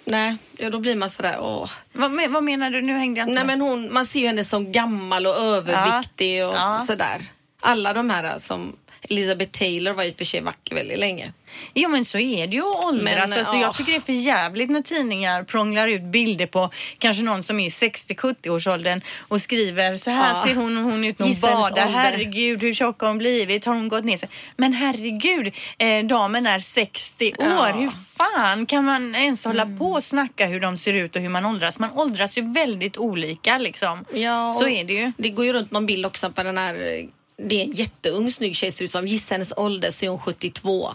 Nej, 0.05 0.37
ja, 0.57 0.69
då 0.69 0.79
blir 0.79 0.95
man 0.95 1.09
sådär, 1.09 1.37
åh. 1.39 1.69
Vad, 1.93 2.11
men- 2.11 2.33
vad 2.33 2.43
menar 2.43 2.69
du? 2.71 2.81
Nu 2.81 2.93
hängde 2.97 3.19
jag 3.19 3.29
inte 3.29 3.33
Nej 3.35 3.45
med. 3.45 3.57
men 3.59 3.67
hon, 3.67 3.93
man 3.93 4.05
ser 4.05 4.19
ju 4.19 4.27
henne 4.27 4.43
som 4.43 4.71
gammal 4.71 5.27
och 5.27 5.35
överviktig 5.37 6.45
och 6.47 6.53
Ja. 6.53 6.83
sådär. 6.87 7.21
Alla 7.61 7.93
de 7.93 8.09
här 8.09 8.37
som 8.37 8.75
Elizabeth 9.09 9.51
Taylor 9.59 9.93
var 9.93 10.03
i 10.03 10.11
och 10.11 10.15
för 10.17 10.25
sig 10.25 10.41
vacker 10.41 10.75
väldigt 10.75 10.99
länge. 10.99 11.33
Jo 11.73 11.89
men 11.89 12.05
så 12.05 12.17
är 12.19 12.47
det 12.47 12.55
ju 12.55 12.61
att 12.61 12.85
åldras. 12.85 13.03
Men, 13.03 13.21
alltså, 13.21 13.55
ja. 13.55 13.61
Jag 13.61 13.75
tycker 13.75 13.91
det 13.91 13.97
är 13.97 14.01
för 14.01 14.13
jävligt 14.13 14.69
när 14.69 14.81
tidningar 14.81 15.43
prånglar 15.43 15.87
ut 15.87 16.01
bilder 16.03 16.45
på 16.45 16.69
kanske 16.97 17.23
någon 17.23 17.43
som 17.43 17.59
är 17.59 17.67
i 17.67 17.69
60-70-årsåldern 17.69 19.01
och 19.27 19.41
skriver 19.41 19.97
så 19.97 20.11
här 20.11 20.29
Ja. 20.35 20.43
ser 20.47 20.55
hon 20.55 20.77
och 20.77 20.83
hon 20.83 21.03
ut 21.03 21.19
när 21.19 21.25
hon 21.27 21.39
badar. 21.41 21.65
ålder. 21.69 21.85
Herregud 21.99 22.61
hur 22.61 22.73
tjock 22.73 23.01
har 23.01 23.07
hon 23.07 23.17
blivit? 23.17 23.65
Har 23.65 23.73
hon 23.73 23.87
gått 23.87 24.05
ner 24.05 24.17
sig? 24.17 24.29
Men 24.57 24.73
herregud, 24.73 25.53
eh, 25.77 26.03
damen 26.05 26.47
är 26.47 26.59
60 26.59 27.33
år. 27.39 27.45
Ja. 27.47 27.65
Hur 27.77 27.89
fan 28.17 28.65
kan 28.65 28.85
man 28.85 29.15
ens 29.15 29.45
hålla 29.45 29.65
på 29.79 29.85
och 29.91 30.03
snacka 30.03 30.45
hur 30.47 30.59
de 30.59 30.77
ser 30.77 30.93
ut 30.93 31.15
och 31.15 31.21
hur 31.21 31.29
man 31.29 31.45
åldras? 31.45 31.79
Man 31.79 31.91
åldras 31.91 32.37
ju 32.37 32.53
väldigt 32.53 32.97
olika 32.97 33.57
liksom. 33.57 34.05
Ja, 34.13 34.53
Så 34.61 34.67
är 34.67 34.83
det 34.83 34.93
ju. 34.93 35.11
Det 35.17 35.29
går 35.29 35.45
ju 35.45 35.53
runt 35.53 35.71
någon 35.71 35.85
bild 35.85 36.05
också 36.05 36.31
på 36.31 36.43
den 36.43 36.57
här, 36.57 37.05
det 37.37 37.61
är 37.61 37.63
en 37.65 37.71
jätteung 37.71 38.31
snygg 38.31 38.55
tjej 38.55 38.71
ser 38.71 38.85
ut 38.85 38.91
som, 38.91 39.07
gissa 39.07 39.35
hennes 39.35 39.53
ålder 39.57 39.91
så 39.91 40.05
är 40.05 40.09
hon 40.09 40.19
72. 40.19 40.93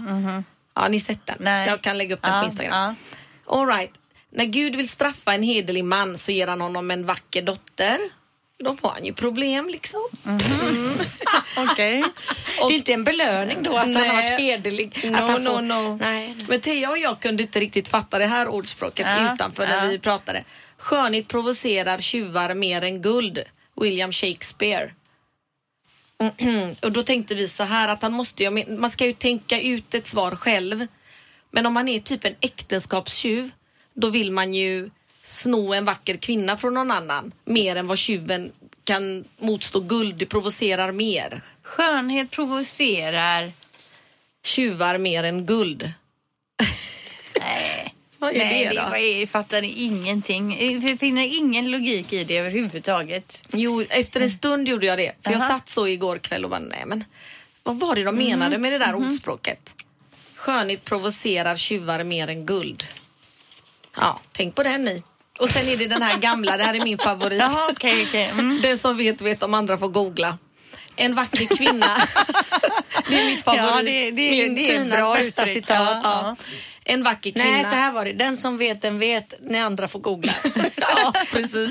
Har 0.74 0.88
ni 0.88 1.00
sett 1.00 1.26
den? 1.26 1.36
Mhm. 1.38 1.44
Nej. 1.44 1.68
Jag 1.68 1.80
kan 1.80 1.98
lägga 1.98 2.14
upp 2.14 2.22
den 2.22 2.34
Ja, 2.34 2.40
på 2.40 2.46
Instagram. 2.46 2.74
ja. 2.74 2.94
All 3.56 3.66
right. 3.66 3.90
När 4.30 4.44
Gud 4.44 4.76
vill 4.76 4.88
straffa 4.88 5.34
en 5.34 5.42
hederlig 5.42 5.84
man 5.84 6.18
så 6.18 6.32
ger 6.32 6.46
han 6.46 6.60
honom 6.60 6.90
en 6.90 7.06
vacker 7.06 7.42
dotter. 7.42 7.98
Då 8.64 8.76
får 8.76 8.88
han 8.88 9.04
ju 9.04 9.12
problem 9.12 9.68
liksom. 9.68 10.00
Okej. 11.56 12.04
Det 12.68 12.74
är 12.74 12.76
inte 12.76 12.92
en 12.92 13.04
belöning 13.04 13.62
då 13.62 13.76
att 13.76 13.94
han 13.94 13.96
har 13.96 14.14
varit 14.14 14.40
hederlig. 14.40 15.00
No, 15.04 15.16
att 15.16 15.30
han 15.30 15.44
no, 15.44 15.50
får... 15.50 15.62
no. 15.62 15.96
Nej. 16.00 16.36
Men 16.48 16.60
Teija 16.60 16.90
och 16.90 16.98
jag 16.98 17.20
kunde 17.20 17.42
inte 17.42 17.60
riktigt 17.60 17.88
fatta 17.88 18.18
det 18.18 18.26
här 18.26 18.48
ordspråket 18.48 19.06
Ja, 19.06 19.34
utanför 19.34 19.66
när 19.66 19.84
ja. 19.84 19.90
vi 19.90 19.98
pratade. 19.98 20.44
Skönhet 20.78 21.28
provocerar 21.28 21.98
tjuvar 21.98 22.54
mer 22.54 22.82
än 22.84 23.02
guld. 23.02 23.38
William 23.80 24.12
Shakespeare. 24.12 24.90
och 26.82 26.92
då 26.92 27.02
tänkte 27.02 27.34
vi 27.34 27.48
så 27.48 27.64
här 27.64 27.88
att 27.88 28.02
han 28.02 28.12
måste 28.12 28.50
man 28.68 28.90
ska 28.90 29.06
ju 29.06 29.12
tänka 29.12 29.60
ut 29.60 29.94
ett 29.94 30.06
svar 30.06 30.30
själv. 30.30 30.86
Men 31.50 31.66
om 31.66 31.74
man 31.74 31.88
är 31.88 32.00
typ 32.00 32.24
en 32.24 32.34
äktenskapstjuv, 32.40 33.50
då 33.94 34.10
vill 34.10 34.32
man 34.32 34.54
ju 34.54 34.90
sno 35.22 35.74
en 35.74 35.84
vacker 35.84 36.16
kvinna 36.16 36.56
från 36.56 36.74
någon 36.74 36.90
annan. 36.90 37.32
Mer 37.44 37.76
än 37.76 37.86
vad 37.86 37.98
tjuven 37.98 38.52
kan 38.84 39.24
motstå 39.38 39.80
guld. 39.80 40.16
Det 40.16 40.26
provocerar 40.26 40.92
mer. 40.92 41.42
Skönhet 41.62 42.30
provocerar. 42.30 43.52
Tjuvar 44.44 44.98
mer 44.98 45.24
än 45.24 45.46
guld. 45.46 45.92
Nej. 48.20 48.30
Vad 48.32 48.34
är 48.34 48.38
Nej, 48.38 48.64
det 48.74 48.80
då? 48.80 48.88
var, 48.88 48.96
jag 48.96 49.28
fattar 49.28 49.62
ingenting. 49.62 50.72
Jag 50.88 51.00
finner 51.00 51.22
ingen 51.24 51.70
logik 51.70 52.12
i 52.12 52.24
det 52.24 52.38
överhuvudtaget. 52.38 53.42
Jo, 53.52 53.84
efter 53.88 54.20
en 54.20 54.30
stund 54.30 54.68
gjorde 54.68 54.86
jag 54.86 54.98
det. 54.98 55.12
För 55.24 55.30
jag 55.32 55.40
Aha. 55.40 55.48
satt 55.48 55.68
så 55.68 55.88
igår 55.88 56.18
kväll 56.18 56.44
och 56.44 56.50
bara, 56.50 56.60
nej 56.60 56.82
men 56.86 57.04
vad 57.62 57.78
var 57.80 57.94
det 57.94 58.04
de 58.04 58.16
menade 58.16 58.58
med 58.58 58.72
det 58.72 58.78
där 58.78 58.94
ordspråket? 58.94 59.74
Skönhet 60.36 60.84
provocerar 60.84 61.56
tjuvar 61.56 62.04
mer 62.04 62.28
än 62.28 62.46
guld. 62.46 62.84
Ja, 63.96 64.20
tänk 64.32 64.54
på 64.54 64.62
den 64.62 64.84
ni. 64.84 65.02
Och 65.40 65.50
sen 65.50 65.68
är 65.68 65.76
det 65.76 65.86
den 65.86 66.02
här 66.02 66.16
gamla, 66.18 66.56
det 66.56 66.64
här 66.64 66.74
är 66.74 66.84
min 66.84 66.98
favorit. 66.98 67.40
Jaha, 67.40 67.68
okej, 67.72 68.04
okej. 68.08 68.24
Mm. 68.24 68.60
Den 68.62 68.78
som 68.78 68.96
vet 68.96 69.20
vet, 69.20 69.42
om 69.42 69.54
andra 69.54 69.78
får 69.78 69.88
googla. 69.88 70.38
En 70.96 71.14
vacker 71.14 71.56
kvinna. 71.56 72.02
det 73.10 73.20
är 73.20 73.24
mitt 73.26 73.44
favorit. 73.44 73.64
Ja, 73.70 73.82
det- 73.82 74.10
det- 74.10 74.30
min 74.30 74.54
det 74.54 74.60
är 74.74 74.82
Tinas 74.82 75.18
bästa 75.18 75.42
uttryck. 75.42 75.54
citat. 75.56 76.00
Ja, 76.04 76.36
Ja. 76.36 76.36
En 76.88 77.02
vacker 77.02 77.30
kvinna. 77.30 77.50
Nej, 77.50 77.64
så 77.64 77.74
här 77.74 77.92
var 77.92 78.04
det. 78.04 78.12
Den 78.12 78.36
som 78.36 78.58
vet, 78.58 78.82
den 78.82 78.98
vet. 78.98 79.34
När 79.40 79.60
andra 79.60 79.88
får 79.88 80.00
googla. 80.00 80.32
ja, 80.76 81.12
precis. 81.32 81.70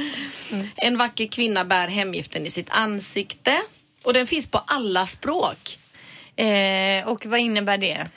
En 0.76 0.98
vacker 0.98 1.28
kvinna 1.28 1.66
bär 1.66 1.88
hemgiften 1.88 2.46
i 2.46 2.50
sitt 2.50 2.70
ansikte. 2.70 3.62
Och 4.04 4.14
den 4.14 4.28
finns 4.28 4.48
på 4.48 4.58
alla 4.58 5.06
språk. 5.06 5.80
Eh, 6.36 7.08
och 7.08 7.26
vad 7.26 7.40
innebär 7.40 7.78
det? 7.78 8.08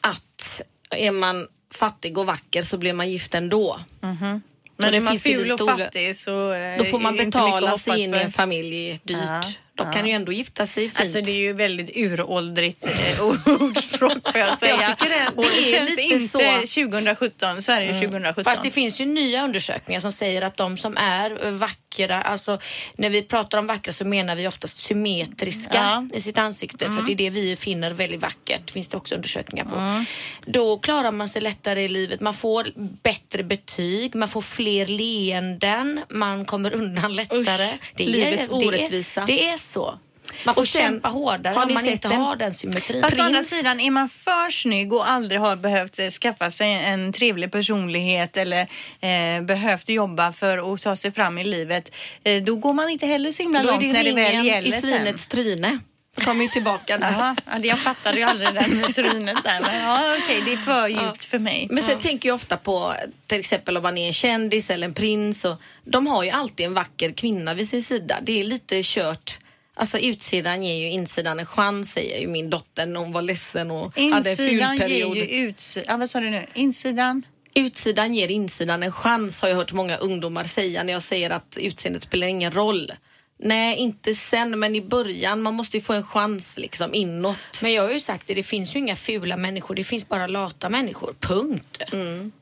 Att 0.00 0.62
är 0.90 1.10
man 1.10 1.46
fattig 1.74 2.18
och 2.18 2.26
vacker 2.26 2.62
så 2.62 2.78
blir 2.78 2.92
man 2.92 3.10
gift 3.10 3.34
ändå. 3.34 3.80
Men 4.00 4.42
det 4.76 4.96
är 4.96 5.00
man 5.00 5.18
ful 5.18 5.52
och 5.52 5.60
fattig 5.60 6.16
så 6.16 6.52
eh, 6.52 6.78
Då 6.78 6.84
får 6.84 6.98
man 6.98 7.16
betala 7.16 7.78
sig 7.78 8.00
in 8.00 8.14
i 8.14 8.18
en 8.18 8.32
familj 8.32 9.00
dyrt. 9.02 9.18
Ja, 9.28 9.42
De 9.80 9.86
ja. 9.86 9.92
kan 9.92 10.06
ju 10.06 10.12
ändå 10.12 10.32
gifta 10.32 10.66
sig 10.66 10.82
fint. 10.88 11.00
Alltså 11.00 11.20
det 11.20 11.30
är 11.30 11.36
ju 11.40 11.52
väldigt 11.52 11.90
uråldrigt 11.96 12.84
eh, 12.84 13.24
ordspråk 13.62 14.32
får 14.32 14.36
jag 14.40 14.58
säga. 14.58 14.74
Jag 14.82 14.98
tycker 14.98 15.10
det- 15.10 15.42
det 15.42 15.70
är 15.70 15.86
känns 15.86 15.98
inte 15.98 16.28
så. 16.28 16.40
Mm. 16.40 16.60
2017, 16.66 17.62
Sverige 17.62 18.00
2017. 18.00 18.44
Fast 18.44 18.62
det 18.62 18.70
finns 18.70 19.00
ju 19.00 19.04
nya 19.06 19.44
undersökningar 19.44 20.00
som 20.00 20.12
säger 20.12 20.42
att 20.42 20.56
de 20.56 20.76
som 20.76 20.96
är 20.96 21.50
vackra, 21.50 22.22
alltså 22.22 22.58
när 22.96 23.10
vi 23.10 23.22
pratar 23.22 23.58
om 23.58 23.66
vackra 23.66 23.92
så 23.92 24.04
menar 24.04 24.36
vi 24.36 24.46
oftast 24.48 24.78
symmetriska 24.78 25.70
Ja. 25.78 26.06
i 26.16 26.20
sitt 26.20 26.38
ansikte 26.38 26.84
för 26.84 27.02
det 27.06 27.12
är 27.12 27.16
det 27.16 27.30
vi 27.30 27.56
finner 27.56 27.90
väldigt 27.90 28.20
vackert. 28.22 28.70
finns 28.70 28.88
det 28.88 28.96
också 28.96 29.14
undersökningar 29.14 29.64
på. 29.64 29.76
Mm. 29.76 30.04
Då 30.46 30.78
klarar 30.78 31.12
man 31.12 31.28
sig 31.28 31.42
lättare 31.42 31.82
i 31.84 31.88
livet. 31.88 32.20
Man 32.20 32.34
får 32.34 32.66
bättre 33.02 33.42
betyg, 33.42 34.14
man 34.14 34.28
får 34.28 34.40
fler 34.40 34.86
leenden, 34.86 36.00
man 36.08 36.44
kommer 36.44 36.74
undan 36.74 37.14
lättare. 37.14 37.68
det 37.96 38.04
livets 38.04 38.48
det 38.48 38.54
orättvisa. 38.54 39.24
Det 39.26 39.48
är 39.48 39.56
så. 39.70 39.98
Man 40.44 40.54
får 40.54 40.62
Och 40.62 40.68
sen, 40.68 40.82
kämpa 40.82 41.08
hårdare 41.08 41.54
om 41.56 41.68
ni 41.68 41.74
man 41.74 41.88
inte 41.88 42.08
den? 42.08 42.20
har 42.20 42.36
den 42.36 42.54
symmetrin. 42.54 43.02
Fast 43.02 43.18
å 43.18 43.22
andra 43.22 43.44
sidan, 43.44 43.80
är 43.80 43.90
man 43.90 44.08
för 44.08 44.50
snygg 44.50 44.92
och 44.92 45.10
aldrig 45.10 45.40
har 45.40 45.56
behövt 45.56 45.98
eh, 45.98 46.08
skaffa 46.08 46.50
sig 46.50 46.72
en 46.72 47.12
trevlig 47.12 47.52
personlighet 47.52 48.36
eller 48.36 48.60
eh, 49.00 49.42
behövt 49.42 49.88
jobba 49.88 50.32
för 50.32 50.74
att 50.74 50.82
ta 50.82 50.96
sig 50.96 51.12
fram 51.12 51.38
i 51.38 51.44
livet, 51.44 51.90
eh, 52.24 52.42
då 52.42 52.56
går 52.56 52.72
man 52.72 52.88
inte 52.90 53.06
heller 53.06 53.32
så 53.32 53.42
himla 53.42 53.62
Då 53.62 53.66
långt 53.68 53.80
det 53.80 53.92
när 53.92 54.04
det 54.04 54.12
väl 54.12 54.46
gäller 54.46 54.68
i 54.68 54.72
sen. 54.72 54.80
svinets 54.82 55.26
tryne. 55.26 55.78
Kommer 56.24 56.42
ju 56.42 56.48
tillbaka 56.50 56.98
där. 56.98 57.10
Jaha, 57.12 57.36
ja, 57.52 57.58
det- 57.58 57.68
jag 57.68 57.78
fattade 57.78 58.16
ju 58.16 58.22
aldrig 58.22 58.54
det 58.54 58.60
där 58.60 58.68
med 58.68 58.94
trynet 58.94 59.36
där. 59.44 59.60
Men 59.60 59.82
ja, 59.84 60.16
okej, 60.24 60.42
det 60.46 60.52
är 60.52 60.56
för 60.56 60.88
djupt 60.88 61.24
för 61.24 61.38
mig. 61.38 61.66
Men 61.70 61.82
sen 61.84 61.98
tänker 62.00 62.28
jag 62.28 62.34
ofta 62.36 62.56
på 62.56 62.94
till 63.26 63.40
exempel 63.40 63.76
om 63.76 63.82
man 63.82 63.98
är 63.98 64.06
en 64.06 64.12
kändis 64.12 64.70
eller 64.70 64.86
en 64.86 64.94
prins. 64.94 65.44
Och, 65.44 65.56
de 65.84 66.06
har 66.06 66.24
ju 66.24 66.30
alltid 66.30 66.66
en 66.66 66.74
vacker 66.74 67.12
kvinna 67.12 67.54
vid 67.54 67.68
sin 67.68 67.82
sida. 67.82 68.18
Det 68.22 68.40
är 68.40 68.44
lite 68.44 68.80
kört. 68.84 69.38
Alltså 69.80 69.98
utsidan 69.98 70.62
ger 70.62 70.74
ju 70.74 70.90
insidan 70.90 71.40
en 71.40 71.46
chans 71.46 71.92
säger 71.92 72.20
ju 72.20 72.26
min 72.26 72.50
dotter 72.50 72.86
när 72.86 73.00
hon 73.00 73.12
var 73.12 73.22
ledsen 73.22 73.70
och 73.70 73.98
hade 73.98 74.00
en 74.00 74.16
Insidan 74.16 74.76
ger 74.76 74.78
fulperiod. 74.78 75.16
ju 75.16 75.22
utsidan. 75.22 75.86
Ja, 75.88 75.96
vad 75.96 76.10
sa 76.10 76.20
du 76.20 76.30
nu? 76.30 76.46
Insidan? 76.54 77.22
Utsidan 77.54 78.14
ger 78.14 78.30
insidan 78.30 78.82
en 78.82 78.92
chans 78.92 79.42
har 79.42 79.48
jag 79.48 79.56
hört 79.56 79.72
många 79.72 79.96
ungdomar 79.96 80.44
säga 80.44 80.82
när 80.82 80.92
jag 80.92 81.02
säger 81.02 81.30
att 81.30 81.58
utseendet 81.60 82.02
spelar 82.02 82.26
ingen 82.26 82.52
roll. 82.52 82.92
Nej, 83.42 83.76
inte 83.76 84.14
sen, 84.14 84.58
men 84.58 84.74
i 84.74 84.80
början. 84.80 85.42
Man 85.42 85.54
måste 85.54 85.76
ju 85.76 85.80
få 85.82 85.92
en 85.92 86.02
chans 86.02 86.54
liksom 86.56 86.94
inåt. 86.94 87.36
Men 87.62 87.72
jag 87.72 87.82
har 87.82 87.90
ju 87.90 88.00
sagt 88.00 88.26
det, 88.26 88.34
det 88.34 88.42
finns 88.42 88.74
ju 88.76 88.78
inga 88.78 88.96
fula 88.96 89.36
människor. 89.36 89.74
Det 89.74 89.84
finns 89.84 90.08
bara 90.08 90.26
lata 90.26 90.68
människor. 90.68 91.14
Punkt. 91.20 91.82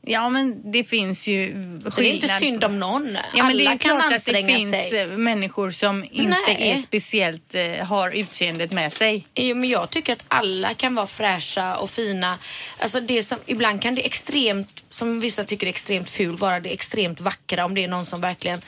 Ja, 0.01 0.29
men 0.29 0.71
det 0.71 0.83
finns 0.83 1.27
ju 1.27 1.47
Så 1.91 2.01
det 2.01 2.07
är 2.09 2.13
inte 2.13 2.27
skillnad 2.27 2.39
synd 2.39 2.63
om 2.63 2.79
någon. 2.79 3.15
Ja, 3.15 3.21
men 3.33 3.45
Alla 3.45 3.53
det 3.57 3.63
är 3.63 3.67
kan 3.67 3.77
klart 3.77 4.01
att 4.03 4.09
det 4.09 4.15
anstränga 4.15 4.57
finns 4.57 4.89
sig. 4.89 5.01
eh, 5.01 5.07
människor 5.07 5.71
som 5.71 6.03
inte 6.11 6.37
Nej. 6.47 6.71
är 6.71 6.77
speciellt, 6.77 7.55
eh, 7.55 7.85
har 7.85 8.11
utseendet 8.11 8.71
med 8.71 8.93
sig. 8.93 9.27
Jo, 9.35 9.55
men 9.55 9.69
jag 9.69 9.89
tycker 9.89 10.13
att 10.13 10.23
alla 10.27 10.73
kan 10.73 10.95
vara 10.95 11.07
fräscha 11.07 11.77
och 11.77 11.89
fina. 11.89 12.37
Alltså 12.79 12.99
det 12.99 13.23
som, 13.23 13.37
ibland 13.45 13.81
kan 13.81 13.95
det 13.95 14.01
extremt, 14.05 14.85
som 14.89 15.19
vissa 15.19 15.43
tycker 15.43 15.67
är 15.67 15.69
extremt 15.69 16.09
ful, 16.09 16.35
vara 16.35 16.59
det 16.59 16.69
extremt 16.69 17.21
vackra 17.21 17.65
om 17.65 17.75
det 17.75 17.83
är 17.83 17.87
någon 17.87 18.05
som 18.05 18.21
verkligen 18.21 18.57
eh, 18.57 18.63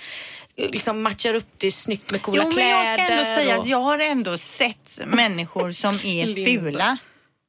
liksom 0.67 1.02
matchar 1.02 1.34
upp 1.34 1.47
det 1.58 1.71
snyggt 1.71 2.12
med 2.12 2.21
coola 2.21 2.38
Jo, 2.38 2.43
men 2.43 2.54
kläder. 2.54 2.69
jag 2.69 2.88
ska 2.88 3.13
ändå 3.13 3.26
säga 3.26 3.56
och... 3.58 3.63
att 3.63 3.69
jag 3.69 3.78
har 3.78 4.00
ändå 4.00 4.38
sett 4.38 5.00
människor 5.06 5.71
som 5.71 5.95
är 5.95 6.45
fula. 6.60 6.97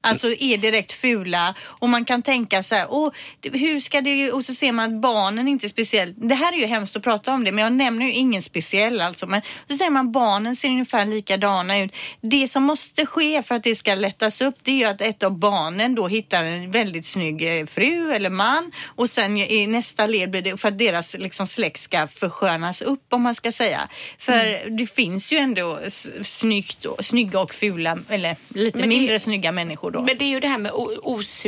Alltså 0.05 0.27
är 0.39 0.57
direkt 0.59 0.93
fula 0.93 1.55
och 1.63 1.89
man 1.89 2.05
kan 2.05 2.23
tänka 2.23 2.63
så 2.63 2.75
här, 2.75 2.87
Åh, 2.91 3.11
det- 3.41 3.59
hur 3.59 3.81
ska 3.81 4.01
det, 4.01 4.33
och 4.33 4.45
så 4.45 4.55
ser 4.55 4.73
man 4.73 4.95
att 4.95 5.01
barnen 5.03 5.49
inte 5.49 5.67
är 5.67 5.69
speciellt, 5.69 6.15
det 6.17 6.35
här 6.35 6.53
är 6.53 6.57
ju 6.57 6.67
hemskt 6.67 6.97
att 6.97 7.03
prata 7.03 7.35
om 7.35 7.45
det 7.45 7.53
men 7.53 7.65
jag 7.65 7.73
nämner 7.73 8.07
ju 8.07 8.13
ingen 8.13 8.43
speciell 8.43 9.01
alltså, 9.01 9.27
men 9.27 9.43
så 9.71 9.77
säger 9.77 9.91
man 9.91 10.13
barnen 10.13 10.57
ser 10.57 10.69
ungefär 10.69 11.07
likadana 11.07 11.79
ut. 11.79 11.97
Det 12.21 12.49
som 12.49 12.63
måste 12.63 13.07
ske 13.07 13.43
för 13.43 13.55
att 13.55 13.63
det 13.63 13.77
ska 13.77 13.95
lättas 13.95 14.41
upp 14.41 14.55
det 14.63 14.71
är 14.73 14.77
ju 14.77 14.85
att 14.85 15.01
ett 15.01 15.23
av 15.23 15.39
barnen 15.39 15.95
då 15.95 16.09
hittar 16.09 16.45
en 16.45 16.71
väldigt 16.71 17.07
snygg 17.07 17.59
eh, 17.61 17.67
fru 17.67 18.13
eller 18.13 18.31
man 18.31 18.73
och 18.85 19.11
sen 19.11 19.37
i 19.37 19.67
nästa 19.67 20.07
led 20.07 20.31
blir 20.31 20.43
det 20.43 20.57
för 20.57 20.69
att 20.69 20.79
deras 20.79 21.15
liksom 21.19 21.47
släkt 21.47 21.81
ska 21.81 22.07
förskönas 22.09 22.83
upp 22.83 23.05
om 23.13 23.23
man 23.23 23.35
ska 23.35 23.53
säga. 23.53 23.89
För 24.19 24.71
det 24.79 24.87
finns 24.87 25.33
ju 25.33 25.37
ändå 25.39 25.79
snyggt 26.23 26.85
och, 26.85 27.05
snygga 27.05 27.41
och 27.41 27.55
fula 27.55 27.99
eller 28.09 28.37
lite 28.49 28.79
Men 28.79 28.89
det- 28.89 28.97
mindre 28.97 29.21
snygga 29.21 29.53
människor 29.53 29.92
då. 29.93 30.03
Men 30.03 30.19
det 30.19 30.25
är 30.25 30.29
ju 30.29 30.41
det 30.41 30.49
här 30.49 30.59
med 30.59 30.73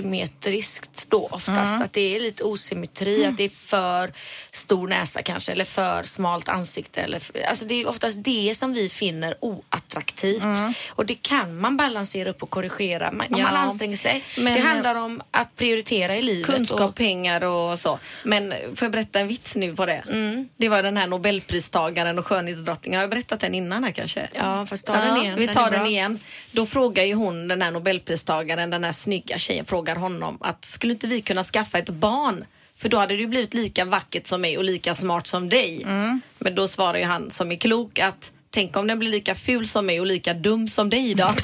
osymmetriskt 0.05 1.07
då 1.11 1.27
oftast. 1.31 1.49
Mm. 1.71 1.83
Att 1.83 1.93
det 1.93 2.17
är 2.17 2.21
lite 2.21 2.45
osymmetri, 2.45 3.25
att 3.27 3.37
det 3.37 3.45
är 3.45 3.49
för 3.49 4.13
stor 4.51 4.89
näsa 4.89 5.23
kanske 5.23 5.53
eller 5.53 5.65
för 5.65 6.03
smalt 6.03 6.49
ansikte. 6.49 7.01
Eller 7.01 7.19
för, 7.19 7.41
alltså 7.49 7.65
det 7.65 7.75
är 7.75 7.89
oftast 7.89 8.25
det 8.25 8.55
som 8.57 8.73
vi 8.73 8.89
finner 8.89 9.37
oattraktivt. 9.41 10.43
Mm. 10.45 10.73
Och 10.89 11.07
det 11.07 11.15
kan 11.15 11.61
man 11.61 11.77
balansera 11.77 12.31
upp 12.31 12.43
och 12.43 12.51
korrigera 12.51 13.13
man, 13.13 13.27
om 13.31 13.39
Ja. 13.41 13.45
man 13.45 13.57
anstränger 13.57 13.97
sig. 13.97 14.25
Men- 14.39 14.55
det 14.55 14.61
handlar 14.61 14.95
om 14.95 15.23
att 15.31 15.57
prioritera 15.57 16.17
i 16.17 16.23
livet. 16.23 16.47
Kunskap, 16.47 16.81
Och, 16.81 16.95
pengar 16.95 17.45
och 17.45 17.79
så. 17.79 17.99
Men 18.23 18.51
får 18.51 18.87
jag 18.87 18.93
berätta 18.93 19.21
en 19.21 19.29
vits 19.29 19.57
nu 19.57 19.77
på 19.77 19.87
det? 19.87 20.05
Mm. 20.11 20.49
Det 20.57 20.69
var 20.69 20.83
den 20.83 20.97
här 20.97 21.07
nobelpristagaren 21.07 22.19
och 22.19 22.27
skönhetsdrottningen. 22.27 22.99
Har 22.99 23.03
jag 23.03 23.11
berättat 23.11 23.41
den 23.41 23.55
innan 23.55 23.85
här 23.85 23.91
kanske? 23.93 24.29
ja, 24.35 24.67
fast 24.67 24.87
ta 24.87 24.93
den 24.97 25.17
igen. 25.23 25.39
Vi 25.39 25.47
Den 25.47 25.55
tar 25.55 25.71
den 25.71 25.81
bra. 25.81 25.89
igen. 25.89 26.19
Då 26.51 26.67
frågar 26.67 27.05
ju 27.05 27.15
hon, 27.15 27.49
den 27.49 27.63
här 27.63 27.71
nobelpristagaren, 27.71 28.34
den 28.42 28.85
här 28.85 28.92
snygga 28.92 29.38
tjejen, 29.38 29.64
frågar 29.64 29.97
honom 29.97 30.38
att 30.40 30.64
skulle 30.64 30.92
inte 30.92 31.07
vi 31.07 31.20
kunna 31.20 31.44
skaffa 31.44 31.79
ett 31.79 31.88
barn? 31.88 32.44
För 32.77 32.88
då 32.88 32.99
hade 32.99 33.14
ju 33.14 33.27
blivit 33.27 33.55
lika 33.55 33.85
vackert 33.85 34.27
som 34.27 34.40
mig 34.40 34.59
och 34.59 34.64
lika 34.64 34.94
smart 34.94 35.27
som 35.27 35.49
dig. 35.49 35.83
Mm. 35.83 36.20
Men 36.38 36.55
då 36.55 36.68
svarar 36.68 36.99
ju 36.99 37.05
han 37.05 37.31
som 37.31 37.53
är 37.53 37.57
klok 37.57 37.99
att 37.99 38.33
Tänk 38.55 38.77
om 38.77 38.87
den 38.87 38.99
blir 38.99 39.11
lika 39.11 39.35
ful 39.35 39.67
som 39.67 39.87
mig 39.87 40.01
och 40.01 40.07
lika 40.07 40.35
dum 40.35 40.69
som 40.69 40.90
dig 40.90 41.14
då. 41.14 41.29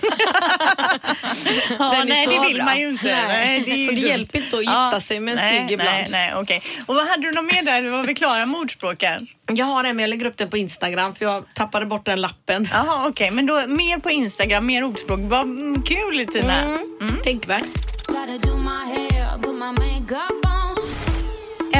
Ja, 1.78 2.04
nej, 2.06 2.26
det 2.26 2.46
vill 2.46 2.56
bra. 2.56 2.64
man 2.64 2.80
ju 2.80 2.88
inte. 2.88 3.06
Nej. 3.06 3.24
Nej, 3.28 3.60
det 3.60 3.86
Så 3.86 3.92
det 3.92 4.08
hjälper 4.08 4.38
inte 4.38 4.56
att 4.56 4.62
gifta 4.62 5.00
sig 5.00 5.20
med 5.20 5.32
en 5.32 5.38
nej, 5.38 5.58
snygg 5.58 5.70
ibland. 5.70 5.90
Nej, 5.90 6.06
nej, 6.10 6.32
okej. 6.36 6.62
Och 6.86 6.94
vad 6.94 7.08
hade 7.08 7.22
du 7.22 7.32
något 7.32 7.44
mer 7.44 7.62
där? 7.62 7.78
Eller 7.78 7.90
var 7.90 8.02
vi 8.02 8.14
klara 8.14 8.46
med 8.46 8.60
ordspråken? 8.60 9.26
Jag 9.52 9.66
har 9.66 9.84
en 9.84 9.96
men 9.96 10.02
jag 10.02 10.10
lägger 10.10 10.26
upp 10.26 10.36
den 10.36 10.50
på 10.50 10.56
Instagram 10.56 11.14
för 11.14 11.24
jag 11.24 11.44
tappade 11.54 11.86
bort 11.86 12.04
den 12.06 12.20
lappen. 12.20 12.68
Jaha, 12.72 13.08
okej. 13.08 13.30
Men 13.30 13.46
då 13.46 13.62
mer 13.66 13.98
på 13.98 14.10
Instagram, 14.10 14.66
mer 14.66 14.84
ordspråk. 14.84 15.20
Vad 15.22 15.40
mm, 15.40 15.82
kul 15.82 16.26
Tina. 16.32 16.62
Mm. 16.62 17.16
Tänkvärt. 17.24 17.64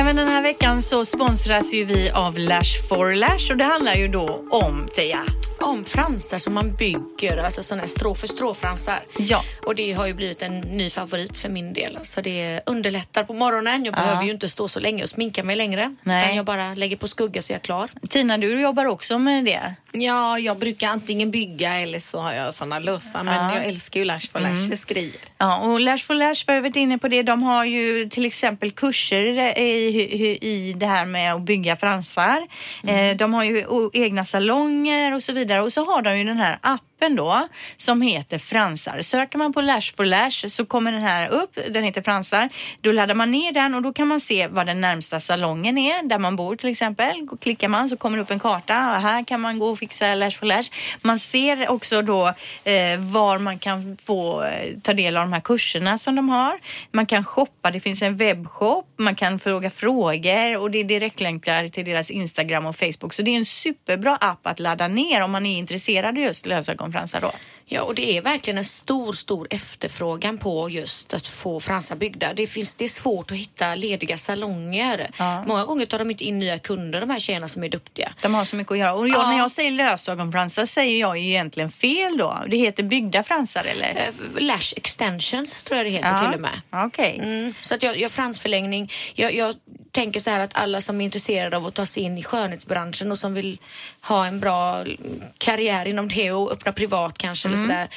Även 0.01 0.17
den 0.17 0.29
här 0.29 0.43
veckan 0.43 0.83
så 0.83 1.05
sponsras 1.05 1.75
ju 1.75 1.85
vi 1.85 2.11
av 2.11 2.39
Lash 2.39 2.89
for 2.89 3.13
Lash 3.13 3.51
och 3.51 3.57
det 3.57 3.65
handlar 3.65 3.95
ju 3.95 4.09
då 4.09 4.45
om 4.51 4.89
Tia. 4.95 5.19
Om 5.61 5.85
fransar 5.85 6.39
som 6.39 6.55
man 6.55 6.77
bygger, 6.77 7.37
alltså 7.37 7.63
sådana 7.63 7.81
här 7.81 7.89
strå 7.89 8.15
för 8.15 8.27
strå-fransar. 8.27 9.01
Ja. 9.19 9.45
Och 9.67 9.75
det 9.75 9.93
har 9.93 10.07
ju 10.07 10.15
blivit 10.15 10.43
en 10.43 10.61
ny 10.61 10.91
favorit 10.91 11.39
för 11.39 11.49
min 11.49 11.73
del. 11.73 11.97
Alltså 11.97 12.23
det 12.23 12.61
underlättar 12.67 13.23
på 13.23 13.35
morgonen. 13.35 13.85
Jag 13.85 13.95
behöver 13.95 14.25
ju 14.25 14.31
inte 14.31 14.49
stå 14.49 14.69
så 14.69 14.81
länge 14.81 15.03
och 15.03 15.09
sminka 15.09 15.43
mig 15.43 15.57
längre. 15.57 15.97
Nej. 16.03 16.25
Utan 16.25 16.37
jag 16.37 16.45
bara 16.45 16.75
lägger 16.75 16.97
på 16.97 17.09
skugga 17.09 17.43
så 17.43 17.53
jag 17.53 17.59
är 17.59 17.63
klar. 17.63 17.91
Tina, 18.09 18.39
du 18.39 18.61
jobbar 18.61 18.85
också 18.87 19.19
med 19.19 19.45
det. 19.45 19.75
Ja, 19.93 20.39
jag 20.39 20.59
brukar 20.59 20.89
antingen 20.89 21.31
bygga 21.31 21.75
eller 21.75 21.99
så 21.99 22.21
har 22.21 22.33
jag 22.33 22.55
såna 22.55 22.79
lösa. 22.79 23.23
Men 23.23 23.55
jag 23.55 23.65
älskar 23.65 24.01
ju 24.01 24.07
Lash 24.07 24.31
for 24.33 24.41
Lashes 24.41 24.85
grejer. 24.85 25.17
Ja, 25.39 25.59
och 25.59 25.81
Lash 25.81 26.07
for 26.07 26.15
Lash, 26.15 26.45
vi 26.47 26.53
har 26.53 26.61
varit 26.61 26.77
inne 26.77 26.99
på 26.99 27.09
det, 27.09 27.23
de 27.23 27.43
har 27.43 27.65
ju 27.65 28.09
till 28.09 28.27
exempel 28.27 28.71
kurser 28.71 29.59
i, 29.59 29.63
i, 29.63 30.39
i 30.41 30.73
det 30.73 30.87
här 30.87 31.07
med 31.07 31.35
att 31.35 31.43
bygga 31.43 31.77
fransar. 31.77 32.39
Eh, 32.87 33.17
de 33.17 33.35
har 33.35 33.45
ju 33.45 33.65
egna 33.93 34.25
salonger 34.25 35.15
och 35.15 35.23
så 35.23 35.33
vidare 35.33 35.63
och 35.63 35.73
så 35.73 35.85
har 35.85 36.03
de 36.03 36.19
ju 36.19 36.25
den 36.25 36.37
här 36.37 36.59
appen 36.63 36.90
då 37.09 37.49
som 37.77 38.03
heter 38.03 38.39
Fransar. 38.39 39.03
Söker 39.03 39.39
man 39.39 39.53
på 39.53 39.61
Lash 39.61 39.97
for 39.97 40.05
Lash 40.05 40.49
så 40.49 40.65
kommer 40.65 40.93
den 40.93 41.03
här 41.03 41.29
upp, 41.29 41.59
den 41.71 41.85
heter 41.85 42.03
Fransar. 42.03 42.49
Då 42.81 42.93
laddar 42.93 43.15
man 43.15 43.31
ner 43.31 43.53
den 43.53 43.75
och 43.75 43.83
då 43.83 43.93
kan 43.93 44.09
man 44.09 44.21
se 44.21 44.49
vad 44.49 44.67
den 44.67 44.81
närmsta 44.81 45.21
salongen 45.21 45.79
är, 45.79 46.09
där 46.09 46.19
man 46.19 46.37
bor 46.37 46.57
till 46.57 46.71
exempel. 46.71 47.29
Klickar 47.41 47.69
man 47.69 47.89
så 47.89 47.97
kommer 47.97 48.17
det 48.17 48.23
upp 48.23 48.31
en 48.31 48.39
karta 48.39 48.97
och 48.97 49.03
här 49.03 49.25
kan 49.25 49.41
man 49.41 49.59
gå 49.59 49.67
och 49.71 49.79
fixa 49.79 50.15
Lash 50.15 50.39
for 50.39 50.47
Lash. 50.47 50.71
Man 51.03 51.19
ser 51.19 51.71
också 51.71 52.03
då 52.03 52.27
eh, 52.65 52.99
var 52.99 53.39
man 53.39 53.59
kan 53.59 53.97
få 54.05 54.43
eh, 54.43 54.79
ta 54.83 54.95
del 54.95 55.17
av 55.17 55.23
de 55.23 55.33
här 55.33 55.41
kurserna 55.41 55.99
som 55.99 56.17
de 56.17 56.29
har. 56.29 56.61
Man 56.93 57.07
kan 57.07 57.25
shoppa, 57.25 57.71
det 57.71 57.81
finns 57.81 58.03
en 58.03 58.17
webbshop, 58.17 58.87
man 58.97 59.15
kan 59.15 59.39
fråga 59.39 59.71
frågor 59.71 60.57
och 60.57 60.71
det 60.71 60.79
är 60.79 60.85
direktlänkar 60.85 61.69
till 61.69 61.85
deras 61.85 62.11
Instagram 62.11 62.67
och 62.67 62.77
Facebook. 62.77 63.15
Så 63.15 63.23
det 63.23 63.31
är 63.31 63.37
en 63.37 63.47
superbra 63.47 64.17
app 64.17 64.47
att 64.47 64.61
ladda 64.61 64.89
ner 64.89 65.23
om 65.23 65.31
man 65.31 65.47
är 65.47 65.59
intresserad 65.59 66.09
av 66.09 66.19
just 66.19 66.47
lösögonfransar 66.91 67.21
då. 67.21 67.33
Ja, 67.73 67.83
och 67.83 67.95
det 67.95 68.17
är 68.17 68.23
verkligen 68.23 68.59
en 68.59 68.65
stor, 68.65 69.13
stor 69.13 69.47
efterfrågan 69.51 70.39
på 70.39 70.71
just 70.71 71.15
att 71.15 71.27
få 71.27 71.61
fransar 71.61 71.97
byggda. 71.97 72.35
Det, 72.35 72.47
finns, 72.47 72.75
det 72.75 72.85
är 72.85 72.89
svårt 72.89 73.31
att 73.31 73.37
hitta 73.37 73.75
lediga 73.75 74.17
salonger. 74.19 75.11
Ja. 75.17 75.45
Många 75.47 75.65
gånger 75.65 75.87
tar 75.87 75.99
de 75.99 76.11
inte 76.11 76.25
in 76.25 76.39
nya 76.39 76.59
kunder, 76.59 77.01
de 77.01 77.11
här 77.11 77.19
tjejerna 77.19 77.49
som 77.49 77.65
är 77.65 77.69
duktiga. 77.69 78.13
De 78.23 78.35
har 78.35 78.45
så 78.45 78.57
mycket 78.57 78.73
att 78.73 78.79
göra. 78.79 78.93
Och 78.95 79.09
jag, 79.09 79.17
Ja. 79.19 79.31
när 79.31 79.39
jag 79.39 79.51
säger 79.51 79.71
lösögonfransar 79.71 80.67
säger 80.67 81.01
jag 81.01 81.19
ju 81.19 81.29
egentligen 81.29 81.71
fel 81.71 82.17
då. 82.17 82.39
Det 82.49 82.57
heter 82.57 82.83
byggda 82.83 83.23
fransar 83.23 83.65
eller? 83.65 83.91
Eh, 83.91 84.43
Lash 84.43 84.73
extensions 84.77 85.65
tror 85.65 85.77
jag 85.77 85.87
det 85.87 85.91
heter 85.91 86.19
till 86.19 86.35
och 86.35 86.41
med. 86.41 86.61
Okej. 86.87 87.21
Mm, 87.23 87.55
så 87.61 87.75
att 87.75 87.83
jag, 87.83 87.99
jag 88.01 88.13
fransförlängning. 88.13 88.93
Jag, 89.15 89.35
jag 89.35 89.55
tänker 89.91 90.21
så 90.21 90.31
här 90.31 90.41
att 90.41 90.57
alla 90.57 90.81
som 90.81 91.01
är 91.01 91.05
intresserade 91.05 91.57
av 91.57 91.67
att 91.67 91.75
ta 91.75 91.87
sig 91.87 92.03
in 92.03 92.19
i 92.19 92.23
skönhetsbranschen 92.23 93.11
och 93.11 93.19
som 93.19 93.35
vill 93.35 93.59
ha 94.03 94.27
en 94.27 94.41
bra 94.41 94.81
mm, 94.81 95.23
karriär 95.39 95.87
inom 95.87 96.09
det 96.09 96.33
och 96.33 96.53
öppna 96.53 96.73
privat 96.73 97.19
kanske 97.19 97.49
eller 97.49 97.57
sådär. 97.57 97.89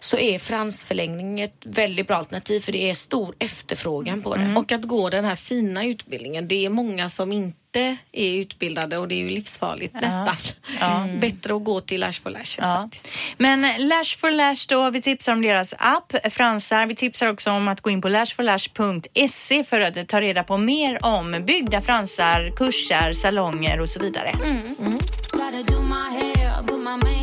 Så 0.00 0.16
är 0.18 0.38
fransförlängning 0.38 1.40
ett 1.40 1.62
väldigt 1.66 2.06
bra 2.08 2.16
alternativ 2.16 2.60
för 2.60 2.72
det 2.72 2.90
är 2.90 2.94
stor 2.94 3.34
efterfrågan 3.38 4.22
på 4.22 4.34
det. 4.36 4.54
Och 4.56 4.72
att 4.72 4.82
gå 4.82 5.10
den 5.10 5.24
här 5.24 5.36
fina 5.36 5.84
utbildningen. 5.84 6.48
Det 6.48 6.64
är 6.64 6.70
många 6.70 7.08
som 7.08 7.32
inte 7.32 7.96
är 8.12 8.32
utbildade 8.34 8.98
och 8.98 9.08
det 9.08 9.14
är 9.14 9.18
ju 9.18 9.28
livsfarligt 9.28 9.94
nästan. 9.94 10.36
Mm. 10.80 11.20
Bättre 11.20 11.56
att 11.56 11.64
gå 11.64 11.80
till 11.80 12.00
Lash 12.00 12.20
for 12.22 12.30
Lashes 12.30 12.58
Ja. 12.58 12.82
faktiskt. 12.82 13.08
Men 13.36 13.88
Lash 13.88 14.18
for 14.18 14.30
Lash 14.30 14.66
då, 14.68 14.90
vi 14.90 15.02
tipsar 15.02 15.32
om 15.32 15.42
deras 15.42 15.74
app 15.78 16.32
Fransar. 16.32 16.86
Vi 16.86 16.94
tipsar 16.96 17.26
också 17.26 17.50
om 17.50 17.68
att 17.68 17.80
gå 17.80 17.90
in 17.90 18.02
på 18.02 18.08
lashforlash.se 18.08 19.64
för 19.64 19.80
att 19.80 20.08
ta 20.08 20.20
reda 20.20 20.44
på 20.44 20.56
mer 20.58 21.04
om 21.04 21.44
byggda 21.46 21.80
fransar, 21.80 22.52
kurser, 22.56 23.12
salonger 23.12 23.80
och 23.80 23.88
så 23.88 24.00
vidare. 24.00 24.32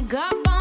Gotta 0.10 0.55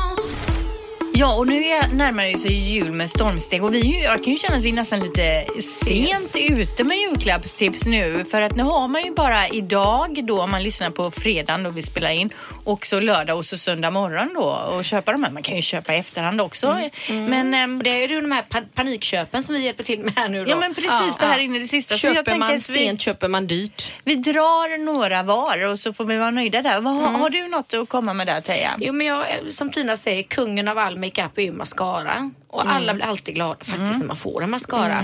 Ja, 1.16 1.35
och 1.37 1.46
nu 1.46 1.64
är 1.64 1.88
närmare 1.88 2.38
sig 2.38 2.53
jul 2.53 2.92
med 2.92 3.11
stormsteg 3.11 3.64
och 3.64 3.74
vi, 3.74 4.03
jag 4.05 4.24
kan 4.24 4.33
ju 4.33 4.38
känna 4.38 4.57
att 4.57 4.62
vi 4.62 4.68
är 4.68 4.72
nästan 4.72 5.00
lite 5.00 5.44
sent 5.62 6.37
ute 6.37 6.85
med 6.85 6.96
julklappstips 6.98 7.85
nu 7.87 8.24
för 8.31 8.42
att 8.42 8.57
nu 8.57 8.62
har 8.62 8.88
man 8.88 9.05
ju 9.05 9.11
bara 9.14 9.48
idag 9.48 10.20
då 10.27 10.40
om 10.42 10.50
man 10.50 10.62
lyssnar 10.62 10.90
på 10.90 11.11
fredagen 11.11 11.62
då 11.62 11.70
vi 11.70 11.83
spelar 11.83 12.11
in 12.11 12.31
och 12.64 12.87
så 12.87 13.00
lördag 13.00 13.37
och 13.38 13.46
så 13.46 13.59
söndag 13.59 13.90
morgon 13.90 14.31
då 14.35 14.44
och 14.77 14.85
köpa 14.85 15.12
de 15.12 15.24
här. 15.24 15.31
Man 15.31 15.42
kan 15.42 15.57
ju 15.57 15.62
köpa 15.62 15.94
i 15.94 15.98
efterhand 15.98 16.40
också. 16.40 16.79
Men 17.09 17.55
ehm, 17.55 17.79
Och 17.79 17.85
det 17.85 17.90
är 18.05 18.09
ju 18.09 18.20
de 18.20 18.33
här 18.33 18.42
pa- 18.42 18.62
panikköpen 18.74 19.42
som 19.42 19.55
vi 19.55 19.64
hjälper 19.64 19.85
till 19.85 20.00
med 20.00 20.12
här 20.16 20.29
nu 20.29 20.44
då. 20.44 20.50
Ja 20.50 20.57
men 20.57 20.74
precis, 20.74 21.16
det 21.20 21.27
här 21.27 21.38
in 21.38 21.55
i 21.57 21.59
det 21.59 21.68
sista. 21.68 21.94
Så 21.94 21.98
Köper 22.00 22.22
tänker 22.24 22.38
man 22.38 22.61
sent 22.61 23.00
köper 23.00 23.29
man 23.29 23.46
dyrt. 23.46 23.92
vi 24.05 24.14
drar 24.14 24.79
några 24.85 25.22
var 25.22 25.66
och 25.66 25.81
så 25.81 25.92
får 25.92 26.05
vi 26.05 26.16
vara 26.16 26.31
nöjda 26.31 26.62
där. 26.62 26.81
Har- 26.83 27.18
Har 27.18 27.31
du 27.31 27.48
något 27.48 27.74
att 27.74 27.88
komma 27.88 28.14
med 28.14 28.27
där 28.27 28.40
Teija? 28.40 28.70
Jo 28.79 28.92
men 28.92 29.07
jag, 29.07 29.24
som 29.50 29.70
Tina 29.70 29.96
säger, 29.96 30.22
kungen 30.22 30.68
av 30.68 30.79
all 30.79 30.98
makeup 31.05 31.38
är 31.38 31.43
ju 31.43 31.53
mascara. 31.53 32.31
Och 32.55 32.71
alla 32.71 32.95
blir 32.95 33.05
alltid 33.05 33.35
glada 33.35 33.64
faktiskt 33.64 33.99
när 33.99 34.07
man 34.07 34.17
får 34.17 34.43
en 34.43 34.51
mascara. 34.51 34.99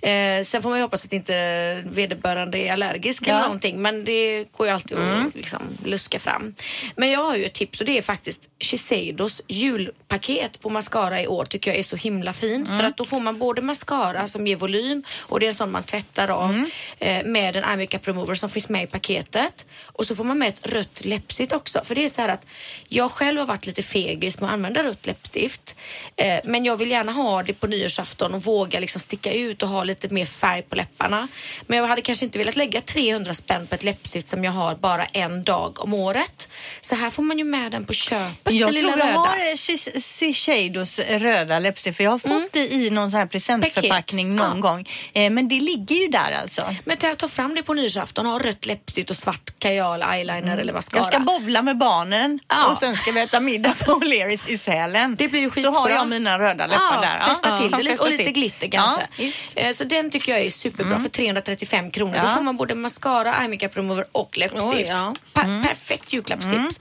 Eh, 0.00 0.44
sen 0.44 0.62
får 0.62 0.68
man 0.68 0.78
ju 0.78 0.82
hoppas 0.82 1.04
att 1.04 1.12
inte 1.12 1.82
vederbörande 1.86 2.58
är 2.58 2.72
allergisk 2.72 3.26
eller 3.26 3.40
någonting. 3.42 3.82
Men 3.82 4.04
det 4.04 4.44
går 4.52 4.66
ju 4.66 4.72
alltid 4.72 4.98
att 4.98 5.34
liksom, 5.34 5.62
luska 5.84 6.18
fram. 6.18 6.54
Men 6.96 7.10
jag 7.10 7.20
har 7.24 7.36
ju 7.36 7.44
ett 7.44 7.54
tips 7.54 7.80
och 7.80 7.86
det 7.86 7.98
är 7.98 8.02
faktiskt 8.02 8.48
Shiseidos 8.60 9.42
julpaket 9.48 10.60
på 10.60 10.70
mascara 10.70 11.22
i 11.22 11.26
år 11.26 11.44
tycker 11.44 11.70
jag 11.70 11.78
är 11.78 11.82
så 11.82 11.96
himla 11.96 12.32
fin. 12.32 12.66
För 12.66 12.84
att 12.84 12.96
då 12.96 13.04
får 13.04 13.20
man 13.20 13.38
både 13.38 13.62
mascara 13.62 14.28
som 14.28 14.46
ger 14.46 14.56
volym 14.56 15.02
och 15.20 15.40
det 15.40 15.46
är 15.46 15.48
en 15.48 15.54
sån 15.54 15.70
man 15.70 15.82
tvättar 15.82 16.30
av 16.30 16.68
eh, 16.98 17.24
med 17.24 17.56
en 17.56 17.64
eye 17.64 17.76
makeup 17.76 18.08
remover 18.08 18.34
som 18.34 18.50
finns 18.50 18.68
med 18.68 18.82
i 18.82 18.86
paketet. 18.86 19.66
Och 19.86 20.06
så 20.06 20.16
får 20.16 20.24
man 20.24 20.38
med 20.38 20.48
ett 20.48 20.66
rött 20.66 21.04
läppstift 21.04 21.52
också. 21.52 21.80
För 21.84 21.94
det 21.94 22.04
är 22.04 22.08
så 22.08 22.20
här 22.20 22.28
att 22.28 22.46
jag 22.88 23.10
själv 23.10 23.38
har 23.38 23.46
varit 23.46 23.66
lite 23.66 23.82
fegis 23.82 24.40
med 24.40 24.48
att 24.48 24.54
använda 24.54 24.82
rött 24.82 25.06
läppstift. 25.06 25.76
Eh, 26.16 26.38
men 26.44 26.64
jag 26.64 26.81
vill 26.82 26.90
gärna 26.90 27.12
ha 27.12 27.42
det 27.42 27.52
på 27.52 27.66
nyårsafton 27.66 28.34
och 28.34 28.42
våga 28.42 28.80
liksom 28.80 29.00
sticka 29.00 29.32
ut 29.32 29.62
och 29.62 29.68
ha 29.68 29.84
lite 29.84 30.08
mer 30.14 30.24
färg 30.26 30.62
på 30.62 30.76
läpparna. 30.76 31.28
Men 31.66 31.78
jag 31.78 31.86
hade 31.86 32.02
kanske 32.02 32.24
inte 32.24 32.38
velat 32.38 32.56
lägga 32.56 32.80
300 32.80 33.34
spänn 33.34 33.66
på 33.66 33.74
ett 33.74 33.82
läppstift 33.84 34.28
som 34.28 34.44
jag 34.44 34.52
har 34.52 34.74
bara 34.74 35.04
en 35.04 35.42
dag 35.44 35.80
om 35.84 35.94
året. 35.94 36.48
Så 36.80 36.94
här 36.94 37.10
får 37.10 37.22
man 37.22 37.38
ju 37.38 37.44
med 37.44 37.72
den 37.72 37.84
på 37.84 37.92
köpet. 37.92 38.52
Jag 38.54 38.68
tror 38.70 38.80
jag 38.90 38.98
röda. 38.98 39.04
har 39.18 39.36
eh, 39.36 39.54
Shi- 39.54 40.00
Shiseidos 40.18 40.98
röda 40.98 41.58
läppstift 41.58 41.96
för 41.96 42.04
jag 42.04 42.10
har 42.10 42.18
fått 42.18 42.52
det 42.52 42.72
i 42.72 42.90
någon 42.90 43.10
sån 43.10 43.18
här 43.18 43.26
presentförpackning 43.26 44.36
någon 44.36 44.60
gång. 44.60 44.88
Eh, 45.12 45.30
men 45.30 45.48
det 45.48 45.60
ligger 45.60 45.96
ju 45.96 46.08
där 46.08 46.32
alltså. 46.42 46.74
Men 46.84 46.96
ta, 46.96 47.28
fram 47.28 47.54
det 47.54 47.62
på 47.62 47.74
nyårsafton 47.74 48.26
och 48.26 48.32
ha 48.32 48.38
rött 48.38 48.66
läppstift 48.66 49.10
och 49.10 49.16
svart 49.16 49.50
kajal, 49.58 50.02
eyeliner 50.02 50.58
eller 50.58 50.72
mascara. 50.72 51.00
Jag 51.00 51.06
ska 51.06 51.18
bovla 51.20 51.62
med 51.62 51.78
barnen 51.78 52.38
Ja. 52.48 52.66
och 52.66 52.76
sen 52.76 52.96
ska 52.96 53.12
vi 53.12 53.20
äta 53.20 53.40
middag 53.40 53.74
på 53.84 53.92
O'Learys 53.92 54.48
i 54.48 54.58
Sälen. 54.58 55.14
Det 55.18 55.28
blir 55.28 55.40
ju 55.40 55.48
Så 55.48 55.54
skitbra. 55.54 55.72
har 55.72 55.90
jag 55.90 56.08
mina 56.08 56.38
röda 56.38 56.66
läppar 56.72 57.02
där. 57.02 57.18
Ja, 57.20 57.26
Fästa 57.26 57.56
till 57.56 57.68
som 57.68 57.78
det 57.78 57.84
lite, 57.84 58.02
och 58.02 58.10
lite 58.10 58.24
till. 58.24 58.32
glitter 58.32 58.68
kanske. 58.68 59.08
Ja. 59.16 59.30
Eh, 59.62 59.72
Så 59.72 59.84
den 59.84 60.10
tycker 60.10 60.32
jag 60.32 60.40
är 60.40 60.50
superbra 60.50 60.98
för 60.98 61.08
335 61.08 61.90
kronor. 61.90 62.14
Ja. 62.16 62.22
Då 62.22 62.28
får 62.28 62.42
man 62.42 62.56
både 62.56 62.74
mascara, 62.74 63.34
eye 63.40 63.48
makeup 63.48 63.76
remover 63.76 64.04
och 64.12 64.38
läppstift. 64.38 64.64
Oj, 64.66 64.84
ja. 64.88 65.14
Pa- 65.32 65.62
Perfekt 65.68 66.12
julklappstips. 66.12 66.80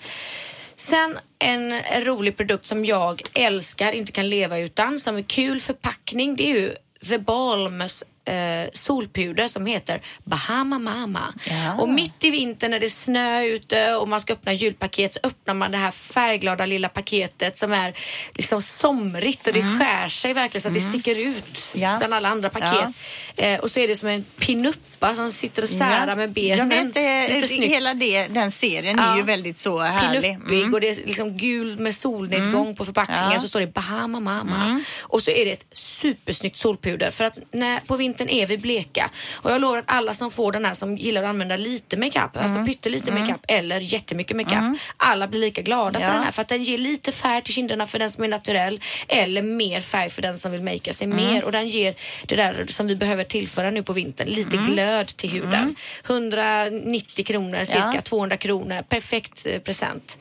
Sen 0.78 1.20
en 1.40 1.82
rolig 2.04 2.38
produkt 2.38 2.66
som 2.66 2.86
jag 2.86 3.22
älskar, 3.34 3.92
inte 3.94 4.12
kan 4.12 4.30
leva 4.30 4.60
utan, 4.60 5.00
som 5.00 5.18
är 5.18 5.22
kul 5.22 5.62
förpackning, 5.62 6.36
det 6.36 6.44
är 6.52 6.54
ju 6.60 6.76
The 7.10 7.18
Balms 7.18 8.04
eh, 8.26 8.70
solpuder 8.74 9.48
som 9.48 9.66
heter 9.66 10.02
Bahama 10.24 10.80
Mama. 10.80 11.34
Ja. 11.50 11.74
Och 11.82 11.90
mitt 11.90 12.24
i 12.24 12.30
vintern 12.32 12.72
när 12.72 12.80
det 12.80 12.86
är 12.86 12.90
snö 12.90 13.44
ute 13.44 13.96
och 13.96 14.08
man 14.08 14.22
ska 14.22 14.34
öppna 14.34 14.54
julpaket 14.54 15.14
så 15.14 15.20
öppnar 15.24 15.54
man 15.54 15.72
det 15.72 15.78
här 15.78 15.92
färgglada 15.92 16.66
lilla 16.66 16.90
paketet 16.90 17.58
som 17.58 17.74
är 17.74 17.94
liksom 18.34 18.62
somrigt 18.62 19.48
och 19.48 19.54
det 19.54 19.62
skär 19.62 20.10
sig 20.10 20.34
verkligen 20.34 20.62
så 20.62 20.68
att 20.68 20.74
det 20.74 20.82
sticker 20.82 21.20
ut 21.20 21.60
Ja. 21.76 21.96
bland 21.98 22.14
alla 22.14 22.30
andra 22.30 22.50
paket. 22.50 22.90
Eh, 23.36 23.60
och 23.60 23.72
så 23.72 23.80
är 23.80 23.88
det 23.88 23.96
som 23.96 24.10
en 24.10 24.24
pinuppa 24.40 25.16
som 25.16 25.32
sitter 25.32 25.64
och 25.64 25.70
särar 25.70 26.08
Ja. 26.08 26.16
med 26.16 26.30
benen. 26.32 26.70
Vet, 26.70 26.98
eh, 27.30 27.36
Lite 27.36 27.48
snyggt. 27.48 27.74
hela 27.74 27.94
det, 27.94 28.28
den 28.28 28.52
serien 28.52 29.00
är 29.00 29.04
Ja. 29.08 29.18
ju 29.18 29.24
väldigt 29.24 29.58
så 29.60 29.80
härlig. 29.80 30.22
Pinuppig 30.22 30.74
och 30.74 30.82
det 30.82 30.90
är 30.90 30.96
liksom 30.96 31.38
gul 31.38 31.80
med 31.80 31.96
solnedgång 31.96 32.76
på 32.76 32.86
förpackningen 32.86 33.20
Mm. 33.24 33.30
Ja. 33.32 33.36
Mm. 33.36 33.42
så 33.42 33.48
står 33.48 33.60
det 33.60 33.68
Bahama 33.74 34.20
Mama. 34.20 34.82
Och 35.00 35.22
så 35.22 35.32
är 35.32 35.46
det 35.46 35.52
ett 35.52 35.66
supersnyggt 35.72 36.58
solpuder 36.58 37.12
för 37.12 37.24
att 37.24 37.38
när, 37.52 37.80
på 37.80 37.96
vintern 37.96 38.11
är 38.20 38.48
vi 38.48 38.58
bleka. 38.58 39.10
Och 39.34 39.52
jag 39.52 39.62
lovar 39.62 39.78
att 39.78 39.84
alla 39.88 40.14
som 40.14 40.32
får 40.32 40.52
den 40.52 40.66
här 40.66 40.74
som 40.74 40.98
gillar 40.98 41.24
att 41.24 41.30
använda 41.30 41.56
lite 41.58 41.98
makeup, 41.98 42.36
Mm. 42.36 42.44
alltså 42.46 42.66
pyttelite 42.66 43.12
makeup 43.12 43.42
eller 43.48 43.80
jättemycket 43.80 44.38
makeup. 44.38 44.78
Alla 44.98 45.28
blir 45.28 45.40
lika 45.40 45.62
glada 45.62 46.00
för 46.00 46.08
Ja. 46.08 46.14
den 46.14 46.24
här 46.24 46.32
för 46.32 46.42
att 46.42 46.48
den 46.48 46.64
ger 46.64 46.78
lite 46.78 47.12
färg 47.12 47.42
till 47.44 47.54
kinderna 47.54 47.88
för 47.88 48.00
den 48.00 48.10
som 48.12 48.24
är 48.24 48.28
naturell 48.28 48.80
eller 49.08 49.42
mer 49.42 49.82
färg 49.82 50.10
för 50.10 50.22
den 50.22 50.38
som 50.38 50.52
vill 50.52 50.62
makea 50.64 50.94
sig 50.94 51.06
Mm. 51.06 51.18
mer 51.18 51.44
och 51.46 51.52
den 51.52 51.68
ger 51.68 51.96
det 52.26 52.36
där 52.36 52.66
som 52.68 52.88
vi 52.88 52.96
behöver 52.96 53.24
tillföra 53.24 53.72
nu 53.72 53.84
på 53.84 53.94
vintern, 53.94 54.28
lite 54.28 54.58
Mm. 54.58 54.70
glöd 54.72 55.08
till 55.08 55.30
huden. 55.30 55.76
190 56.08 57.26
kronor 57.26 57.64
cirka, 57.66 57.92
Ja. 57.96 58.02
200 58.02 58.38
kronor, 58.38 58.82
perfekt 58.90 59.46
eh, 59.46 59.60
present. 59.60 60.18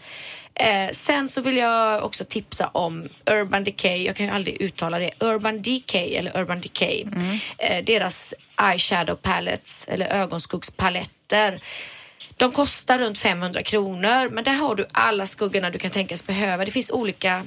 Eh, 0.61 0.90
sen 0.92 1.28
så 1.28 1.40
vill 1.40 1.56
jag 1.56 2.04
också 2.04 2.24
tipsa 2.24 2.68
om 2.68 3.08
Urban 3.30 3.64
Decay. 3.64 4.04
Jag 4.04 4.16
kan 4.16 4.26
ju 4.26 4.32
aldrig 4.32 4.62
uttala 4.62 4.98
det. 4.98 5.11
Urban 5.20 5.62
Decay 5.62 6.14
eller 6.14 6.40
Urban 6.40 6.61
Decay. 6.61 7.04
Eh, 7.58 7.84
deras 7.84 8.34
eyeshadow 8.62 9.16
palettes 9.16 9.84
eller 9.88 10.06
ögonskuggspaletter. 10.06 11.61
De 12.36 12.52
kostar 12.52 12.98
runt 12.98 13.18
500 13.18 13.62
kronor 13.62 14.30
men 14.30 14.44
där 14.44 14.52
har 14.52 14.74
du 14.74 14.86
alla 14.92 15.26
skuggorna 15.26 15.70
du 15.70 15.78
kan 15.78 15.90
tänkas 15.90 16.26
behöva. 16.26 16.64
Det 16.64 16.70
finns 16.70 16.90
olika 16.90 17.44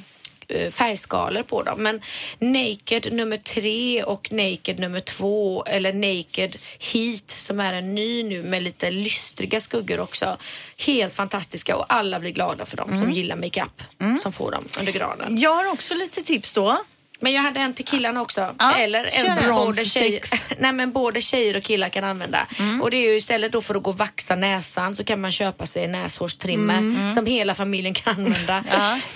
färgskalor 0.71 1.43
på 1.43 1.63
dem. 1.63 1.83
Men 1.83 2.01
Naked 2.39 3.13
nummer 3.13 3.37
tre 3.37 4.03
och 4.03 4.31
Naked 4.31 4.79
nummer 4.79 4.99
två 4.99 5.63
eller 5.63 5.93
Naked 5.93 6.55
Heat 6.79 7.31
som 7.31 7.59
är 7.59 7.73
en 7.73 7.95
ny 7.95 8.23
nu 8.23 8.43
med 8.43 8.63
lite 8.63 8.91
lystriga 8.91 9.59
skuggor 9.59 9.99
också. 9.99 10.37
Helt 10.77 11.13
fantastiska 11.13 11.75
och 11.75 11.93
alla 11.93 12.19
blir 12.19 12.31
glada 12.31 12.65
för 12.65 12.77
dem 12.77 12.99
som 13.01 13.11
gillar 13.11 13.35
makeup 13.35 13.83
som 14.21 14.33
får 14.33 14.51
dem 14.51 14.67
under 14.79 14.91
granen. 14.91 15.37
Jag 15.37 15.55
har 15.55 15.71
också 15.71 15.93
lite 15.93 16.21
tips 16.21 16.53
då. 16.53 16.77
Men 17.23 17.33
jag 17.33 17.41
hade 17.41 17.59
en 17.59 17.73
till 17.73 17.85
killarna 17.85 18.21
också. 18.21 18.55
Ja, 18.59 18.75
Eller 18.77 19.09
en 19.13 19.35
som 19.35 19.49
både 19.55 19.85
tjejer, 19.85 20.21
nej, 20.59 20.71
men 20.71 20.91
både 20.91 21.21
tjejer 21.21 21.57
och 21.57 21.63
killar 21.63 21.89
kan 21.89 22.03
använda. 22.03 22.47
Och 22.81 22.91
det 22.91 22.97
är 22.97 23.09
ju 23.11 23.17
istället 23.17 23.51
då 23.51 23.61
för 23.61 23.75
att 23.75 23.83
gå 23.83 23.89
och 23.91 23.97
vaxa 23.97 24.35
näsan 24.35 24.95
så 24.95 25.03
kan 25.03 25.21
man 25.21 25.31
köpa 25.31 25.65
sig 25.65 25.87
näshårstrimmer 25.87 27.09
som 27.09 27.25
hela 27.25 27.55
familjen 27.55 27.93
kan 27.93 28.13
använda. 28.15 28.63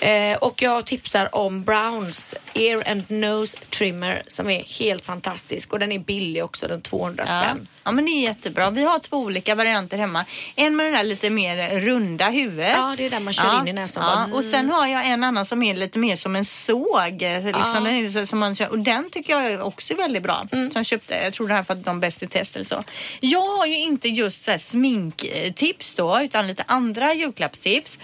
eh, 0.00 0.36
och 0.38 0.62
jag 0.62 0.86
tipsar 0.86 1.34
om 1.34 1.64
Browns 1.64 2.34
Ear 2.54 2.90
and 2.90 3.10
Nose 3.10 3.58
Trimmer 3.70 4.22
som 4.28 4.50
är 4.50 4.78
helt 4.78 5.06
fantastisk 5.06 5.72
och 5.72 5.78
den 5.78 5.92
är 5.92 5.98
billig 5.98 6.44
också, 6.44 6.68
den 6.68 6.80
200 6.80 7.24
Ja. 7.26 7.42
spänn. 7.42 7.68
ja, 7.84 7.92
men 7.92 8.04
det 8.04 8.10
är 8.10 8.22
jättebra. 8.22 8.70
Vi 8.70 8.84
har 8.84 8.98
två 8.98 9.16
olika 9.16 9.54
varianter 9.54 9.96
hemma. 9.98 10.24
En 10.56 10.76
med 10.76 10.86
den 10.86 10.94
här 10.94 11.04
lite 11.04 11.30
mer 11.30 11.80
runda 11.80 12.28
huvudet. 12.28 12.72
Ja, 12.76 12.94
det 12.96 13.06
är 13.06 13.10
där 13.10 13.20
man 13.20 13.32
kör 13.32 13.60
in 13.60 13.68
i 13.68 13.72
näsan. 13.72 14.28
Ja. 14.30 14.36
Och 14.36 14.44
sen 14.44 14.70
har 14.70 14.86
jag 14.86 15.06
en 15.06 15.24
annan 15.24 15.46
som 15.46 15.62
är 15.62 15.74
lite 15.74 15.98
mer 15.98 16.16
som 16.16 16.36
en 16.36 16.44
såg. 16.44 17.12
Liksom. 17.44 17.84
Den 17.84 17.97
är 17.98 18.02
lite 18.02 18.26
som 18.26 18.38
man 18.38 18.54
kör, 18.54 18.70
och 18.70 18.78
den 18.78 19.10
tycker 19.10 19.32
jag 19.32 19.46
är 19.46 19.62
också 19.62 19.94
väldigt 19.94 20.22
bra. 20.22 20.48
Mm. 20.52 20.70
Som 20.70 20.78
jag 20.78 20.86
köpte, 20.86 21.14
jag 21.14 21.32
tror 21.32 21.48
det 21.48 21.54
här 21.54 21.62
för 21.62 21.74
att 21.74 21.84
de 21.84 22.00
bäst 22.00 22.22
i 22.22 22.26
test 22.26 22.56
eller 22.56 22.64
så. 22.64 22.84
Jag 23.20 23.56
har 23.56 23.66
ju 23.66 23.76
inte 23.76 24.08
just 24.08 24.44
så 24.44 24.50
här 24.50 24.58
sminktips 24.58 25.94
då, 25.94 26.20
utan 26.22 26.46
lite 26.46 26.64
andra 26.66 27.14
julklappstips. 27.14 27.98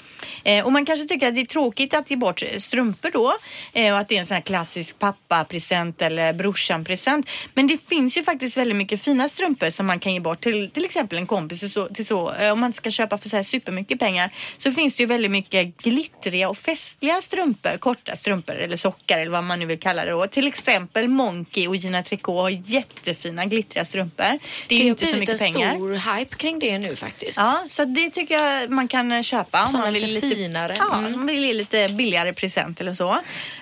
Eh, 0.45 0.65
och 0.65 0.73
man 0.73 0.85
kanske 0.85 1.09
tycker 1.09 1.29
att 1.29 1.35
det 1.35 1.41
är 1.41 1.47
tråkigt 1.47 1.95
att 1.95 2.11
ge 2.11 2.17
bort 2.17 2.43
strumpor 2.59 3.11
då. 3.11 3.35
Eh, 3.73 3.93
och 3.93 3.99
att 3.99 4.09
det 4.09 4.17
är 4.17 4.21
en 4.21 4.27
sån 4.27 4.35
här 4.35 4.43
klassisk 4.43 4.99
pappapresent 4.99 6.03
eller 6.03 6.33
brorsan-present. 6.33 7.29
Men 7.55 7.67
det 7.67 7.89
finns 7.89 8.17
ju 8.17 8.25
faktiskt 8.25 8.57
väldigt 8.57 8.77
mycket 8.77 9.03
fina 9.03 9.29
strumpor 9.29 9.71
som 9.71 9.87
man 9.87 9.99
kan 9.99 10.15
ge 10.15 10.21
bort 10.21 10.41
till 10.41 10.71
till 10.71 10.85
exempel 10.85 11.19
en 11.19 11.27
kompis. 11.27 11.63
Och 11.63 11.71
så, 11.71 11.87
till 11.87 12.07
så, 12.07 12.33
eh, 12.35 12.53
om 12.53 12.61
man 12.61 12.67
inte 12.67 12.77
ska 12.77 12.91
köpa 12.91 13.19
för 13.19 13.29
så 13.29 13.37
här 13.37 13.43
supermycket 13.43 13.99
pengar 13.99 14.35
så 14.59 14.73
finns 14.73 14.95
det 14.95 15.03
ju 15.03 15.07
väldigt 15.07 15.31
mycket 15.31 15.77
glittriga 15.77 16.49
och 16.49 16.59
festliga 16.59 17.23
strumpor. 17.23 17.79
Korta 17.79 18.17
strumpor 18.17 18.55
eller 18.55 18.77
sockar 18.77 19.19
eller 19.19 19.31
vad 19.31 19.45
man 19.45 19.59
nu 19.59 19.67
vill 19.67 19.79
kalla 19.85 20.05
det 20.05 20.11
då. 20.11 20.27
Till 20.27 20.47
exempel 20.47 21.09
Monkey 21.09 21.67
och 21.69 21.77
Gina 21.77 22.03
Tricot 22.03 22.41
har 22.43 22.51
jättefina 22.51 23.45
glittriga 23.45 23.85
strumpor. 23.85 24.39
Det 24.69 24.75
är 24.75 24.79
ju 24.79 24.85
har 24.85 24.89
inte 24.91 25.07
så 25.07 25.13
blivit 25.13 25.29
mycket 25.29 25.47
en 25.47 25.53
pengar. 25.55 25.75
stor 25.75 26.17
hype 26.19 26.37
kring 26.37 26.59
det 26.59 26.79
nu 26.79 26.97
faktiskt. 26.97 27.39
Ja, 27.39 27.65
så 27.69 27.85
det 27.85 28.11
tycker 28.11 28.35
jag 28.39 28.71
man 28.71 28.89
kan 28.89 29.23
köpa 29.25 29.65
om 29.67 29.73
man 29.73 29.93
vill 29.93 30.15
lite 30.15 30.29
finare. 30.31 30.75
Ja, 30.79 30.99
Mm. 30.99 31.13
man 31.17 31.27
vill 31.27 31.45
ge 31.45 31.53
lite 31.53 31.89
billigare 31.89 32.33
present 32.33 32.81
eller 32.81 32.95
så. 32.95 33.11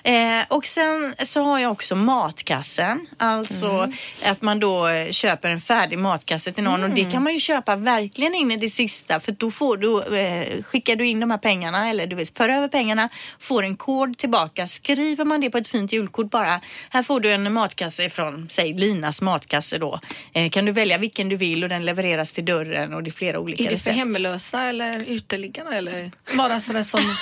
Eh, 0.04 0.44
och 0.48 0.66
sen 0.66 1.14
så 1.24 1.42
har 1.42 1.58
jag 1.58 1.72
också 1.72 1.94
matkassen. 1.96 3.06
Alltså 3.18 3.66
Mm. 3.66 3.92
att 4.24 4.42
man 4.42 4.60
då 4.60 4.86
köper 5.10 5.50
en 5.50 5.60
färdig 5.60 5.98
matkasse 5.98 6.52
till 6.52 6.64
någon 6.64 6.80
och 6.84 6.90
Mm. 6.90 7.04
det 7.04 7.10
kan 7.10 7.22
man 7.22 7.32
ju 7.32 7.40
köpa 7.40 7.76
verkligen 7.76 8.34
in 8.34 8.50
i 8.50 8.56
det 8.56 8.70
sista 8.70 9.20
för 9.20 9.32
då 9.32 9.50
får 9.50 9.76
du, 9.76 10.16
eh, 10.18 10.62
skickar 10.62 10.96
du 10.96 11.06
in 11.06 11.20
de 11.20 11.30
här 11.30 11.38
pengarna 11.38 11.90
eller 11.90 12.06
du 12.06 12.16
vet, 12.16 12.36
för 12.36 12.48
över 12.48 12.68
pengarna, 12.68 13.08
får 13.38 13.62
en 13.62 13.76
kod 13.76 14.18
tillbaka. 14.18 14.68
Skriver 14.68 15.24
man 15.24 15.40
det 15.40 15.50
på 15.50 15.58
ett 15.58 15.68
fint 15.68 15.92
julkort 16.02 16.30
bara. 16.30 16.60
Här 16.90 17.02
får 17.02 17.20
du 17.20 17.30
en 17.32 17.52
matkasse 17.52 18.08
från, 18.08 18.46
säg 18.50 18.72
Linas 18.74 19.22
matkasse 19.22 19.78
då. 19.78 20.00
Eh, 20.32 20.50
kan 20.50 20.64
du 20.64 20.72
välja 20.72 20.98
vilken 20.98 21.28
du 21.28 21.36
vill 21.36 21.62
och 21.62 21.68
den 21.68 21.84
levereras 21.84 22.32
till 22.32 22.44
dörren 22.44 22.94
och 22.94 23.02
det 23.02 23.10
är 23.10 23.12
flera 23.12 23.38
olika 23.38 23.62
Är 23.62 23.64
det 23.64 23.68
för 23.70 23.74
recept. 23.76 23.96
hemlösa 23.96 24.62
eller 24.62 25.04
uteliggarna 25.04 25.76
eller 25.76 26.10
bara 26.36 26.60
sådär 26.60 26.82
som... 26.82 27.00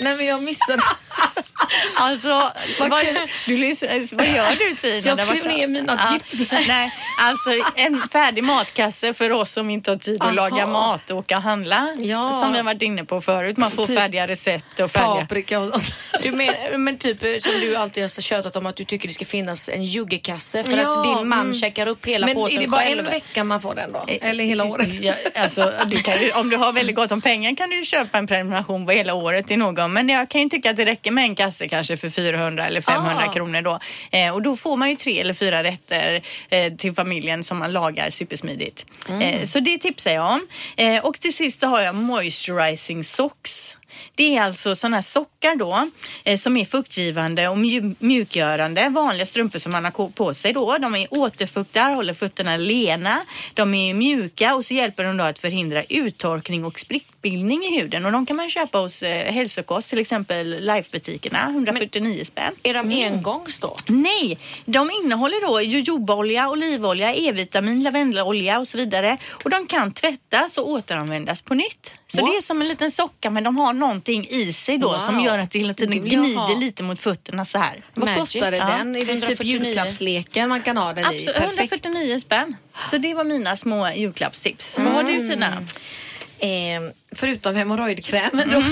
Nej 0.00 0.16
men 0.16 0.26
jag 0.26 0.42
missade. 0.42 0.82
Alltså, 1.96 2.52
vad, 2.80 3.04
du, 3.46 3.56
lys- 3.56 4.14
vad 4.16 4.26
gör 4.26 4.58
du 4.58 4.74
Tina? 4.76 5.16
Jag 5.16 5.28
skrev 5.28 5.46
ner 5.46 5.66
mina 5.66 6.10
tips. 6.12 6.50
Nej, 6.68 6.92
alltså 7.20 7.50
en 7.74 8.02
färdig 8.12 8.44
matkasse 8.44 9.14
för 9.14 9.32
oss 9.32 9.52
som 9.52 9.70
inte 9.70 9.90
har 9.90 9.98
tid 9.98 10.14
att 10.16 10.22
Aha. 10.22 10.30
laga 10.30 10.66
mat 10.66 11.10
och 11.10 11.18
åka 11.18 11.36
och 11.36 11.42
handla. 11.42 11.88
Ja. 11.98 12.32
Som 12.32 12.52
vi 12.52 12.56
har 12.58 12.64
varit 12.64 12.82
inne 12.82 13.04
på 13.04 13.20
förut. 13.20 13.56
Man 13.56 13.70
får 13.70 13.86
Typ 13.86 13.98
färdiga 13.98 14.26
recept 14.28 14.80
och 14.80 14.90
färdiga... 14.90 15.20
Paprika 15.20 15.60
och 15.60 15.68
sånt. 15.72 15.94
Du 16.22 16.32
men, 16.32 16.84
men 16.84 16.98
typ 16.98 17.24
eh, 17.24 17.30
som 17.40 17.52
du 17.60 17.76
alltid 17.76 18.02
har 18.02 18.08
tjatat 18.20 18.56
om 18.56 18.66
att 18.66 18.76
du 18.76 18.84
tycker 18.84 19.08
det 19.08 19.14
ska 19.14 19.24
finnas 19.24 19.68
en 19.68 19.84
juggekasse 19.84 20.64
för 20.64 20.76
Ja, 20.76 20.98
att 20.98 21.04
din 21.04 21.28
man 21.28 21.40
mm. 21.40 21.54
checkar 21.54 21.86
upp 21.88 22.06
hela 22.06 22.26
Men 22.26 22.34
påsen 22.34 22.56
är 22.56 22.60
det 22.60 22.68
bara 22.68 22.80
själv. 22.80 22.98
en 22.98 23.04
vecka 23.10 23.44
man 23.44 23.60
får 23.60 23.74
den 23.74 23.92
då? 23.92 24.04
Eller 24.08 24.44
hela 24.44 24.64
året? 24.64 24.88
Ja, 25.02 25.14
alltså, 25.34 25.72
du 25.86 25.96
kan 25.96 26.14
om 26.34 26.50
du 26.50 26.56
har 26.56 26.72
väldigt 26.72 26.96
gott 26.96 27.12
om 27.12 27.20
pengar 27.20 27.56
kan 27.56 27.70
du 27.70 27.84
köpa 27.84 28.18
en 28.18 28.26
prenumeration 28.26 28.86
på 28.86 28.92
hela 28.92 29.14
året 29.14 29.46
till 29.46 29.58
någon. 29.58 29.87
Men 29.88 30.08
jag 30.08 30.28
kan 30.30 30.40
ju 30.40 30.48
tycka 30.48 30.70
att 30.70 30.76
det 30.76 30.84
räcker 30.84 31.10
med 31.10 31.24
en 31.24 31.34
kasse 31.34 31.68
kanske 31.68 31.96
för 31.96 32.10
400 32.10 32.66
eller 32.66 32.80
500 32.80 33.24
Ah. 33.28 33.32
kronor 33.32 33.62
då. 33.62 33.78
Eh, 34.10 34.34
och 34.34 34.42
då 34.42 34.56
får 34.56 34.76
man 34.76 34.90
ju 34.90 34.96
tre 34.96 35.20
eller 35.20 35.34
fyra 35.34 35.62
rätter 35.62 36.22
eh, 36.50 36.72
till 36.72 36.92
familjen 36.94 37.44
som 37.44 37.58
man 37.58 37.72
lagar 37.72 38.10
supersmidigt. 38.10 38.86
Mm. 39.08 39.20
Eh, 39.22 39.44
så 39.44 39.60
det 39.60 39.78
tipsar 39.78 40.10
jag 40.10 40.32
om. 40.32 40.46
Eh, 40.76 41.04
och 41.04 41.20
till 41.20 41.34
sist 41.34 41.60
så 41.60 41.66
har 41.66 41.80
jag 41.80 41.94
moisturizing 41.94 43.04
socks. 43.04 43.74
Det 44.14 44.36
är 44.36 44.42
alltså 44.42 44.76
sådana 44.76 44.96
här 44.96 45.02
sockar 45.02 45.56
då 45.56 45.90
eh, 46.24 46.36
som 46.38 46.56
är 46.56 46.64
fuktgivande 46.64 47.48
och 47.48 47.56
mju- 47.58 47.94
mjukgörande. 47.98 48.88
Vanliga 48.88 49.26
strumpor 49.26 49.58
som 49.58 49.72
man 49.72 49.84
har 49.84 50.10
på 50.10 50.34
sig 50.34 50.52
då. 50.52 50.78
De 50.78 50.94
är 50.94 51.06
återfuktar, 51.10 51.90
håller 51.90 52.14
fötterna 52.14 52.56
lena. 52.56 53.20
De 53.54 53.74
är 53.74 53.94
mjuka 53.94 54.54
och 54.54 54.64
så 54.64 54.74
hjälper 54.74 55.04
de 55.04 55.16
då 55.16 55.24
att 55.24 55.38
förhindra 55.38 55.82
uttorkning 55.82 56.64
och 56.64 56.80
sprickbildning 57.28 57.62
i 57.64 57.80
huden. 57.80 58.06
Och 58.06 58.12
de 58.12 58.26
kan 58.26 58.36
man 58.36 58.50
köpa 58.50 58.78
hos 58.78 59.02
eh, 59.02 59.32
hälsokost, 59.32 59.90
till 59.90 59.98
exempel 59.98 60.56
Lifebutikerna, 60.60 61.44
149 61.50 62.24
spänn. 62.24 62.52
Är 62.62 62.74
de 62.74 63.04
engångs 63.04 63.60
då? 63.60 63.76
Nej, 63.86 64.38
de 64.64 64.90
innehåller 64.90 65.46
då 65.48 65.60
jojobaolja, 65.62 66.48
olivolja, 66.50 67.14
E-vitamin, 67.14 67.82
lavendelolja 67.82 68.58
och 68.58 68.68
så 68.68 68.78
vidare. 68.78 69.16
Och 69.44 69.50
de 69.50 69.66
kan 69.66 69.92
tvättas 69.92 70.58
och 70.58 70.68
återanvändas 70.70 71.42
på 71.42 71.54
nytt. 71.54 71.94
Så 72.06 72.20
What? 72.20 72.30
det 72.30 72.36
är 72.36 72.42
som 72.42 72.60
en 72.62 72.68
liten 72.68 72.90
socka 72.90 73.30
men 73.30 73.44
de 73.44 73.56
har 73.56 73.72
någonting 73.72 74.26
i 74.30 74.52
sig 74.52 74.78
då 74.78 74.88
Wow. 74.88 74.98
som 74.98 75.20
gör 75.24 75.38
att 75.38 75.50
det 75.50 75.58
hela 75.58 75.74
tiden 75.74 76.04
gnider 76.04 76.34
ha. 76.34 76.54
lite 76.54 76.82
mot 76.82 77.00
fötterna 77.00 77.44
så 77.44 77.58
här. 77.58 77.84
Vad 77.94 78.08
det 78.08 78.56
Ja. 78.56 78.66
den? 78.78 78.96
Är 78.96 79.04
det 79.04 79.06
typ 79.06 79.40
149? 79.40 79.52
julklappsleken 79.52 80.48
man 80.48 80.62
kan 80.62 80.76
ha 80.76 80.92
den 80.92 80.98
i? 81.04 81.06
Absolut, 81.06 81.26
Perfekt. 81.36 81.72
149 81.72 82.20
spänn. 82.20 82.56
Så 82.90 82.98
det 82.98 83.14
var 83.14 83.24
mina 83.24 83.56
små 83.56 83.88
julklappstips. 83.96 84.78
Vad 84.78 84.92
har 84.92 85.02
du 85.02 85.26
Tina? 85.26 85.64
Eh, 86.38 86.92
förutom 87.12 87.56
hemorrojdkrämen 87.56 88.50
då, 88.50 88.62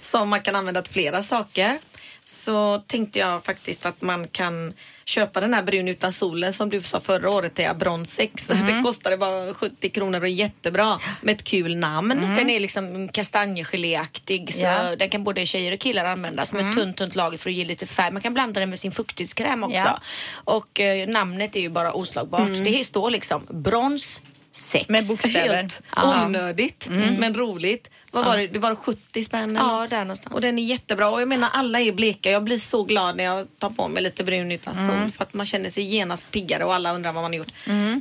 som 0.00 0.28
man 0.28 0.42
kan 0.42 0.56
använda 0.56 0.82
till 0.82 0.92
flera 0.92 1.22
saker, 1.22 1.78
så 2.24 2.78
tänkte 2.78 3.18
jag 3.18 3.44
faktiskt 3.44 3.86
att 3.86 4.02
man 4.02 4.26
kan 4.28 4.72
köpa 5.04 5.40
den 5.40 5.54
här 5.54 5.62
brun 5.62 5.88
utan 5.88 6.12
solen 6.12 6.52
som 6.52 6.70
du 6.70 6.82
sa 6.82 7.00
förra 7.00 7.30
året, 7.30 7.54
det 7.56 7.64
är 7.64 7.74
Brons 7.74 8.10
6. 8.14 8.46
Det 8.46 8.80
kostade 8.84 9.16
bara 9.16 9.54
70 9.54 9.88
kronor 9.88 10.20
och 10.20 10.26
är 10.26 10.30
jättebra 10.32 10.98
med 11.22 11.34
ett 11.34 11.44
kul 11.44 11.76
namn. 11.76 12.34
Den 12.36 12.50
är 12.50 12.60
liksom 12.60 13.08
kastanjegeléaktig 13.08 14.54
så 14.54 14.60
Ja. 14.60 14.96
den 14.96 15.10
kan 15.10 15.24
både 15.24 15.46
tjejer 15.46 15.72
och 15.72 15.78
killar 15.80 16.04
använda 16.04 16.44
som 16.46 16.58
ett 16.58 16.76
tunt, 16.76 16.96
tunt 16.96 17.14
lager 17.16 17.38
för 17.38 17.50
att 17.50 17.56
ge 17.56 17.64
lite 17.64 17.86
färg. 17.86 18.12
Man 18.12 18.22
kan 18.22 18.34
blanda 18.34 18.60
den 18.60 18.70
med 18.70 18.78
sin 18.78 18.92
fuktighetskräm 18.92 19.64
också. 19.64 19.76
Ja. 19.78 20.00
Och 20.32 20.80
eh, 20.80 21.08
namnet 21.08 21.56
är 21.56 21.60
ju 21.60 21.68
bara 21.68 21.92
oslagbart. 21.92 22.48
Det 22.64 22.84
står 22.84 23.10
liksom 23.10 23.46
brons 23.50 24.20
6. 24.58 24.88
Med 24.88 25.06
bokstäver. 25.06 25.54
Helt 25.54 25.82
Ja. 25.96 26.26
onödigt 26.26 26.86
men 27.18 27.34
roligt. 27.34 27.90
Vad 28.10 28.24
var 28.24 28.36
det? 28.36 28.46
Det 28.46 28.58
var 28.58 28.74
70 28.74 29.24
spänn? 29.24 29.56
eller? 29.56 29.60
Ja, 29.70 29.86
där 29.90 30.00
någonstans. 30.00 30.34
Och 30.34 30.40
den 30.40 30.58
är 30.58 30.62
jättebra 30.62 31.08
och 31.10 31.20
jag 31.20 31.28
menar 31.28 31.48
alla 31.52 31.80
är 31.80 31.92
bleka. 31.92 32.30
Jag 32.30 32.44
blir 32.44 32.58
så 32.58 32.82
glad 32.84 33.16
när 33.16 33.24
jag 33.24 33.46
tar 33.58 33.70
på 33.70 33.88
mig 33.88 34.02
lite 34.02 34.24
brun 34.24 34.52
utan 34.52 34.74
sol 34.74 35.10
för 35.16 35.22
att 35.24 35.34
man 35.34 35.46
känner 35.46 35.70
sig 35.70 35.84
genast 35.84 36.30
piggare 36.30 36.64
och 36.64 36.74
alla 36.74 36.92
undrar 36.94 37.12
vad 37.12 37.22
man 37.22 37.32
har 37.32 37.38
gjort. 37.38 37.52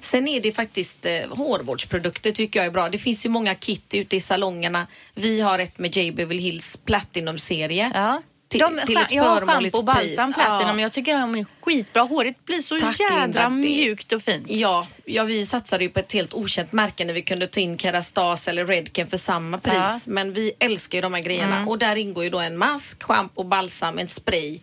Sen 0.04 0.28
är 0.28 0.42
det 0.42 0.52
faktiskt 0.52 1.06
eh, 1.06 1.14
hårvårdsprodukter 1.30 2.32
tycker 2.32 2.60
jag 2.60 2.68
är 2.68 2.72
bra. 2.72 2.90
Det 2.90 2.98
finns 2.98 3.26
ju 3.26 3.30
många 3.30 3.56
kit 3.56 3.94
ute 3.94 4.16
i 4.16 4.20
salongerna. 4.22 4.88
Vi 5.14 5.42
har 5.42 5.60
ett 5.60 5.78
med 5.80 5.96
J. 5.98 6.12
Beverly 6.12 6.42
Hills 6.42 6.78
Platinum-serie. 6.86 7.92
Ja. 7.94 8.22
Till, 8.48 8.60
De, 8.60 8.80
till 8.86 8.98
ett 8.98 9.12
jag 9.12 9.24
har 9.24 9.42
schampo 9.42 9.78
och 9.78 9.84
balsam. 9.84 10.34
Platinum. 10.34 10.80
Ja. 10.80 10.86
Jag 10.86 10.94
tycker 10.94 11.18
de 11.18 11.36
är 11.36 11.46
skitbra. 11.62 12.02
Håret 12.02 12.46
blir 12.46 12.62
så 12.62 12.80
Tack, 12.80 13.00
jädra. 13.00 13.44
Det- 13.44 13.50
mjukt 13.50 14.12
och 14.12 14.22
fint. 14.22 14.46
Ja, 14.50 14.88
ja, 15.06 15.24
vi 15.24 15.46
satsade 15.46 15.84
ju 15.84 15.90
på 15.90 16.00
ett 16.00 16.12
helt 16.14 16.34
okänt 16.34 16.72
märke 16.72 17.06
när 17.06 17.14
vi 17.14 17.22
kunde 17.22 17.48
ta 17.48 17.60
in 17.60 17.78
Kerastase 17.78 18.50
eller 18.50 18.66
Redken 18.66 19.08
för 19.08 19.18
samma 19.18 19.58
pris. 19.58 19.74
Ja. 19.76 20.00
Men 20.06 20.34
vi 20.34 20.52
älskar 20.60 20.98
ju 20.98 21.02
de 21.02 21.14
här 21.14 21.22
grejerna. 21.22 21.66
Och 21.68 21.78
där 21.78 21.96
ingår 21.96 22.24
ju 22.24 22.30
då 22.30 22.40
en 22.40 22.58
mask, 22.58 23.04
schampo, 23.04 23.44
balsam, 23.44 23.98
en 23.98 24.08
spray. 24.08 24.60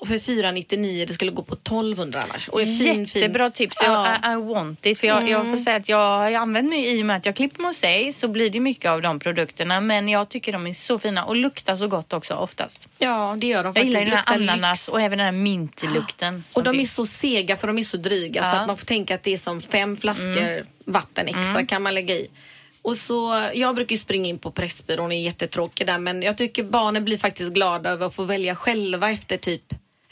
Och 0.00 0.08
för 0.08 0.18
499 0.18 1.04
det 1.08 1.14
skulle 1.14 1.30
gå 1.30 1.42
på 1.42 1.54
1200 1.54 2.20
annars. 2.28 2.48
Och 2.48 2.62
är 2.62 2.66
fin, 2.66 3.06
fin. 3.06 3.22
Jättebra 3.22 3.50
tips. 3.50 3.76
Ja. 3.82 4.18
Jag, 4.22 4.32
I, 4.32 4.34
I 4.34 4.52
want 4.54 4.86
it. 4.86 4.98
För 4.98 5.06
jag, 5.06 5.28
jag 5.28 5.46
får 5.50 5.56
säga 5.56 5.76
att 5.76 5.88
jag 5.88 5.96
har 6.18 6.32
använt 6.32 6.68
mig 6.70 6.98
i 6.98 7.02
och 7.02 7.06
med 7.06 7.16
att 7.16 7.26
jag 7.26 7.36
klipper 7.36 7.60
mig 7.62 7.68
hos 7.68 7.80
dig 7.80 8.12
så 8.12 8.28
blir 8.28 8.50
det 8.50 8.60
mycket 8.60 8.90
av 8.90 9.02
de 9.02 9.18
produkterna. 9.18 9.80
Men 9.80 10.08
jag 10.08 10.28
tycker 10.28 10.52
de 10.52 10.66
är 10.66 10.72
så 10.72 10.98
fina 10.98 11.24
och 11.24 11.36
luktar 11.36 11.76
så 11.76 11.86
gott 11.88 12.12
också 12.12 12.34
oftast. 12.34 12.88
ja, 12.98 13.36
det 13.38 13.46
gör 13.46 13.62
de 13.62 13.66
Jag 13.66 13.74
faktiskt. 13.74 13.86
gillar 13.86 14.00
ju 14.00 14.10
den 14.10 14.18
här 14.26 14.34
ananas 14.34 14.88
och 14.88 15.00
även 15.00 15.18
den 15.18 15.24
här 15.24 15.32
mintlukten. 15.32 16.44
Och 16.48 16.54
som 16.54 16.62
de 16.64 16.70
är 16.70 16.74
finns. 16.78 16.94
så 16.94 17.06
sega 17.06 17.56
för 17.56 17.66
de 17.66 17.78
är 17.78 17.82
så 17.82 17.96
dryga 17.96 18.42
så 18.42 18.56
Ja. 18.56 18.60
att 18.60 18.66
man 18.66 18.76
får 18.76 18.86
tänka 18.86 19.14
att 19.14 19.22
det 19.22 19.32
är 19.32 19.38
som 19.38 19.60
fem 19.60 19.96
flaskor 19.96 20.66
vatten 20.84 21.28
extra 21.28 21.66
kan 21.66 21.82
man 21.82 21.94
lägga 21.94 22.14
i. 22.14 22.28
Och 22.82 22.96
så, 22.96 23.48
jag 23.54 23.74
brukar 23.74 23.92
ju 23.94 23.98
springa 23.98 24.28
in 24.28 24.38
på 24.38 24.50
Pressbyrån, 24.50 25.12
är 25.12 25.20
jättetråkig 25.22 25.86
där 25.86 25.98
men 25.98 26.22
jag 26.22 26.36
tycker 26.38 26.62
barnen 26.62 27.04
blir 27.04 27.18
faktiskt 27.18 27.52
glada 27.52 27.90
över 27.90 28.06
att 28.06 28.14
få 28.14 28.24
välja 28.24 28.54
själva 28.54 29.10
efter 29.10 29.36
typ 29.36 29.62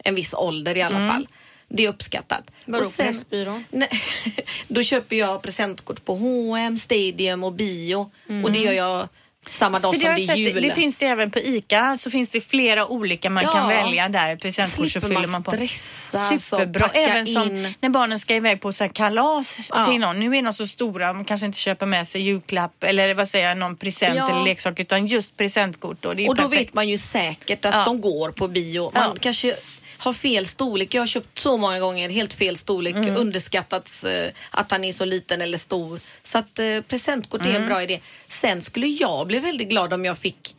en 0.05 0.15
viss 0.15 0.35
ålder 0.35 0.77
i 0.77 0.83
alla 0.83 1.09
fall. 1.13 1.27
Det 1.69 1.85
är 1.85 1.89
uppskattat. 1.89 2.51
Vadå, 2.65 2.85
Och 2.85 2.91
sen- 2.93 3.07
Pressbyrån? 3.07 3.65
Nej, 3.71 3.89
då 4.69 4.83
köper 4.83 5.17
jag 5.17 5.43
presentkort 5.43 6.05
på 6.05 6.15
H&M, 6.15 6.79
Stadium 6.79 7.45
och 7.45 7.53
Bio 7.53 8.11
och 8.45 8.53
det 8.53 8.59
gör 8.59 8.73
jag 8.73 9.09
samma 9.51 9.79
dag 9.79 9.95
För 9.95 10.01
det, 10.01 10.07
som 10.07 10.15
det 10.17 10.21
jag 10.41 10.49
är 10.49 10.53
jul. 10.55 10.63
det 10.63 10.75
finns 10.75 10.97
det 10.99 11.07
även 11.07 11.31
på 11.31 11.39
ICA. 11.39 11.97
Så 11.99 12.11
finns 12.11 12.29
det 12.29 12.41
flera 12.41 12.87
olika 12.87 13.31
man 13.31 13.43
Ja. 13.45 13.53
kan 13.53 13.69
välja 13.69 14.09
där. 14.09 14.37
Presentkort 14.37 14.91
så 14.91 15.01
fyller 15.01 15.27
man 15.27 15.43
på. 15.43 15.51
stressa, 15.51 16.29
så 16.31 16.39
Superbra. 16.39 16.89
packa 16.89 16.99
Även 17.01 17.27
som 17.27 17.73
när 17.81 17.89
barnen 17.89 18.19
ska 18.19 18.35
iväg 18.35 18.61
på 18.61 18.73
så 18.73 18.85
här 18.85 18.91
kalas 18.91 19.59
Ja. 19.71 19.85
till 19.85 20.01
någon. 20.01 20.21
Nu 20.21 20.37
är 20.37 20.43
de 20.43 20.53
så 20.53 20.67
stora, 20.67 21.13
man 21.13 21.25
kanske 21.25 21.47
inte 21.47 21.59
köper 21.59 21.87
med 21.87 22.09
sig 22.09 22.23
julklapp 22.23 22.85
eller 22.85 23.15
vad 23.15 23.29
säger 23.29 23.49
jag, 23.49 23.59
någon 23.59 23.77
present 23.77 24.17
Ja. 24.17 24.31
eller 24.31 24.45
leksak 24.45 24.81
utan 24.81 25.07
just 25.07 25.37
presentkort. 25.37 25.97
Då. 26.01 26.15
Det 26.15 26.29
Och 26.29 26.37
då 26.37 26.43
perfekt. 26.43 26.69
vet 26.69 26.75
man 26.75 26.89
ju 26.89 26.99
säkert 26.99 27.65
att 27.65 27.85
de 27.85 28.01
går 28.01 28.31
på 28.33 28.49
bio. 28.49 28.91
Man 28.95 29.17
kanske 29.21 29.57
har 29.99 30.13
fel 30.13 30.47
storlek. 30.47 30.95
Jag 30.95 31.03
har 31.03 31.07
köpt 31.07 31.39
så 31.39 31.57
många 31.57 31.79
gånger 31.81 32.09
helt 32.11 32.33
fel 32.33 32.57
storlek. 32.57 32.95
Mm. 32.97 33.17
Underskattats 33.17 34.05
eh, 34.05 34.31
att 34.51 34.71
han 34.71 34.85
är 34.85 34.93
så 34.93 35.05
liten 35.05 35.43
eller 35.43 35.59
stor. 35.59 36.01
Så 36.23 36.39
att 36.39 36.59
eh, 36.59 36.81
presentkort 36.81 37.47
är 37.47 37.51
en 37.51 37.57
Mm. 37.57 37.69
bra 37.69 37.83
idé. 37.83 38.01
Sen 38.29 38.63
skulle 38.63 38.87
jag 38.87 39.27
bli 39.27 39.39
väldigt 39.39 39.69
glad 39.69 39.93
om 39.93 40.05
jag 40.05 40.19
fick 40.19 40.55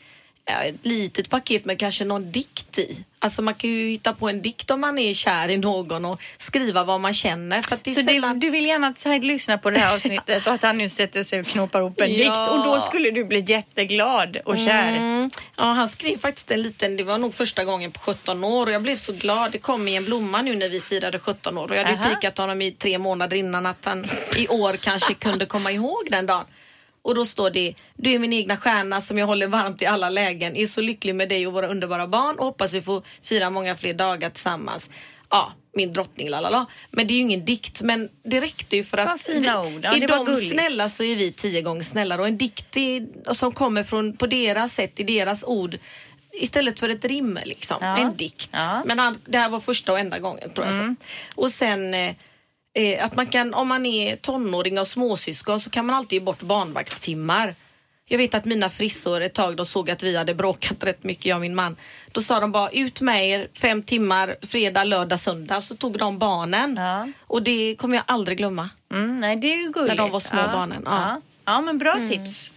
ett 0.50 0.86
litet 0.86 1.30
paket 1.30 1.66
med 1.66 1.80
kanske 1.80 2.06
någon 2.06 2.32
dikt 2.32 2.80
i. 2.80 3.06
Alltså 3.22 3.42
man 3.42 3.54
kan 3.54 3.70
ju 3.70 3.88
hitta 3.90 4.14
på 4.14 4.30
en 4.30 4.42
dikt 4.42 4.72
om 4.72 4.82
man 4.82 5.00
är 5.00 5.14
kär 5.14 5.50
i 5.50 5.58
någon 5.58 6.06
och 6.06 6.22
skriva 6.38 6.84
vad 6.84 7.00
man 7.00 7.14
känner. 7.14 7.62
För 7.62 7.80
det 7.84 7.92
Så 7.92 8.04
sällan... 8.04 8.40
det, 8.40 8.48
du 8.48 8.52
vill 8.52 8.66
gärna 8.66 8.88
att 8.88 9.00
Said 9.00 9.24
lyssnar 9.24 9.58
på 9.58 9.70
det 9.70 9.80
här 9.80 9.96
avsnittet 9.96 10.48
och 10.48 10.54
att 10.54 10.64
han 10.64 10.78
nu 10.78 10.90
sätter 10.90 11.24
sig 11.24 11.40
och 11.40 11.46
knoppar 11.46 11.80
ihop 11.82 12.02
en 12.02 12.14
Ja. 12.16 12.18
dikt 12.18 12.52
och 12.52 12.64
då 12.64 12.80
skulle 12.82 13.12
du 13.12 13.26
bli 13.26 13.44
jätteglad 13.48 14.38
och 14.46 14.58
kär. 14.58 14.92
Mm. 14.98 15.30
Ja, 15.58 15.64
han 15.64 15.90
skrev 15.90 16.18
faktiskt 16.18 16.52
en 16.52 16.62
liten, 16.62 16.98
det 16.98 17.04
var 17.04 17.18
nog 17.18 17.36
första 17.36 17.64
gången 17.66 17.92
på 17.92 18.00
17 18.00 18.44
år 18.44 18.68
och 18.68 18.72
jag 18.74 18.82
blev 18.82 18.96
så 18.96 19.14
glad. 19.14 19.52
Det 19.52 19.58
kom 19.60 19.88
i 19.88 19.96
en 19.96 20.06
blomma 20.06 20.42
nu 20.42 20.56
när 20.56 20.70
vi 20.70 20.80
firade 20.82 21.20
17 21.20 21.58
år 21.58 21.70
och 21.72 21.76
jag 21.78 21.84
hade 21.84 21.98
Aha. 22.00 22.10
pikat 22.10 22.38
honom 22.38 22.62
i 22.62 22.72
tre 22.72 22.98
månader 22.98 23.38
innan 23.38 23.66
att 23.66 23.86
han 23.86 24.06
i 24.38 24.48
år 24.48 24.74
kanske 24.74 25.14
kunde 25.14 25.46
komma 25.46 25.72
ihåg 25.72 26.08
den 26.12 26.26
dagen. 26.26 26.46
Och 27.02 27.16
då 27.16 27.26
står 27.26 27.50
det, 27.50 27.74
du 27.96 28.14
är 28.14 28.20
min 28.20 28.34
egna 28.34 28.58
stjärna 28.58 29.02
som 29.02 29.18
jag 29.18 29.28
håller 29.28 29.48
varmt 29.48 29.82
i 29.82 29.86
alla 29.86 30.10
lägen. 30.10 30.58
Är 30.58 30.68
så 30.68 30.82
lycklig 30.82 31.16
med 31.16 31.30
dig 31.30 31.48
och 31.48 31.54
våra 31.54 31.68
underbara 31.68 32.08
barn 32.08 32.36
och 32.36 32.46
hoppas 32.46 32.74
vi 32.74 32.82
får 32.82 33.04
fira 33.22 33.50
många 33.50 33.76
fler 33.76 33.94
dagar 33.94 34.30
tillsammans. 34.30 34.90
Ja, 35.30 35.54
min 35.74 35.94
drottning 35.94 36.30
lalala. 36.30 36.66
Men 36.92 37.08
det 37.08 37.14
är 37.14 37.16
ju 37.16 37.22
ingen 37.22 37.46
dikt 37.46 37.82
men 37.82 38.10
det 38.24 38.40
räckte 38.40 38.76
ju 38.76 38.84
för 38.84 38.98
att 38.98 39.08
Vad 39.08 39.22
fina 39.22 39.64
ord. 39.66 39.82
Ja, 39.84 39.96
är 39.96 40.08
de 40.08 40.26
gulligt. 40.26 40.52
snälla 40.52 40.90
så 40.90 41.04
är 41.04 41.16
vi 41.16 41.32
tio 41.32 41.62
gånger 41.62 41.84
snällare 41.84 42.22
och 42.22 42.28
en 42.28 42.38
dikt 42.38 42.78
är, 42.78 43.34
som 43.34 43.52
kommer 43.52 43.84
från, 43.84 44.18
på 44.18 44.28
deras 44.28 44.74
sätt, 44.74 45.00
i 45.00 45.04
deras 45.04 45.44
ord 45.44 45.78
istället 46.32 46.80
för 46.80 46.90
ett 46.90 47.06
rim 47.06 47.40
liksom. 47.46 47.78
Ja. 47.82 47.98
En 47.98 48.16
dikt. 48.18 48.50
Ja. 48.52 48.72
Mm. 48.76 48.88
Men 48.88 49.00
han, 49.00 49.18
det 49.26 49.38
här 49.38 49.50
var 49.50 49.60
första 49.60 49.92
och 49.92 50.00
enda 50.00 50.20
gången 50.20 50.50
tror 50.50 50.68
jag. 50.68 50.76
Så. 50.76 50.96
Och 51.36 51.52
sen 51.52 51.94
eh, 52.74 53.06
att 53.06 53.16
man 53.16 53.28
kan, 53.28 53.54
om 53.54 53.68
man 53.68 53.86
är 53.86 54.16
tonåring 54.16 54.80
och 54.80 54.88
småsyskon 54.88 55.60
så 55.60 55.70
kan 55.70 55.86
man 55.86 55.96
alltid 55.96 56.20
ge 56.20 56.26
bort 56.26 56.42
barnvaktstimmar. 56.42 57.56
Jag 58.12 58.18
vet 58.18 58.34
att 58.34 58.46
mina 58.46 58.70
frissor 58.70 59.22
ett 59.22 59.34
tag, 59.34 59.56
de 59.56 59.66
såg 59.66 59.92
att 59.92 60.04
vi 60.04 60.18
hade 60.18 60.36
bråkat 60.36 60.84
rätt 60.84 61.04
mycket, 61.04 61.26
jag 61.26 61.36
och 61.36 61.42
min 61.42 61.56
man. 61.56 61.76
Då 62.12 62.22
sa 62.22 62.40
de 62.40 62.52
bara 62.52 62.70
ut 62.70 63.02
med 63.02 63.30
er 63.30 63.48
fem 63.54 63.84
timmar 63.84 64.36
fredag, 64.42 64.84
lördag, 64.84 65.20
söndag. 65.20 65.62
Så 65.62 65.76
tog 65.76 65.98
de 65.98 66.20
barnen. 66.20 66.76
Ja. 66.78 67.08
Och 67.22 67.44
det 67.44 67.76
kommer 67.76 67.96
jag 67.96 68.04
aldrig 68.08 68.38
glömma. 68.38 68.70
Mm, 68.92 69.20
nej, 69.20 69.36
det 69.36 69.54
är 69.54 69.58
ju 69.58 69.72
gulligt. 69.72 69.88
När 69.88 69.96
de 69.96 70.12
var 70.12 70.20
små 70.20 70.42
barnen, 70.54 70.82
ja. 70.86 70.92
Ja. 70.92 71.22
ja, 71.46 71.62
men 71.62 71.78
bra 71.78 71.96
tips. 72.10 72.49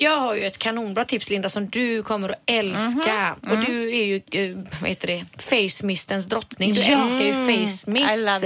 Jag 0.00 0.16
har 0.16 0.34
ju 0.34 0.44
ett 0.44 0.58
kanonbra 0.58 1.04
tips 1.04 1.30
Linda 1.30 1.48
som 1.48 1.68
du 1.68 2.02
kommer 2.02 2.28
att 2.28 2.42
älska. 2.46 3.36
Mhm. 3.42 3.52
Och 3.58 3.64
du 3.64 3.90
är 3.98 4.04
ju, 4.04 4.16
eh, 4.16 4.56
vad 4.80 4.88
heter 4.90 5.06
det, 5.06 5.24
face 5.42 5.86
mistens 5.86 6.26
drottning. 6.26 6.72
Du 6.72 6.80
Ja. 6.80 6.98
älskar 7.00 7.20
ju 7.20 7.32
face 7.66 7.90
mist. 7.90 8.44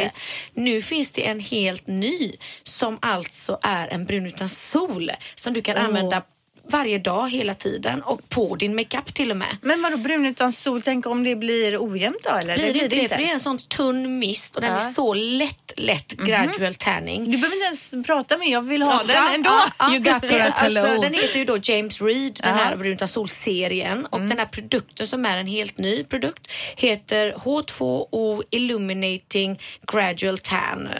Nu 0.54 0.82
finns 0.82 1.10
det 1.10 1.26
en 1.26 1.40
helt 1.40 1.86
ny 1.86 2.32
som 2.62 2.98
alltså 3.02 3.58
är 3.62 3.88
en 3.88 4.04
brun 4.04 4.26
utan 4.26 4.48
sol 4.48 5.10
som 5.34 5.52
du 5.52 5.62
kan 5.62 5.76
använda 5.76 6.22
varje 6.70 6.98
dag 6.98 7.30
hela 7.30 7.54
tiden 7.54 8.02
och 8.02 8.28
på 8.28 8.56
din 8.56 8.74
makeup 8.74 9.14
till 9.14 9.30
och 9.30 9.36
med. 9.36 9.56
Men 9.62 9.82
vadå 9.82 9.96
brun 9.96 10.26
utan 10.26 10.52
sol? 10.52 10.82
Tänk 10.82 11.06
om 11.06 11.24
det 11.24 11.36
blir 11.36 11.76
ojämnt 11.84 12.16
då 12.22 12.30
eller? 12.30 12.54
Blir 12.56 12.72
det 12.74 12.78
inte 12.78 12.96
det? 12.96 13.08
För 13.08 13.16
det 13.16 13.28
är 13.28 13.32
en 13.32 13.40
sån 13.40 13.58
tunn 13.58 14.18
mist 14.18 14.54
och 14.54 14.60
den 14.60 14.70
Ja. 14.72 14.76
är 14.76 14.90
så 14.90 15.14
lätt, 15.14 15.72
lätt 15.76 16.12
gradual 16.12 16.74
tanning. 16.74 17.24
Du 17.30 17.38
behöver 17.38 17.56
inte 17.56 17.66
ens 17.66 18.06
prata 18.06 18.38
med 18.38 18.48
jag 18.48 18.62
vill 18.62 18.82
ha 18.82 18.92
Ja, 19.08 19.14
den 19.14 19.34
ändå. 19.34 19.50
ja. 19.78 19.90
You 19.94 19.98
got 19.98 20.22
to 20.22 20.28
Det- 20.28 20.38
that 20.38 20.58
hello. 20.58 20.80
alltså, 20.80 21.00
Den 21.00 21.14
heter 21.14 21.38
ju 21.38 21.44
då 21.44 21.58
James 21.62 22.02
Reed, 22.02 22.40
den 22.42 22.54
här 22.54 22.70
Ja. 22.70 22.76
brunta 22.76 23.06
sol-serien. 23.06 24.06
Och 24.06 24.16
Mm. 24.18 24.28
den 24.28 24.38
här 24.38 24.46
produkten 24.46 25.06
som 25.06 25.26
är 25.26 25.36
en 25.38 25.46
helt 25.46 25.78
ny 25.78 26.04
produkt 26.04 26.50
heter 26.76 27.32
H2O 27.36 28.42
Illuminating 28.50 29.60
Gradual 29.92 30.38
Tan 30.38 30.86
eh, 30.86 30.92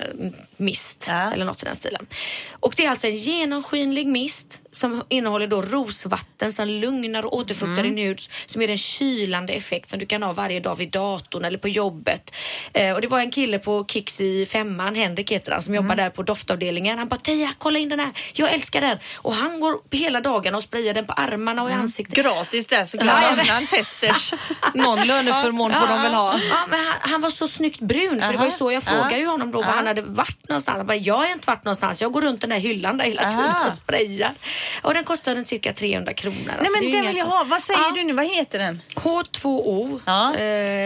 Mist. 0.56 1.04
Ja. 1.08 1.32
Eller 1.32 1.44
något 1.44 1.62
i 1.62 1.64
den 1.66 1.74
stilen. 1.74 2.06
Och 2.50 2.74
det 2.76 2.84
är 2.84 2.90
alltså 2.90 3.06
en 3.06 3.16
genomskinlig 3.16 4.06
mist 4.06 4.60
som 4.72 5.02
innehåller 5.08 5.46
då 5.46 5.62
rosvatten 5.62 6.52
som 6.52 6.68
lugnar 6.68 7.26
och 7.26 7.36
återfuktar 7.36 7.82
Mm. 7.82 7.94
din 7.96 8.06
hud 8.06 8.20
som 8.46 8.62
ger 8.62 8.70
en 8.70 8.78
kylande 8.78 9.52
effekt 9.52 9.90
som 9.90 9.98
du 9.98 10.06
kan 10.06 10.22
ha 10.22 10.32
varje 10.32 10.60
dag 10.60 10.74
vid 10.76 10.90
datorn 10.90 11.44
eller 11.44 11.58
på 11.58 11.68
jobbet. 11.68 12.34
Eh, 12.72 12.94
och 12.94 13.00
det 13.00 13.06
var 13.08 13.20
en 13.20 13.30
kille 13.30 13.58
på 13.58 13.84
Kicks 13.88 14.20
i 14.20 14.46
femman, 14.46 14.94
Henrik 14.94 15.30
heter 15.32 15.52
han, 15.52 15.62
som 15.62 15.74
Mm. 15.74 15.84
jobbar 15.84 15.96
där 15.96 16.10
på 16.10 16.22
doftavdelningen. 16.22 16.98
Han 16.98 17.08
bara 17.08 17.20
Teija, 17.20 17.52
kolla 17.58 17.78
in 17.78 17.88
den 17.88 18.00
här, 18.00 18.10
jag 18.32 18.52
älskar 18.52 18.80
den. 18.80 18.98
Och 19.16 19.34
han 19.34 19.60
går 19.60 19.74
hela 19.90 20.20
dagarna 20.20 20.56
och 20.56 20.62
sprayar 20.62 20.94
den 20.94 21.06
på 21.06 21.12
armarna 21.12 21.62
och 21.62 21.70
i 21.70 21.72
ansiktet. 21.72 22.14
Gratis 22.24 22.66
där 22.66 22.84
såklart 22.86 23.22
Ja, 23.36 23.42
innan 23.44 23.66
testers. 23.66 24.32
Någon 24.74 25.06
löneförmån 25.06 25.72
får 25.72 25.86
de 25.86 26.02
väl 26.02 26.14
ha. 26.14 26.38
Ja, 26.50 26.66
men 26.70 26.80
han, 26.80 26.94
han 27.00 27.20
var 27.20 27.30
så 27.30 27.48
snyggt 27.48 27.80
brun 27.80 28.22
så 28.22 28.32
det 28.32 28.38
var 28.38 28.44
ju 28.44 28.50
så 28.50 28.72
jag 28.72 28.82
frågade 28.82 29.16
ju 29.18 29.26
honom 29.26 29.50
då 29.52 29.58
var 29.62 29.72
han 29.72 29.86
hade 29.86 30.02
varit 30.02 30.48
någonstans. 30.48 30.76
Han 30.76 30.86
bara, 30.86 30.96
jag 30.96 31.14
har 31.14 31.32
inte 31.32 31.46
varit 31.46 31.64
någonstans. 31.64 32.02
Jag 32.02 32.12
går 32.12 32.22
runt 32.22 32.40
den 32.40 32.50
där 32.50 32.58
hyllan 32.58 32.96
där 32.98 33.04
hela 33.04 33.22
tiden 33.22 33.66
och 33.66 33.72
sprayar. 33.72 34.34
Och 34.82 34.94
den 34.94 35.04
kostar 35.04 35.34
runt 35.34 35.48
cirka 35.48 35.72
300 35.72 36.12
kronor. 36.14 36.36
Nej 36.46 36.56
Alltså, 36.58 36.74
det 36.74 36.80
men 36.80 36.90
den 36.92 37.00
inga 37.00 37.08
vill 37.08 37.16
jag 37.18 37.26
ha. 37.26 37.44
Vad 37.44 37.62
säger 37.62 37.80
Ja. 37.80 37.92
du 37.96 38.04
nu? 38.04 38.12
Vad 38.12 38.26
heter 38.26 38.58
den? 38.58 38.82
H2O 38.94 40.00
Ja. 40.06 40.28
eh, 40.28 40.32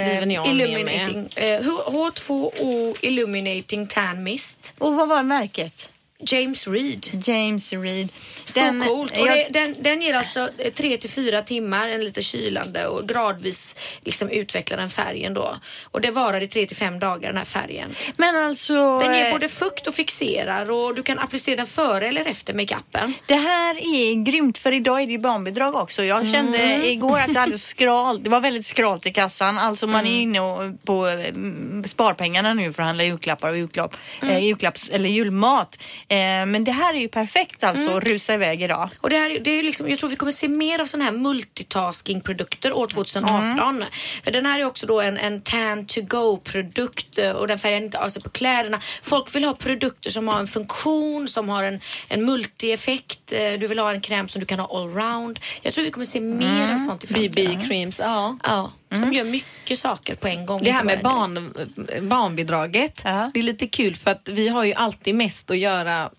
Skriver 0.07 0.27
ni 0.27 0.39
om 0.39 0.47
Illuminating 0.51 1.29
eh, 1.35 1.65
H- 1.65 2.11
H2O 2.11 2.97
Illuminating 3.01 3.87
Tan 3.87 4.23
Mist. 4.23 4.73
Och 4.79 4.95
vad 4.95 5.09
var 5.09 5.23
märket? 5.23 5.89
James 6.19 6.67
Reed. 6.69 7.23
James 7.29 7.73
Reed. 7.73 8.09
Så 8.45 8.61
coolt. 8.87 9.13
Och 9.21 9.27
jag- 9.27 9.37
det, 9.37 9.49
den, 9.51 9.75
den 9.79 10.03
ger 10.03 10.15
alltså 10.15 10.49
3 10.75 10.97
till 10.97 11.11
4 11.11 11.43
timmar, 11.43 11.89
en 11.89 12.05
lite 12.05 12.23
kylande 12.23 12.87
och 12.87 13.09
gradvis 13.09 13.77
liksom 14.05 14.31
utvecklar 14.31 14.77
den 14.79 14.91
färgen 14.91 15.35
då. 15.35 15.57
Och 15.85 16.01
det 16.01 16.11
varar 16.11 16.41
i 16.41 16.47
3 16.47 16.67
till 16.67 16.77
5 16.77 16.99
dagar 16.99 17.29
den 17.29 17.37
här 17.39 17.45
färgen. 17.45 17.95
Men 18.17 18.37
alltså... 18.37 18.99
Den 19.01 19.15
ger 19.15 19.27
eh, 19.27 19.33
både 19.33 19.49
fukt 19.49 19.87
och 19.87 19.95
fixerar 19.95 20.71
och 20.71 20.95
du 20.95 21.03
kan 21.03 21.19
applicera 21.19 21.57
den 21.57 21.67
före 21.67 22.07
eller 22.09 22.25
efter 22.27 22.55
makeupen. 22.55 23.15
Det 23.27 23.35
här 23.35 23.75
är 23.77 24.25
grymt 24.25 24.59
för 24.59 24.73
idag 24.73 25.03
är 25.03 25.07
det 25.07 25.13
ju 25.13 25.19
barnbidrag 25.19 25.75
också. 25.75 26.03
Jag 26.05 26.29
kände 26.29 26.59
Mm. 26.59 26.83
igår 26.87 27.19
att 27.21 27.35
jag 27.35 27.41
hade 27.41 27.59
skralt. 27.59 28.25
Det 28.25 28.31
var 28.31 28.41
väldigt 28.41 28.67
skralt 28.67 29.07
i 29.07 29.13
kassan. 29.13 29.59
Alltså 29.59 29.87
man 29.87 30.01
Mm. 30.01 30.13
är 30.13 30.21
inne 30.21 30.39
på 30.85 31.07
mm, 31.07 31.85
sparpengarna 31.89 32.55
nu 32.55 32.73
för 32.73 32.83
att 32.83 32.87
handla 32.87 33.05
julklappar 33.05 33.51
och 33.51 33.57
julklapp, 33.57 33.97
Mm. 34.23 34.35
eh, 34.37 34.45
julklapps 34.45 34.89
eller 34.89 35.09
julmat. 35.09 35.79
Eh, 36.09 36.47
men 36.47 36.65
det 36.65 36.73
här 36.73 36.95
är 36.95 36.99
ju 36.99 37.09
perfekt 37.09 37.65
alltså 37.65 37.87
Mm. 37.87 37.99
att 37.99 38.05
rusa 38.05 38.35
iväg 38.35 38.63
idag. 38.63 38.89
Och 39.01 39.11
det 39.11 39.17
här, 39.17 39.39
det 39.41 39.51
är 39.51 39.55
ju 39.57 39.63
liksom, 39.63 39.89
jag 39.91 39.99
tror 39.99 40.11
vi 40.11 40.17
kommer 40.17 40.33
se 40.33 40.49
mer 40.49 40.79
av 40.81 40.87
sådana 40.87 41.05
här 41.05 41.13
multitasking-produkter 41.13 42.73
år 42.73 42.87
2018. 42.87 43.85
För 44.25 44.31
den 44.31 44.47
här 44.47 44.61
är 44.61 44.65
också 44.65 44.87
då 44.87 45.01
en, 45.01 45.19
en 45.19 45.41
tan 45.41 45.87
to 45.87 46.01
go-produkt 46.01 47.19
eh, 47.19 47.31
och 47.31 47.49
den 47.49 47.59
färgar 47.59 47.77
inte 47.81 47.99
av 47.99 48.09
sig 48.09 48.23
på 48.23 48.31
kläderna. 48.31 48.81
Folk 49.03 49.35
vill 49.35 49.45
ha 49.45 49.55
produkter 49.55 50.11
som 50.11 50.29
har 50.29 50.39
en 50.39 50.47
funktion, 50.47 51.29
som 51.29 51.49
har 51.49 51.63
en, 51.63 51.81
en 52.09 52.25
multi-effekt. 52.31 53.33
Eh, 53.33 53.51
Du 53.59 53.67
vill 53.67 53.79
ha 53.79 53.91
en 53.91 54.01
kräm 54.01 54.29
som 54.29 54.41
du 54.41 54.47
kan 54.47 54.59
ha 54.59 54.79
allround. 54.79 55.39
Jag 55.63 55.73
tror 55.73 55.85
vi 55.85 55.91
kommer 55.91 56.07
se 56.07 56.21
mer 56.21 56.73
av 56.73 56.77
sånt 56.77 57.05
i 57.05 57.07
framtiden. 57.07 57.33
BB-creams, 57.61 58.01
ja. 58.01 58.39
Ja, 58.45 58.73
som 58.95 59.13
gör 59.13 59.25
mycket 59.25 59.79
saker 59.79 60.15
på 60.15 60.29
en 60.29 60.47
gång. 60.47 60.63
Det 60.63 60.73
här 60.73 60.85
med 60.85 61.03
barn, 61.03 61.53
barnbidraget, 62.09 63.01
Ja. 63.05 63.31
det 63.35 63.41
är 63.41 63.45
lite 63.45 63.67
kul 63.67 63.97
för 63.97 64.11
att 64.11 64.29
vi 64.29 64.49
har 64.49 64.65
ju 64.65 64.73
alltid 64.75 65.15
mest 65.15 65.51
att 65.51 65.59
göra 65.59 66.11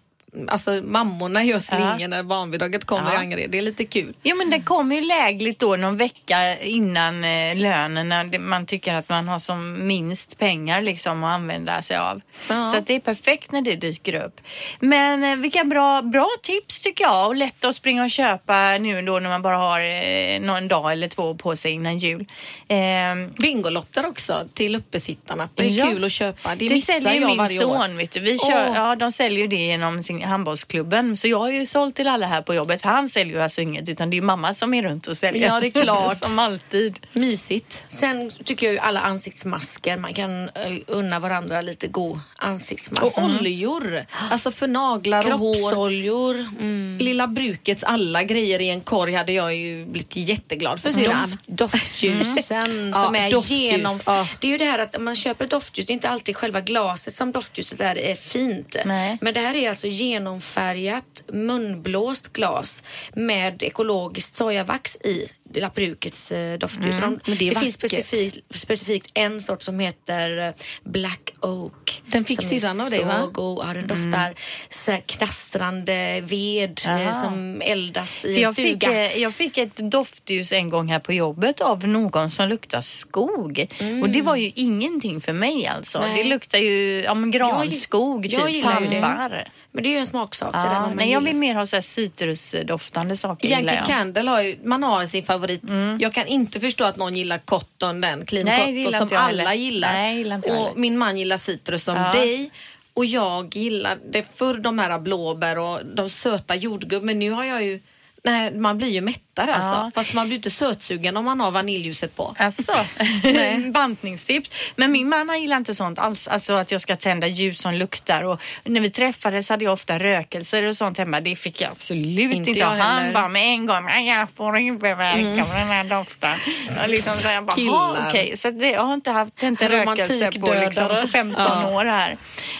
Alltså 0.47 0.71
mammorna 0.71 1.43
gör 1.43 1.59
slingor 1.59 2.07
när 2.07 2.23
barnbidraget 2.23 2.85
kommer 2.85 3.13
Ja. 3.13 3.13
i 3.13 3.17
Angered. 3.17 3.51
Det 3.51 3.57
är 3.57 3.61
lite 3.61 3.85
kul. 3.85 4.13
Jo 4.23 4.35
men 4.37 4.49
den 4.49 4.61
kommer 4.63 4.95
ju 4.95 5.01
lägligt 5.01 5.59
då 5.59 5.75
någon 5.75 5.97
vecka 5.97 6.59
innan 6.59 7.23
eh, 7.23 7.55
lönen 7.55 8.09
när 8.09 8.23
det- 8.23 8.39
man 8.39 8.65
tycker 8.65 8.93
att 8.93 9.09
man 9.09 9.27
har 9.27 9.39
som 9.39 9.87
minst 9.87 10.37
pengar 10.37 10.81
liksom 10.81 11.23
att 11.23 11.29
använda 11.31 11.81
sig 11.81 11.97
av. 11.97 12.21
Ja. 12.49 12.71
Så 12.71 12.77
att 12.77 12.87
det 12.87 12.95
är 12.95 12.99
perfekt 12.99 13.51
när 13.51 13.61
det 13.61 13.75
dyker 13.75 14.25
upp. 14.25 14.41
Men 14.79 15.23
eh, 15.23 15.35
vilka 15.35 15.63
bra, 15.63 16.01
bra 16.01 16.27
tips 16.43 16.79
tycker 16.79 17.03
jag 17.03 17.27
och 17.27 17.35
lätt 17.35 17.65
att 17.65 17.75
springa 17.75 18.03
och 18.03 18.09
köpa 18.11 18.77
nu 18.77 19.01
då 19.01 19.19
när 19.19 19.29
man 19.29 19.41
bara 19.41 19.57
har 19.57 19.81
eh, 19.81 20.39
någon 20.39 20.67
dag 20.67 20.91
eller 20.91 21.07
två 21.07 21.35
på 21.35 21.55
sig 21.55 21.71
innan 21.71 21.97
jul. 21.97 22.25
Ehm, 22.67 23.29
Bingolotter 23.41 24.05
också 24.05 24.43
till 24.53 24.75
uppesittarna. 24.75 25.49
Det 25.55 25.63
är 25.63 25.67
Ja. 25.69 25.85
kul 25.87 26.03
att 26.03 26.11
köpa. 26.11 26.55
Det, 26.55 26.67
det 26.69 26.79
säljer 26.79 27.13
jag 27.13 27.27
min 27.29 27.37
varje 27.37 27.65
år. 27.65 27.77
son. 27.77 27.97
Vet 27.97 28.11
du. 28.11 28.19
Vi 28.19 28.37
kör, 28.39 28.67
Åh. 28.69 28.75
ja, 28.75 28.95
de 28.95 29.11
säljer 29.11 29.47
det 29.47 29.55
genom 29.55 30.03
sin 30.03 30.16
handbollsklubben. 30.25 31.17
Så 31.17 31.27
jag 31.27 31.39
har 31.39 31.51
ju 31.51 31.65
sålt 31.65 31.95
till 31.95 32.07
alla 32.07 32.25
här 32.25 32.41
på 32.41 32.53
jobbet. 32.53 32.81
För 32.81 32.89
han 32.89 33.09
säljer 33.09 33.35
ju 33.35 33.41
alltså 33.43 33.61
inget 33.61 33.89
utan 33.89 34.09
det 34.09 34.17
är 34.17 34.21
mamma 34.21 34.53
som 34.53 34.73
är 34.73 34.83
runt 34.83 35.07
och 35.07 35.17
säljer. 35.17 35.47
Ja, 35.47 35.59
det 35.59 35.67
är 35.67 35.83
klart. 35.83 36.17
som 36.25 36.39
alltid. 36.39 36.99
Mysigt. 37.13 37.83
Sen 37.89 38.31
tycker 38.43 38.65
jag 38.67 38.73
ju 38.73 38.79
alla 38.79 38.99
ansiktsmasker, 38.99 39.97
man 39.97 40.13
kan 40.13 40.43
eh, 40.43 40.49
unna 40.87 41.19
varandra 41.19 41.61
lite 41.61 41.87
god 41.87 42.19
ansiktsmask. 42.35 43.17
Och 43.17 43.23
oljor. 43.23 44.05
Alltså 44.31 44.51
för 44.51 44.67
naglar 44.67 45.33
och 45.33 45.39
hår. 45.39 45.53
Kroppsoljor. 45.53 46.35
Mm. 46.59 46.97
Lilla 47.01 47.27
brukets 47.27 47.83
alla 47.83 48.23
grejer 48.23 48.61
i 48.61 48.69
en 48.69 48.81
korg 48.81 49.13
hade 49.13 49.31
jag 49.31 49.55
ju 49.55 49.85
blivit 49.85 50.15
jätteglad 50.15 50.79
för 50.79 50.91
syrran. 50.91 51.29
Doft, 51.45 51.73
doftljusen 51.73 52.93
som 52.93 53.15
Ja, 53.15 53.17
är 53.17 53.31
doftljus. 53.31 53.71
genom... 53.71 53.99
Ja. 54.05 54.27
Det 54.39 54.47
är 54.47 54.51
ju 54.51 54.57
det 54.57 54.65
här 54.65 54.79
att 54.79 55.01
man 55.01 55.15
köper 55.15 55.47
doftljus, 55.47 55.87
det 55.87 55.91
är 55.91 55.93
inte 55.93 56.09
alltid 56.09 56.35
själva 56.37 56.61
glaset 56.61 57.15
som 57.15 57.31
doftljuset 57.31 57.81
är, 57.81 57.97
är 57.97 58.15
fint. 58.15 58.75
Nej. 58.85 59.17
Men 59.21 59.33
det 59.33 59.39
här 59.39 59.55
är 59.55 59.69
alltså 59.69 59.87
genomfärgat 60.07 61.23
munblåst 61.33 62.33
glas 62.33 62.83
med 63.13 63.63
ekologiskt 63.63 64.35
sojavax 64.35 64.95
i. 64.95 65.27
Lilla 65.53 65.69
brukets 65.75 66.31
eh, 66.31 66.57
doftljus. 66.57 66.95
De, 66.95 67.03
Mm, 67.03 67.19
men 67.25 67.37
det 67.37 67.49
det 67.49 67.59
finns 67.59 67.73
specifikt, 67.75 68.37
specifikt 68.55 69.11
en 69.13 69.41
sort 69.41 69.61
som 69.61 69.79
heter 69.79 70.37
eh, 70.37 70.53
Black 70.83 71.33
Oak. 71.41 72.01
Den 72.05 72.25
fick 72.25 72.43
syrran 72.43 72.81
av 72.81 72.89
dig, 72.89 72.99
så 72.99 73.05
va? 73.05 73.13
Mm. 73.15 73.33
God. 73.33 73.65
Ja, 73.67 73.73
den 73.73 73.87
doftar 73.87 74.33
så 74.69 74.91
här 74.91 74.99
knastrande 75.05 76.21
ved 76.21 76.81
eh, 76.85 76.91
Aha. 76.95 77.13
som 77.13 77.61
eldas 77.65 78.25
i 78.25 78.35
en 78.35 78.41
jag, 78.41 78.55
fick, 78.55 78.67
stuga. 78.67 79.11
eh, 79.11 79.21
jag 79.21 79.33
fick 79.33 79.57
ett 79.57 79.75
doftljus 79.77 80.51
en 80.51 80.69
gång 80.69 80.87
här 80.89 80.99
på 80.99 81.13
jobbet 81.13 81.61
av 81.61 81.87
någon 81.87 82.31
som 82.31 82.47
luktar 82.49 82.81
skog. 82.81 83.67
Och 84.03 84.09
det 84.09 84.21
var 84.21 84.35
ju 84.35 84.51
ingenting 84.55 85.21
för 85.21 85.33
mig 85.33 85.67
alltså. 85.67 85.99
Nej. 85.99 86.23
Det 86.23 86.29
luktar 86.29 86.57
ju 86.59 87.01
ja, 87.01 87.13
granskog, 87.13 88.25
Jag- 88.25 88.41
jag 88.41 88.47
typ 88.47 88.91
det. 88.91 89.01
talbar. 89.01 89.47
Men 89.77 89.83
det 89.83 89.89
är 89.89 89.91
ju 89.91 89.97
en 89.97 90.05
smaksak. 90.05 90.53
det 90.53 90.59
där, 90.59 90.91
nej, 90.95 91.11
jag 91.11 91.21
vill 91.21 91.35
mer 91.35 91.55
ha 91.55 91.65
så 91.67 91.75
här 91.75 91.81
citrusdoftande 91.81 93.17
saker. 93.17 93.47
Yankee. 93.47 93.83
Candle 93.87 94.29
har 94.29 94.41
ju, 94.41 94.57
man 94.63 94.83
har 94.83 95.05
sin 95.05 95.23
favorit. 95.23 95.61
Jag 95.99 96.13
kan 96.13 96.27
inte 96.27 96.59
förstå 96.59 96.83
att 96.83 96.97
någon 96.97 97.15
gillar 97.17 97.37
cotton, 97.37 98.01
den 98.01 98.25
clean 98.25 98.45
Nej, 98.45 98.57
cotton 98.59 98.75
gillar 98.75 98.99
som 98.99 99.09
alla 99.17 99.43
heller. 99.43 99.53
gillar. 99.53 99.93
Nej, 99.93 100.17
gillar 100.17 100.37
och 100.37 100.43
heller. 100.45 100.71
min 100.75 100.97
man 100.97 101.17
gillar 101.17 101.37
citrus 101.37 101.83
som 101.83 101.95
Ja. 101.95 102.11
dig. 102.11 102.51
Och 102.93 103.05
jag 103.05 103.55
gillar 103.55 103.97
det 104.11 104.25
förr 104.35 104.53
de 104.53 104.79
här 104.79 104.99
blåbär 104.99 105.57
och 105.57 105.79
de 105.95 106.09
söta 106.09 106.55
jordgubb. 106.55 107.03
Men 107.03 107.19
nu 107.19 107.31
har 107.31 107.43
jag 107.43 107.63
ju, 107.63 107.79
nej 108.23 108.51
man 108.51 108.77
blir 108.77 108.87
ju 108.87 109.01
mättare 109.01 109.55
alltså. 109.55 109.91
Fast 109.95 110.13
man 110.13 110.27
blir 110.27 110.35
inte 110.37 110.49
sötsugen 110.51 111.17
om 111.17 111.25
man 111.25 111.39
har 111.39 111.51
vaniljljuset 111.51 112.15
på. 112.15 112.35
Alltså, 112.39 112.73
bantningstips. 113.73 114.51
Men 114.75 114.91
min 114.91 115.09
man 115.09 115.29
han 115.29 115.41
gillar 115.41 115.57
inte 115.57 115.75
sånt 115.75 115.99
alls. 115.99 116.27
Alltså 116.27 116.53
att 116.53 116.71
jag 116.71 116.81
ska 116.81 116.95
tända 116.95 117.27
ljus 117.27 117.59
som 117.59 117.73
luktar. 117.73 118.23
Och 118.23 118.41
när 118.63 118.81
vi 118.81 118.89
träffades 118.89 119.49
hade 119.49 119.63
jag 119.65 119.73
ofta 119.73 119.99
rökelser 119.99 120.65
och 120.65 120.77
sånt 120.77 120.97
hemma. 120.97 121.19
Det 121.19 121.35
fick 121.35 121.61
jag 121.61 121.71
absolut 121.71 122.33
Inte 122.33 122.49
inte. 122.49 122.59
jag 122.59 122.67
han 122.67 122.79
heller. 122.99 123.13
bara 123.13 123.27
med 123.27 123.41
en 123.47 123.65
gång, 123.65 123.85
"Nej, 123.85 124.07
jag 124.09 124.29
får 124.29 124.53
huvudvärk 124.59 125.41
av 125.41 125.49
den 125.49 125.67
här 125.67 125.83
doften. 125.83 126.39
Och 126.83 126.89
liksom 126.89 127.13
så 127.21 127.27
jag 127.27 127.45
bara, 127.45 127.55
Killar. 127.55 127.73
"Ha, 127.73 127.95
okej. 128.07 128.37
Så 128.37 128.51
det, 128.51 128.69
jag 128.71 128.83
har 128.83 128.93
inte 128.93 129.11
haft 129.11 129.43
inte 129.43 129.69
rökelse 129.69 130.31
på, 130.31 130.53
liksom, 130.53 130.53
Romantikdödare. 130.53 131.01
på 131.01 131.07
15 131.07 131.43
Ja. 131.61 131.69
år 131.71 131.85
här. 131.85 132.17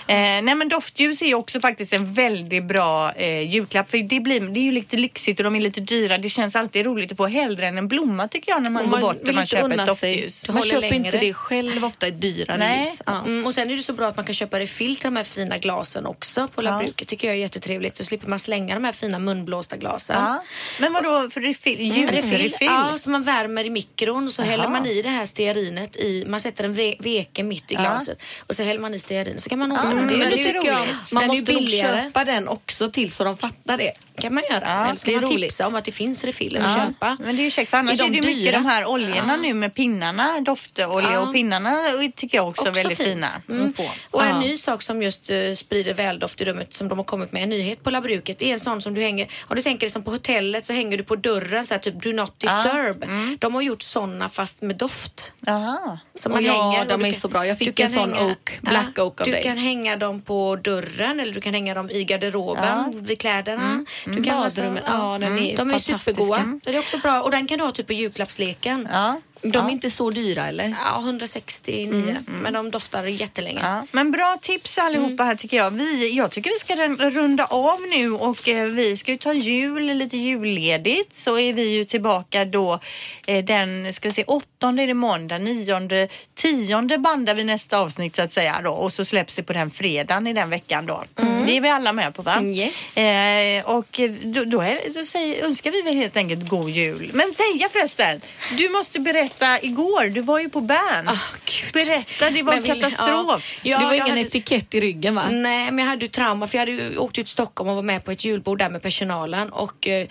Eh, 0.09 0.15
nej 0.43 0.55
men 0.55 0.69
doftljus 0.69 1.21
är 1.21 1.25
ju 1.25 1.33
också 1.33 1.59
faktiskt 1.59 1.93
en 1.93 2.13
väldigt 2.13 2.63
bra 2.63 3.11
eh, 3.11 3.41
julklapp. 3.53 3.89
För 3.89 3.97
det, 3.97 4.19
blir, 4.19 4.39
det 4.41 4.59
är 4.59 4.63
ju 4.63 4.71
lite 4.71 4.97
lyxigt 4.97 5.39
och 5.39 5.43
de 5.43 5.55
är 5.55 5.59
lite 5.59 5.79
dyra. 5.81 6.17
Det 6.17 6.29
känns 6.29 6.55
alltid 6.55 6.85
roligt 6.85 7.11
att 7.11 7.17
få 7.17 7.27
hellre 7.27 7.67
än 7.67 7.77
en 7.77 7.87
blomma 7.87 8.27
tycker 8.27 8.51
jag 8.51 8.63
när 8.63 8.69
man, 8.69 8.85
Och 8.85 8.91
går 8.91 8.99
bort 8.99 9.27
och 9.27 9.35
man 9.35 9.45
köper 9.45 9.79
ett 9.79 9.87
doftljus. 9.87 10.47
Man 10.49 10.61
köper 10.61 10.81
längre. 10.81 10.95
inte 10.95 11.17
det 11.17 11.33
själv 11.33 11.85
ofta 11.85 12.07
i 12.07 12.11
dyrare 12.11 12.57
Nej. 12.57 12.85
ljus. 12.89 13.01
Ja. 13.05 13.21
Mm, 13.25 13.45
och 13.45 13.53
sen 13.53 13.71
är 13.71 13.75
det 13.75 13.81
så 13.81 13.93
bra 13.93 14.07
att 14.07 14.15
man 14.15 14.25
kan 14.25 14.35
köpa 14.35 14.59
refill 14.59 14.95
till 14.95 15.03
de 15.03 15.15
här 15.15 15.23
fina 15.23 15.57
glasen 15.57 16.05
också 16.05 16.47
på 16.47 16.63
Ja. 16.63 16.69
Labruket. 16.71 17.07
tycker 17.07 17.27
jag 17.27 17.35
är 17.35 17.39
jättetrevligt. 17.41 17.95
Så 17.97 18.05
slipper 18.05 18.27
man 18.27 18.39
slänga 18.39 18.73
de 18.75 18.83
här 18.83 18.91
fina 18.91 19.19
munblåsta 19.19 19.77
glasen. 19.77 20.15
Ja. 20.19 20.43
Men 20.79 20.93
vad 20.93 21.03
då 21.03 21.29
för 21.29 21.41
refill? 21.41 21.81
Ljusrefill? 21.97 22.55
Ja, 22.59 22.97
som 22.97 23.11
man 23.11 23.23
värmer 23.23 23.65
i 23.65 23.69
mikron 23.69 24.31
så 24.31 24.41
Jaha. 24.41 24.49
häller 24.49 24.67
man 24.67 24.85
i 24.85 25.01
det 25.01 25.09
här 25.09 25.25
stearinet 25.25 25.95
i, 25.95 26.25
man 26.27 26.39
sätter 26.41 26.63
en 26.63 26.73
ve 26.73 26.95
veke 26.99 27.43
mitt 27.43 27.71
i 27.71 27.73
Ja. 27.75 27.81
glaset 27.81 28.21
och 28.47 28.55
så 28.55 28.63
häller 28.63 28.79
man 28.81 28.93
i 28.93 28.99
stearin 28.99 29.41
så 29.41 29.49
kan 29.49 29.59
man 29.59 29.71
åka 29.71 29.96
Ja, 29.97 30.05
med 30.05 30.19
det 30.19 30.25
är 30.25 30.37
lite 30.37 30.53
roligt. 30.53 31.11
Man 31.11 31.21
den 31.23 31.27
måste 31.27 31.53
nog 31.53 31.69
köpa 31.69 32.25
den 32.25 32.47
också 32.47 32.91
till 32.91 33.11
så 33.11 33.23
de 33.23 33.37
fattar 33.37 33.77
det. 33.77 33.91
Kan 34.22 34.34
man 34.34 34.43
göra. 34.51 34.61
Ja, 34.65 34.86
Eller 34.86 34.95
ska 34.95 35.11
det 35.11 35.18
är 35.18 35.22
man 35.22 35.32
roligt. 35.32 35.49
tipsa 35.49 35.68
om 35.68 35.76
att 35.76 35.86
det 35.86 35.91
finns 35.91 36.24
refiller 36.24 36.59
att 36.61 36.76
köpa. 36.78 37.18
Men 37.20 37.36
det 37.36 37.41
är 37.41 37.43
ju 37.43 37.51
käckt 37.51 37.70
för 37.70 37.78
annars 37.78 37.99
Är 37.99 38.03
är, 38.03 38.09
de 38.09 38.15
det 38.22 38.28
mycket 38.28 38.43
dyra? 38.45 38.57
de 38.57 38.65
här 38.65 38.86
oljorna 38.86 39.36
nu 39.38 39.53
med 39.53 39.76
pinnarna, 39.76 40.39
doftolja 40.41 41.11
Ja. 41.13 41.20
och 41.20 41.34
pinnarna 41.34 41.76
tycker 42.15 42.38
jag 42.38 42.47
också, 42.47 42.68
är 42.68 42.72
väldigt 42.72 42.97
fint. 42.97 43.09
fina 43.09 43.28
Mm. 43.49 43.68
att 43.68 43.76
få. 43.76 43.89
Och 44.11 44.24
en 44.24 44.30
Ja. 44.30 44.39
ny 44.39 44.57
sak 44.57 44.82
som 44.82 45.01
just 45.03 45.30
uh, 45.32 45.53
sprider 45.53 45.93
väldoft 45.93 46.41
i 46.41 46.45
rummet 46.45 46.74
som 46.74 46.88
de 46.88 46.97
har 46.97 47.05
kommit 47.05 47.32
med, 47.32 47.43
en 47.43 47.49
nyhet 47.49 47.84
på 47.84 47.89
labbruket, 47.89 48.38
det 48.39 48.49
är 48.49 48.53
en 48.53 48.59
sån 48.59 48.82
som 48.82 48.93
du 48.93 49.01
hänger, 49.01 49.28
om 49.47 49.55
du 49.55 49.61
tänker 49.61 49.80
dig 49.80 49.89
som 49.89 50.03
på 50.03 50.11
hotellet 50.11 50.65
så 50.65 50.74
hänger 50.74 50.97
du 50.97 51.03
på 51.03 51.15
dörren 51.15 51.65
så 51.65 51.74
här 51.74 51.80
typ 51.80 52.03
do 52.03 52.11
not 52.11 52.39
disturb. 52.39 53.03
Mm. 53.03 53.38
De 53.41 53.55
har 53.55 53.61
gjort 53.61 53.82
såna 53.82 54.30
fast 54.30 54.61
med 54.61 54.76
doft. 54.76 55.34
Jaha. 55.45 55.99
Som 56.20 56.32
man 56.32 56.43
ja, 56.45 56.72
hänger. 56.72 56.86
de 56.86 56.99
du 57.01 57.07
är 57.07 57.11
kan- 57.11 57.22
så 57.22 57.28
bra. 57.28 57.47
Jag 57.47 57.57
du 57.57 57.65
fick 57.65 57.76
kan 57.76 57.86
en 57.88 57.93
sån 57.93 58.13
oak, 58.13 58.57
black 58.61 58.97
oak 58.99 59.22
av 59.22 59.26
Du 59.26 59.32
dig. 59.32 59.43
kan 59.43 59.57
hänga 59.57 59.95
dem 59.97 60.22
på 60.22 60.55
dörren 60.55 61.20
eller 61.20 61.34
du 61.34 61.41
kan 61.41 61.53
hänga 61.53 61.74
dem 61.74 61.89
i 61.89 62.03
garderoben, 62.03 63.03
vid 63.05 63.20
kläderna. 63.20 63.86
Du 64.15 64.23
kan 64.23 64.37
alltså- 64.37 64.61
Badrummet, 64.61 64.83
ja, 64.87 65.17
den 65.19 65.37
är 65.37 65.57
De 65.57 65.71
är 65.71 65.77
supergoda. 65.77 66.59
Det 66.63 66.75
är 66.75 66.79
också 66.79 66.97
bra. 66.97 67.21
Och 67.21 67.31
den 67.31 67.47
kan 67.47 67.57
du 67.57 67.63
ha 67.63 67.71
typ 67.71 67.87
på 67.87 67.93
julklappsleken. 67.93 68.87
Ja. 68.91 69.21
De 69.41 69.65
är 69.65 69.71
inte 69.71 69.89
så 69.89 70.09
dyra 70.09 70.47
eller? 70.47 70.75
Ja, 70.85 70.99
169. 70.99 72.17
Men 72.25 72.53
de 72.53 72.71
doftar 72.71 73.03
jättelänge. 73.03 73.59
Ja, 73.63 73.85
men 73.91 74.11
bra 74.11 74.38
tips 74.41 74.77
allihopa 74.77 75.23
här 75.23 75.35
tycker 75.35 75.57
jag. 75.57 75.71
Vi, 75.71 76.17
jag 76.17 76.31
tycker 76.31 76.49
vi 76.49 76.59
ska 76.59 76.75
runda 77.09 77.45
av 77.45 77.81
nu 77.81 78.11
och 78.11 78.49
eh, 78.49 78.67
vi 78.67 78.97
ska 78.97 79.11
ju 79.11 79.17
ta 79.17 79.33
jul, 79.33 79.83
lite 79.83 80.17
julledigt. 80.17 81.17
Så 81.17 81.39
är 81.39 81.53
vi 81.53 81.77
ju 81.77 81.85
tillbaka 81.85 82.45
då 82.45 82.79
eh, 83.27 83.45
den, 83.45 83.93
ska 83.93 84.09
vi 84.09 84.13
se, 84.13 84.23
åttonde 84.23 84.83
är 84.83 84.88
det 84.88 84.93
måndag, 84.93 85.38
nionde, 85.38 86.07
tionde 86.35 86.97
bandar 86.97 87.35
vi 87.35 87.43
nästa 87.43 87.79
avsnitt 87.79 88.15
så 88.15 88.21
att 88.21 88.31
säga 88.31 88.61
då. 88.63 88.71
Och 88.71 88.93
så 88.93 89.05
släpps 89.05 89.35
det 89.35 89.43
på 89.43 89.53
den 89.53 89.69
fredagen 89.69 90.27
i 90.27 90.33
den 90.33 90.49
veckan 90.49 90.85
då. 90.85 91.03
Det 91.47 91.57
är 91.57 91.61
vi 91.61 91.69
alla 91.69 91.93
med 91.93 92.15
på 92.15 92.21
va? 92.21 92.33
Mm, 92.33 92.51
yes. 92.51 92.97
Eh, 92.97 93.75
och 93.77 93.99
eh, 93.99 94.11
då, 94.11 94.43
då, 94.43 94.61
är, 94.61 94.93
då 94.93 95.05
säger, 95.05 95.45
önskar 95.45 95.71
vi 95.71 95.81
väl 95.81 95.95
helt 95.95 96.17
enkelt 96.17 96.49
god 96.49 96.69
jul. 96.69 97.11
Men 97.13 97.33
Teija 97.33 97.69
förresten, 97.69 98.21
du 98.57 98.69
måste 98.69 98.99
berätta 98.99 99.26
igår, 99.61 100.09
du 100.09 100.21
var 100.21 100.39
ju 100.39 100.49
på 100.49 100.61
Berns. 100.61 101.34
Gud. 101.45 101.73
berätta, 101.73 102.30
det 102.30 102.43
var 102.43 102.53
en 102.53 102.63
vill- 102.63 102.82
katastrof. 102.82 103.59
Ja, 103.63 103.78
det 103.80 103.86
var 103.86 103.93
jag 103.93 104.07
ingen 104.07 104.09
hade- 104.17 104.21
etikett 104.28 104.73
i 104.75 104.82
ryggen 104.82 105.15
va? 105.15 105.30
Nej, 105.32 105.71
men 105.71 105.80
jag 105.80 105.86
hade 105.86 106.01
ju 106.05 106.11
trauma 106.11 106.47
för 106.47 106.57
jag 106.57 106.61
hade 106.61 106.71
ju 106.71 106.97
åkt 106.97 107.17
ut 107.19 107.25
till 107.25 107.32
Stockholm 107.32 107.69
och 107.69 107.75
var 107.75 107.84
med 107.84 108.05
på 108.05 108.11
ett 108.11 108.25
julbord 108.25 108.59
där 108.59 108.69
med 108.69 108.82
personalen 108.82 109.49
och 109.49 109.88
eh, 109.88 110.07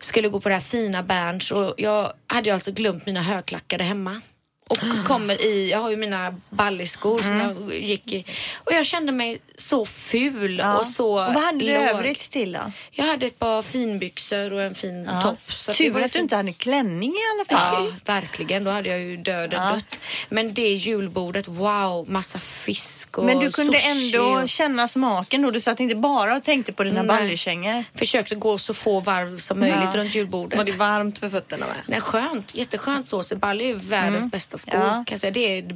skulle 0.00 0.28
gå 0.28 0.40
på 0.40 0.48
det 0.48 0.54
här 0.54 0.62
fina 0.62 1.02
Berns 1.02 1.50
och 1.50 1.74
jag 1.76 2.12
hade 2.26 2.48
ju 2.50 2.54
alltså 2.54 2.72
glömt 2.72 3.06
mina 3.06 3.22
högklackade 3.22 3.84
hemma. 3.84 4.20
Och 4.68 4.78
kommer 5.06 5.40
i, 5.42 5.70
jag 5.70 5.78
har 5.78 5.90
ju 5.90 5.96
mina 5.96 6.34
balliskor 6.50 7.22
som 7.22 7.36
jag 7.40 7.74
gick 7.74 8.12
i 8.12 8.24
och 8.54 8.72
jag 8.72 8.86
kände 8.86 9.12
mig 9.12 9.38
så 9.56 9.84
ful 9.84 10.58
Ja. 10.58 10.78
och 10.78 10.86
så 10.86 11.08
och 11.12 11.34
vad 11.34 11.42
hade 11.44 11.58
du 11.58 11.70
övrigt 11.72 12.30
till 12.30 12.52
då? 12.52 12.72
Jag 12.90 13.04
hade 13.04 13.26
ett 13.26 13.38
par 13.38 13.62
finbyxor 13.62 14.52
och 14.52 14.62
en 14.62 14.74
fin 14.74 15.10
topp. 15.22 15.52
Så 15.52 15.72
Tur 15.72 15.90
var 15.90 16.00
att 16.00 16.12
du 16.12 16.18
inte 16.18 16.36
hade 16.36 16.52
klänning 16.52 17.10
i 17.10 17.16
alla 17.34 17.58
fall. 17.60 17.84
Ja, 17.84 17.92
verkligen. 18.14 18.64
Då 18.64 18.70
hade 18.70 18.88
jag 18.88 19.00
ju 19.00 19.16
döden 19.16 19.72
dött. 19.74 20.00
Men 20.28 20.54
det 20.54 20.68
julbordet, 20.72 21.48
wow, 21.48 22.10
massa 22.10 22.38
fisk 22.38 23.18
och 23.18 23.24
Men 23.24 23.38
du 23.38 23.50
kunde 23.50 23.78
sushi 23.78 24.16
ändå 24.18 24.28
och... 24.42 24.48
känna 24.48 24.88
smaken 24.88 25.42
då? 25.42 25.50
Du 25.50 25.60
satt 25.60 25.80
inte 25.80 25.94
bara 25.94 26.36
och 26.36 26.44
tänkte 26.44 26.72
på 26.72 26.84
dina 26.84 27.02
Nej. 27.02 27.08
ballerkängor? 27.18 27.84
Försökte 27.94 28.34
gå 28.34 28.58
så 28.58 28.74
få 28.74 29.00
varv 29.00 29.38
som 29.38 29.60
möjligt 29.60 29.78
Ja. 29.94 30.00
runt 30.00 30.14
julbordet. 30.14 30.58
Var 30.58 30.64
det 30.64 30.72
varmt 30.72 31.18
för 31.18 31.30
fötterna 31.30 31.66
med? 31.66 31.76
Nej, 31.86 32.00
skönt. 32.00 32.54
Jätteskönt 32.54 33.08
så. 33.08 33.22
Balli 33.36 33.64
är 33.64 33.68
ju 33.68 33.74
världens 33.74 34.30
bästa 34.30 34.57
skor. 34.58 34.80
Ja. 34.80 34.88
Kan 34.90 35.04
jag 35.10 35.20
säga. 35.20 35.30
Det 35.30 35.58
är 35.58 35.62
det 35.62 35.74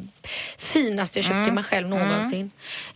finaste 0.58 1.18
jag 1.18 1.24
köpt 1.24 1.44
till 1.44 1.52
mig 1.52 1.64
själv 1.64 1.88
någonsin. 1.88 2.50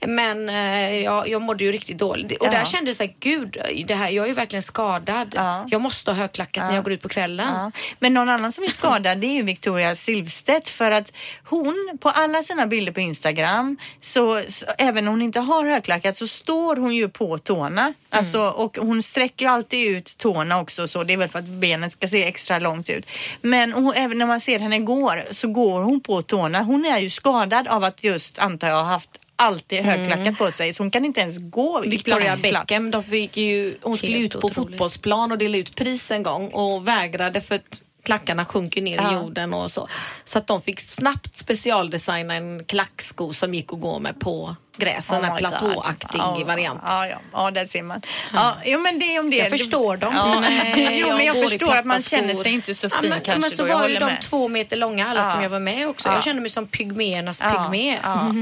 Men 0.06 0.48
eh, 0.48 0.94
jag, 0.98 1.28
jag 1.28 1.42
mådde 1.42 1.64
ju 1.64 1.72
riktigt 1.72 1.98
dåligt. 1.98 2.32
Och 2.32 2.46
Ja. 2.46 2.50
där 2.50 2.64
kände 2.64 2.88
jag 2.88 2.96
så 2.96 3.02
här, 3.02 3.14
gud, 3.20 3.56
det 3.86 3.94
här, 3.94 4.10
jag 4.10 4.22
är 4.24 4.28
ju 4.28 4.34
verkligen 4.34 4.62
skadad. 4.62 5.32
Ja. 5.36 5.66
Jag 5.70 5.80
måste 5.80 6.10
ha 6.10 6.16
högklackat 6.18 6.64
när 6.64 6.74
jag 6.74 6.84
går 6.84 6.92
ut 6.92 7.02
på 7.02 7.08
kvällen. 7.08 7.72
Men 7.98 8.14
någon 8.14 8.28
annan 8.28 8.52
som 8.52 8.64
är 8.64 8.68
skadad 8.68 9.18
det 9.18 9.26
är 9.26 9.34
ju 9.34 9.42
Victoria 9.42 9.96
Silvstedt 9.96 10.68
för 10.68 10.90
att 10.90 11.12
hon 11.44 11.98
på 12.00 12.08
alla 12.08 12.42
sina 12.42 12.66
bilder 12.66 12.92
på 12.92 13.00
Instagram 13.00 13.76
så, 14.00 14.42
så 14.48 14.66
även 14.78 15.08
om 15.08 15.14
hon 15.14 15.22
inte 15.22 15.40
har 15.40 15.66
högklackat 15.66 16.16
så 16.16 16.28
står 16.28 16.76
hon 16.76 16.94
ju 16.94 17.08
på 17.08 17.38
tårna. 17.38 17.94
Alltså, 18.18 18.40
och 18.56 18.78
hon 18.80 19.02
sträcker 19.02 19.44
ju 19.46 19.50
alltid 19.50 19.96
ut 19.96 20.18
tårna 20.18 20.60
också 20.60 20.88
så 20.88 21.04
det 21.04 21.12
är 21.12 21.16
väl 21.16 21.28
för 21.28 21.38
att 21.38 21.44
benet 21.44 21.92
ska 21.92 22.08
se 22.08 22.24
extra 22.24 22.58
långt 22.58 22.90
ut. 22.90 23.06
Men 23.40 23.72
hon, 23.72 23.92
även 23.96 24.18
när 24.18 24.26
man 24.26 24.40
ser 24.40 24.58
henne 24.58 24.78
går 24.78 25.32
så 25.32 25.48
går 25.48 25.82
hon 25.82 26.00
på 26.00 26.22
tårna. 26.22 26.62
Hon 26.62 26.86
är 26.86 26.98
ju 26.98 27.10
skadad 27.10 27.68
av 27.68 27.84
att 27.84 28.04
just 28.04 28.38
antar 28.38 28.68
jag 28.68 28.84
haft 28.84 29.10
alltid 29.38 29.78
högklackat 29.82 30.38
på 30.38 30.52
sig 30.52 30.72
så 30.72 30.82
hon 30.82 30.90
kan 30.90 31.04
inte 31.04 31.20
ens 31.20 31.36
gå 31.38 31.80
Victoria. 31.80 32.36
Beckham, 32.36 32.90
de 32.90 33.04
fick 33.04 33.36
ju, 33.36 33.78
hon 33.82 33.96
skulle 33.98 34.12
Helt 34.12 34.34
ut 34.34 34.40
på 34.40 34.46
otroligt. 34.46 34.70
fotbollsplan 34.70 35.32
och 35.32 35.38
dela 35.38 35.56
ut 35.56 35.74
pris 35.76 36.10
en 36.10 36.22
gång 36.22 36.48
och 36.48 36.88
vägrade 36.88 37.40
för 37.40 37.54
att 37.54 37.80
klackarna 38.02 38.44
sjunker 38.44 38.82
ner 38.82 38.96
Ja. 38.96 39.10
i 39.12 39.14
jorden 39.14 39.54
och 39.54 39.70
så. 39.70 39.88
Så 40.24 40.38
att 40.38 40.46
de 40.46 40.62
fick 40.62 40.80
snabbt 40.80 41.38
specialdesigna 41.38 42.34
en 42.34 42.64
klacksko 42.64 43.32
som 43.32 43.54
gick 43.54 43.72
att 43.72 43.80
gå 43.80 43.98
med 43.98 44.20
på 44.20 44.56
gräs, 44.76 45.10
en 45.10 45.16
Oh 45.24 45.34
my 45.34 45.38
platåaktig 45.38 46.20
God. 46.20 46.40
Ja, 46.40 46.44
variant. 46.46 46.82
Ja, 46.86 47.06
ja, 47.06 47.16
ja, 47.32 47.50
där 47.50 47.66
ser 47.66 47.82
man. 47.82 48.00
Ja, 48.34 48.56
jo, 48.64 48.80
men 48.80 48.98
det 48.98 49.04
är 49.16 49.20
om 49.20 49.30
det. 49.30 49.36
Jag 49.36 49.50
förstår 49.50 49.96
dem. 49.96 50.12
Ja. 50.16 50.40
Nej, 50.40 50.98
jo, 51.08 51.16
men 51.16 51.26
jag 51.26 51.36
jag 51.36 51.50
förstår 51.50 51.74
att 51.76 51.84
man 51.84 52.02
känner 52.02 52.34
sig 52.34 52.52
inte 52.52 52.74
så 52.74 52.86
Ja, 52.92 53.00
fin 53.00 53.10
men, 53.10 53.20
kanske 53.20 53.40
men 53.40 53.50
så 53.50 53.66
då. 53.66 53.78
Var 53.78 53.88
ju 53.88 53.98
de 53.98 54.04
med. 54.04 54.20
två 54.20 54.48
meter 54.48 54.76
långa 54.76 55.08
alla 55.08 55.20
Ja. 55.20 55.32
som 55.32 55.42
jag 55.42 55.50
var 55.50 55.60
med 55.60 55.88
också. 55.88 56.08
Ja. 56.08 56.14
Jag 56.14 56.22
kände 56.24 56.42
mig 56.42 56.50
som 56.50 56.66
pygméernas 56.66 57.40
Ja, 57.44 57.50
pygmé. 57.70 57.98
ja. 58.02 58.32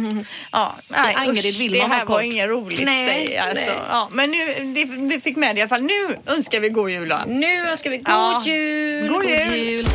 ja, 0.52 0.74
nej, 0.88 1.30
usch, 1.30 1.60
vill 1.60 1.72
det 1.72 1.78
man 1.78 1.90
ha 1.90 1.96
här 1.98 2.04
var 2.06 2.20
inget 2.20 2.48
roligt. 2.48 2.84
Nej, 2.84 3.38
alltså. 3.38 3.70
nej. 3.70 3.78
ja, 3.90 4.08
men 4.12 4.30
nu, 4.30 4.46
det, 4.74 4.84
vi 4.84 5.20
fick 5.20 5.36
med 5.36 5.54
det 5.54 5.58
i 5.58 5.62
alla 5.62 5.68
fall. 5.68 5.82
Nu 5.82 6.18
önskar 6.26 6.60
vi 6.60 6.68
god 6.68 6.90
jul 6.90 7.08
då. 7.08 7.16
Nu 7.26 7.68
önskar 7.68 7.90
vi 7.90 7.96
god 7.98 8.14
Ja. 8.14 8.42
jul! 8.46 9.08
God 9.08 9.24
jul! 9.24 9.86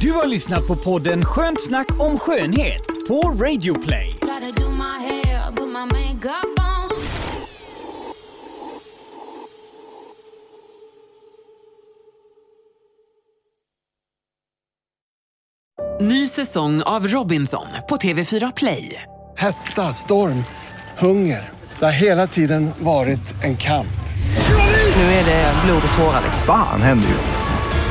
Du 0.00 0.10
har 0.10 0.26
lyssnat 0.26 0.66
på 0.66 0.76
podden 0.76 1.24
Skönt 1.24 1.60
snack 1.60 1.86
om 1.98 2.18
skönhet 2.18 2.82
på 3.08 3.22
Radio 3.22 3.82
Play. 3.82 4.16
Ny 16.00 16.28
säsong 16.28 16.82
av 16.82 17.06
Robinson 17.06 17.66
på 17.88 17.96
TV4 17.96 18.52
Play. 18.56 19.02
Hetta, 19.36 19.82
storm, 19.82 20.44
hunger. 20.98 21.50
Det 21.78 21.84
har 21.84 22.02
hela 22.02 22.26
tiden 22.26 22.70
varit 22.78 23.44
en 23.44 23.56
kamp. 23.56 24.00
Nu 24.96 25.02
är 25.02 25.24
det 25.24 25.54
blod 25.64 25.82
och 25.92 25.98
tårar. 25.98 26.22
Fan 26.46 26.82
händer 26.82 27.08
just 27.08 27.30
nu. 27.30 27.49